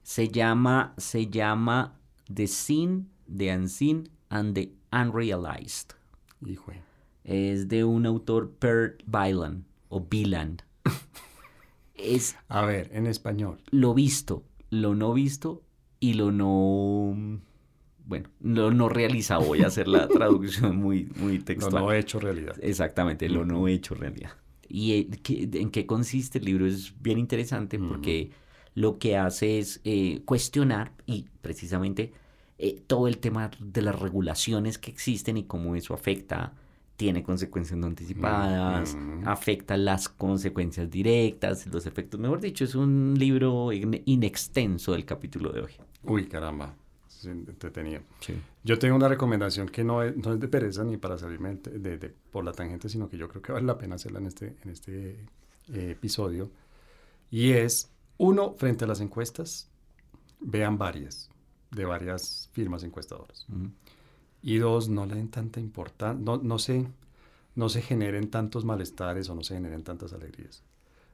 Se 0.04 0.30
llama, 0.30 0.94
se 0.98 1.28
llama 1.28 1.96
The 2.34 2.48
Sin, 2.48 3.10
The 3.36 3.56
Unseen 3.58 4.10
and 4.30 4.54
the 4.54 4.72
Unrealized. 4.92 5.96
Hijo. 6.46 6.72
Es 7.24 7.68
de 7.68 7.84
un 7.84 8.06
autor 8.06 8.52
Per 8.52 8.98
Bylan 9.06 9.66
o 9.90 10.02
Byland. 10.02 10.64
Es 11.96 12.36
A 12.48 12.66
ver, 12.66 12.90
en 12.94 13.08
español. 13.08 13.62
lo 13.72 13.94
visto, 13.94 14.44
lo 14.70 14.96
no 14.96 15.14
visto 15.14 15.64
y 16.00 16.14
lo 16.14 16.32
no... 16.32 17.42
Bueno, 18.06 18.30
lo 18.42 18.72
no 18.72 18.90
realizado. 18.90 19.46
Voy 19.46 19.64
a 19.64 19.68
hacer 19.68 19.88
la 19.88 20.08
traducción 20.10 20.76
muy, 20.78 21.10
muy 21.16 21.38
Lo 21.38 21.46
textual. 21.46 21.84
no 21.84 21.92
hecho 21.94 22.20
realidad. 22.20 22.56
Exactamente, 22.62 23.30
lo 23.30 23.46
no 23.46 23.68
hecho 23.68 23.96
realidad. 23.96 24.32
¿Y 24.68 24.94
eh, 24.94 25.10
en 25.54 25.70
qué 25.70 25.86
consiste 25.86 26.40
el 26.40 26.46
libro? 26.46 26.66
Es 26.66 26.94
bien 27.02 27.20
interesante 27.20 27.80
porque 27.80 28.32
lo 28.76 28.98
que 28.98 29.16
hace 29.18 29.60
es 29.60 29.80
eh, 29.84 30.22
cuestionar 30.26 30.94
y 31.06 31.28
precisamente 31.42 32.12
eh, 32.58 32.82
todo 32.88 33.08
el 33.08 33.20
tema 33.20 33.52
de 33.60 33.82
las 33.82 33.98
regulaciones 34.00 34.78
que 34.78 34.90
existen 34.92 35.38
y 35.38 35.44
cómo 35.44 35.76
eso 35.76 35.94
afecta, 35.94 36.54
tiene 37.04 37.22
consecuencias 37.22 37.78
no 37.78 37.88
anticipadas, 37.88 38.94
Ujú. 38.96 39.28
afecta 39.30 39.76
las 39.76 40.08
consecuencias 40.08 40.90
directas, 40.90 41.68
los 41.68 41.86
efectos. 41.86 42.18
Mejor 42.18 42.40
dicho, 42.40 42.64
es 42.64 42.76
un 42.76 43.16
libro 43.20 43.74
in- 43.74 44.02
inextenso 44.06 44.94
del 44.94 45.04
capítulo 45.04 45.52
de 45.52 45.62
hoy. 45.64 45.72
Uy, 46.04 46.28
caramba. 46.28 46.74
Es 47.10 47.26
entretenido. 47.26 48.02
Yo 48.64 48.80
tengo 48.80 48.96
una 48.96 49.10
recomendación 49.10 49.68
que 49.68 49.84
no 49.84 50.02
es, 50.02 50.16
no 50.16 50.34
es 50.34 50.40
de 50.40 50.48
pereza 50.48 50.86
ni 50.86 50.96
para 50.96 51.18
salirme 51.18 51.56
de- 51.56 51.78
de- 51.80 51.98
de- 51.98 52.10
por 52.32 52.46
la 52.46 52.54
tangente, 52.54 52.88
sino 52.88 53.10
que 53.10 53.18
yo 53.18 53.28
creo 53.28 53.42
que 53.42 53.52
vale 53.52 53.66
la 53.66 53.78
pena 53.78 53.96
hacerla 53.96 54.20
en 54.20 54.28
este, 54.28 54.56
en 54.64 54.70
este 54.70 55.12
eh, 55.74 55.92
episodio. 55.92 56.52
Y 57.30 57.52
es, 57.52 57.90
uno, 58.18 58.54
frente 58.54 58.86
a 58.86 58.88
las 58.88 59.02
encuestas, 59.02 59.70
vean 60.40 60.78
varias, 60.78 61.30
de 61.72 61.84
varias 61.84 62.50
firmas 62.54 62.84
encuestadoras. 62.84 63.46
Ujú. 63.50 63.70
Y 64.44 64.58
dos, 64.58 64.90
no 64.90 65.06
le 65.06 65.16
den 65.16 65.30
tanta 65.30 65.60
importancia, 65.60 66.22
no, 66.22 66.38
no, 66.38 66.60
se, 66.60 66.86
no 67.56 67.70
se 67.70 67.82
generen 67.82 68.30
tantos 68.30 68.66
malestares 68.66 69.30
o 69.30 69.36
no 69.36 69.44
se 69.44 69.56
generen 69.56 69.84
tantas 69.84 70.14
alegrías 70.14 70.62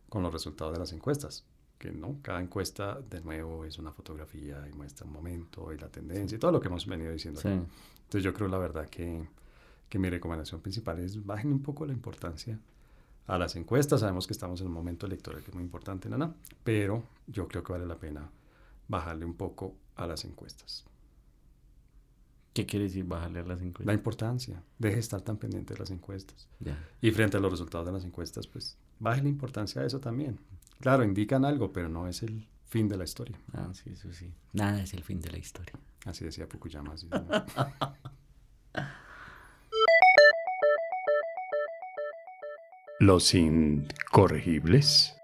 con 0.09 0.23
los 0.23 0.33
resultados 0.33 0.73
de 0.73 0.79
las 0.79 0.91
encuestas. 0.91 1.45
Que 1.77 1.91
no, 1.91 2.17
cada 2.21 2.41
encuesta 2.41 2.99
de 3.09 3.21
nuevo 3.21 3.63
es 3.63 3.77
una 3.77 3.93
fotografía 3.93 4.67
y 4.69 4.75
muestra 4.75 5.05
un 5.05 5.13
momento 5.13 5.71
y 5.71 5.77
la 5.77 5.87
tendencia 5.87 6.35
y 6.35 6.39
todo 6.39 6.51
lo 6.51 6.59
que 6.59 6.67
hemos 6.67 6.85
venido 6.85 7.13
diciendo. 7.13 7.39
Sí. 7.39 7.47
aquí. 7.47 7.61
Entonces 7.99 8.23
yo 8.23 8.33
creo 8.33 8.49
la 8.49 8.57
verdad 8.57 8.89
que, 8.89 9.25
que 9.87 9.99
mi 9.99 10.09
recomendación 10.09 10.59
principal 10.59 10.99
es 10.99 11.23
bajen 11.25 11.53
un 11.53 11.61
poco 11.61 11.85
la 11.85 11.93
importancia 11.93 12.59
a 13.27 13.37
las 13.37 13.55
encuestas. 13.55 14.01
Sabemos 14.01 14.27
que 14.27 14.33
estamos 14.33 14.59
en 14.59 14.67
un 14.67 14.73
momento 14.73 15.05
electoral 15.05 15.41
que 15.43 15.51
es 15.51 15.55
muy 15.55 15.63
importante, 15.63 16.09
nana, 16.09 16.33
pero 16.63 17.03
yo 17.27 17.47
creo 17.47 17.63
que 17.63 17.71
vale 17.71 17.85
la 17.85 17.95
pena 17.95 18.29
bajarle 18.87 19.23
un 19.23 19.35
poco 19.35 19.75
a 19.95 20.07
las 20.07 20.25
encuestas. 20.25 20.83
¿Qué 22.59 22.65
quiere 22.65 22.85
decir 22.87 23.05
bajarle 23.05 23.39
a 23.39 23.43
las 23.43 23.59
La 23.59 23.65
encuestas? 23.65 23.95
importancia, 23.95 24.61
deje 24.79 24.95
de 24.95 24.99
estar 24.99 25.21
tan 25.21 25.37
pendiente 25.37 25.73
de 25.75 25.79
las 25.79 25.91
encuestas. 25.91 26.49
Ya. 26.59 26.77
Y 26.99 27.09
frente 27.11 27.37
a 27.37 27.39
los 27.39 27.51
resultados 27.51 27.85
de 27.87 27.93
las 27.93 28.03
encuestas, 28.03 28.47
pues 28.47 28.77
baje 28.99 29.23
la 29.23 29.29
importancia 29.29 29.81
a 29.81 29.85
eso 29.85 30.01
también. 30.01 30.37
Claro, 30.81 31.05
indican 31.05 31.45
algo, 31.45 31.71
pero 31.71 31.87
no 31.87 32.05
es 32.09 32.21
el 32.21 32.45
fin 32.67 32.89
de 32.89 32.97
la 32.97 33.05
historia. 33.05 33.39
Ah, 33.53 33.69
sí, 33.73 33.91
eso 33.91 34.11
sí. 34.11 34.33
Nada 34.51 34.81
es 34.83 34.93
el 34.93 35.03
fin 35.05 35.21
de 35.21 35.31
la 35.31 35.37
historia. 35.37 35.71
Así 36.05 36.25
decía 36.25 36.47
Fukuyama. 36.47 36.91
así. 36.93 37.07
Los 42.99 43.33
incorregibles. 43.33 45.15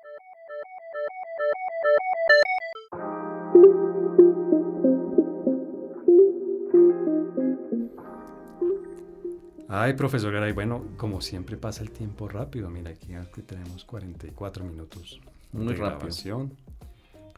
Ay, 9.78 9.91
profesor 9.91 10.32
Garay, 10.32 10.53
bueno, 10.53 10.86
como 10.95 11.19
siempre 11.19 11.57
pasa 11.57 11.84
el 11.84 11.91
tiempo 11.91 12.30
rápido. 12.30 12.69
Mira, 12.69 12.91
aquí 12.91 13.13
aquí 13.13 13.41
tenemos 13.41 13.84
44 13.84 14.63
minutos 14.63 15.19
Muy 15.51 15.65
de 15.65 15.73
rápido. 15.73 15.97
grabación. 15.97 16.53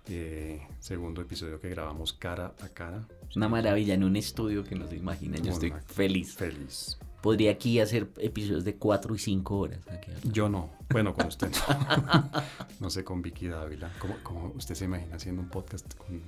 Eh, 0.07 0.61
segundo 0.79 1.23
episodio 1.23 1.59
que 1.59 1.67
grabamos 1.67 2.13
cara 2.13 2.53
a 2.61 2.69
cara. 2.69 3.07
Una 3.35 3.49
maravilla 3.49 3.95
en 3.95 4.03
un 4.03 4.15
estudio 4.15 4.63
que 4.63 4.75
no 4.75 4.87
se 4.87 4.97
imaginan. 4.97 5.41
Yo 5.41 5.51
estoy 5.51 5.73
feliz. 5.87 6.35
Feliz. 6.35 6.99
Podría 7.23 7.49
aquí 7.49 7.79
hacer 7.79 8.07
episodios 8.17 8.63
de 8.63 8.75
4 8.75 9.15
y 9.15 9.17
5 9.17 9.57
horas. 9.57 9.79
aquí. 9.89 10.11
Yo 10.31 10.47
no. 10.47 10.69
Bueno, 10.91 11.15
con 11.15 11.25
usted 11.25 11.49
no. 11.49 12.29
no 12.79 12.89
sé, 12.91 13.03
con 13.03 13.23
Vicky 13.23 13.47
Dávila. 13.47 13.91
¿Cómo, 13.97 14.15
cómo 14.21 14.53
usted 14.55 14.75
se 14.75 14.85
imagina 14.85 15.15
haciendo 15.15 15.41
un 15.41 15.49
podcast 15.49 15.91
con, 15.95 16.21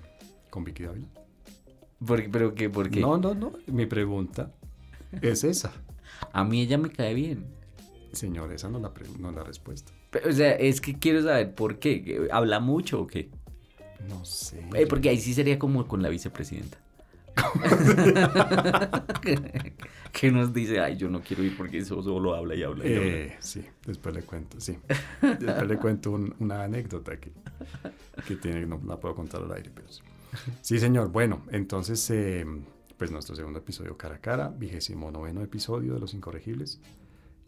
con 0.49 0.63
Vicky 0.63 0.85
Dávila? 0.85 1.07
¿Por? 2.03 2.31
¿Pero 2.31 2.55
qué? 2.55 2.67
¿Por 2.67 2.89
qué? 2.89 2.99
No, 2.99 3.19
no, 3.19 3.35
no. 3.35 3.53
Mi 3.67 3.85
pregunta 3.85 4.51
es 5.21 5.43
esa. 5.43 5.71
A 6.33 6.43
mí 6.43 6.61
ella 6.61 6.77
me 6.77 6.89
cae 6.89 7.13
bien. 7.13 7.45
Señor, 8.11 8.51
esa 8.53 8.69
no 8.69 8.77
es 8.77 8.83
la, 8.83 8.91
no 9.31 9.43
respuesta. 9.43 9.91
Pero, 10.09 10.29
o 10.29 10.33
sea, 10.33 10.53
es 10.53 10.81
que 10.81 10.97
quiero 10.97 11.21
saber 11.21 11.53
por 11.53 11.77
qué. 11.79 12.27
¿Habla 12.31 12.59
mucho 12.59 13.01
o 13.01 13.07
qué? 13.07 13.29
No 14.07 14.23
sé. 14.25 14.63
Eh, 14.73 14.87
porque 14.87 15.09
ahí 15.09 15.19
sí 15.19 15.33
sería 15.33 15.59
como 15.59 15.87
con 15.87 16.01
la 16.01 16.09
vicepresidenta. 16.09 16.77
que 20.11 20.31
nos 20.31 20.53
dice, 20.53 20.79
ay, 20.79 20.97
yo 20.97 21.09
no 21.09 21.21
quiero 21.21 21.43
ir 21.43 21.55
porque 21.55 21.77
eso 21.77 22.01
solo 22.01 22.35
habla 22.35 22.55
y 22.55 22.63
habla 22.63 22.87
y 22.87 22.95
habla. 22.95 23.09
Eh, 23.09 23.37
sí, 23.39 23.63
después 23.85 24.15
le 24.15 24.23
cuento, 24.23 24.59
sí. 24.59 24.77
Después 25.21 25.67
le 25.67 25.77
cuento 25.77 26.11
un- 26.11 26.35
una 26.39 26.63
anécdota 26.63 27.19
que, 27.19 27.31
que 28.27 28.35
tiene, 28.35 28.65
no 28.65 28.81
la 28.85 28.99
puedo 28.99 29.15
contar 29.15 29.41
al 29.43 29.51
aire, 29.53 29.71
pero 29.73 29.87
sí. 29.89 30.01
Sí, 30.61 30.79
señor. 30.79 31.09
Bueno, 31.11 31.43
entonces, 31.51 32.07
eh, 32.11 32.45
pues 32.99 33.09
nuestro 33.11 33.33
segundo 33.33 33.59
episodio 33.59 33.97
cara 33.97 34.15
a 34.15 34.19
cara, 34.19 34.49
vigésimo 34.49 35.09
noveno 35.09 35.41
episodio 35.41 35.93
de 35.93 36.01
Los 36.01 36.13
Incorregibles. 36.13 36.81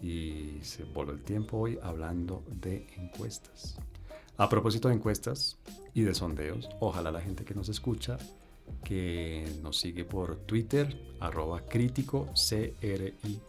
Y 0.01 0.59
se 0.61 0.85
voló 0.85 1.11
el 1.11 1.21
tiempo 1.23 1.57
hoy 1.57 1.77
hablando 1.83 2.45
de 2.47 2.87
encuestas. 2.95 3.77
A 4.37 4.47
propósito 4.47 4.87
de 4.87 4.93
encuestas 4.95 5.59
y 5.93 6.03
de 6.03 6.13
sondeos, 6.13 6.69
ojalá 6.79 7.11
la 7.11 7.19
gente 7.19 7.43
que 7.43 7.53
nos 7.53 7.67
escucha, 7.67 8.15
que 8.85 9.45
nos 9.61 9.77
sigue 9.77 10.05
por 10.05 10.37
Twitter, 10.37 10.97
arroba 11.19 11.65
crítico, 11.65 12.29
C-R-I-T-T-I-K-O, 12.33 13.41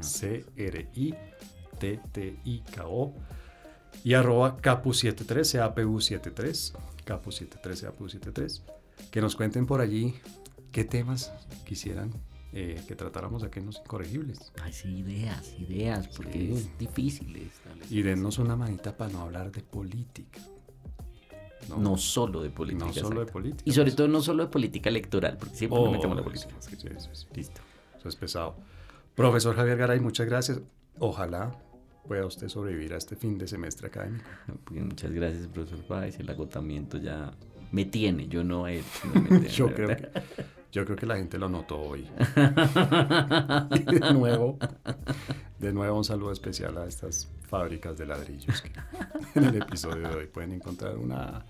C-R-I-T-T-I-K-O, 0.00 1.14
y 4.04 4.12
arroba 4.12 4.58
capu73, 4.58 5.74
CAPU73, 5.74 6.74
capu73, 7.06 7.90
CAPU73, 7.90 8.77
que 9.10 9.20
nos 9.20 9.36
cuenten 9.36 9.66
por 9.66 9.80
allí 9.80 10.14
qué 10.72 10.84
temas 10.84 11.32
quisieran 11.64 12.12
eh, 12.52 12.80
que 12.88 12.94
tratáramos 12.96 13.42
aquí 13.42 13.58
en 13.60 13.66
Los 13.66 13.78
Incorregibles. 13.78 14.52
Ay, 14.62 14.72
sí, 14.72 14.88
ideas, 14.98 15.54
ideas, 15.58 16.08
porque 16.08 16.32
Sí. 16.38 16.52
es 16.54 16.78
difícil 16.78 17.36
establecer. 17.36 17.92
Y 17.96 18.02
dennos 18.02 18.38
una 18.38 18.56
manita 18.56 18.96
para 18.96 19.12
no 19.12 19.20
hablar 19.20 19.52
de 19.52 19.60
política. 19.62 20.40
No 21.76 21.98
solo 21.98 22.42
de 22.42 22.48
política. 22.50 22.86
No 22.86 22.92
solo 22.94 23.20
de 23.20 23.30
política. 23.30 23.62
Y 23.66 23.72
sobre 23.72 23.86
pues. 23.90 23.96
todo 23.96 24.08
no 24.08 24.22
solo 24.22 24.44
de 24.44 24.50
política 24.50 24.88
electoral, 24.88 25.36
porque 25.38 25.54
siempre 25.54 25.78
Oh, 25.78 25.90
metemos 25.90 26.12
en 26.12 26.16
la 26.16 26.24
política. 26.24 26.54
sí, 26.60 26.76
sí. 26.76 26.88
Listo. 27.34 27.60
Eso 27.98 28.08
es 28.08 28.16
pesado. 28.16 28.56
Profesor 29.14 29.54
Javier 29.54 29.76
Garay, 29.76 30.00
muchas 30.00 30.26
gracias. 30.26 30.60
Ojalá 30.98 31.54
pueda 32.06 32.24
usted 32.24 32.48
sobrevivir 32.48 32.94
a 32.94 32.96
este 32.96 33.16
fin 33.16 33.36
de 33.36 33.46
semestre 33.46 33.88
académico. 33.88 34.24
Porque 34.64 34.80
muchas 34.80 35.10
gracias, 35.12 35.46
profesor 35.48 35.84
Páez. 35.86 36.18
El 36.18 36.30
agotamiento 36.30 36.96
ya 36.96 37.32
me 37.72 37.84
tiene, 37.84 38.28
yo 38.28 38.44
no 38.44 38.66
él. 38.66 38.84
sino 39.00 39.14
me 39.14 39.28
tiene, 39.28 39.48
Yo 39.48 39.74
creo 39.74 39.88
que, 39.88 40.08
yo 40.72 40.84
creo 40.84 40.96
que 40.96 41.06
la 41.06 41.16
gente 41.16 41.38
lo 41.38 41.48
notó 41.48 41.80
hoy. 41.80 42.06
Y 43.70 43.82
de 43.82 44.12
nuevo, 44.12 44.58
de 45.58 45.72
nuevo 45.72 45.98
un 45.98 46.04
saludo 46.04 46.32
especial 46.32 46.76
a 46.78 46.86
estas 46.86 47.28
fábricas 47.48 47.96
de 47.98 48.06
ladrillos 48.06 48.62
que 48.62 48.72
en 49.34 49.44
el 49.44 49.62
episodio 49.62 50.08
de 50.08 50.14
hoy 50.14 50.26
pueden 50.26 50.52
encontrar 50.52 50.96
una 50.96 51.44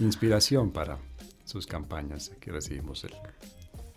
inspiración 0.00 0.70
para 0.70 0.98
sus 1.44 1.66
campañas 1.66 2.30
que 2.40 2.52
recibimos 2.52 3.04
el, 3.04 3.14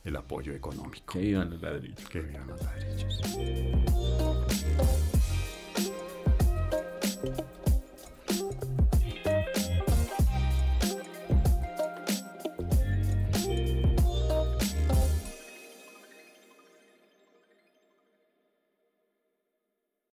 el 0.06 0.16
apoyo 0.16 0.54
económico. 0.54 1.14
Que 1.14 1.20
vivan 1.20 1.50
los 1.50 1.62
ladrillos. 1.62 2.10
Que 2.10 2.22
vivan 2.22 2.48
los 2.48 2.62
ladrillos. 2.64 3.22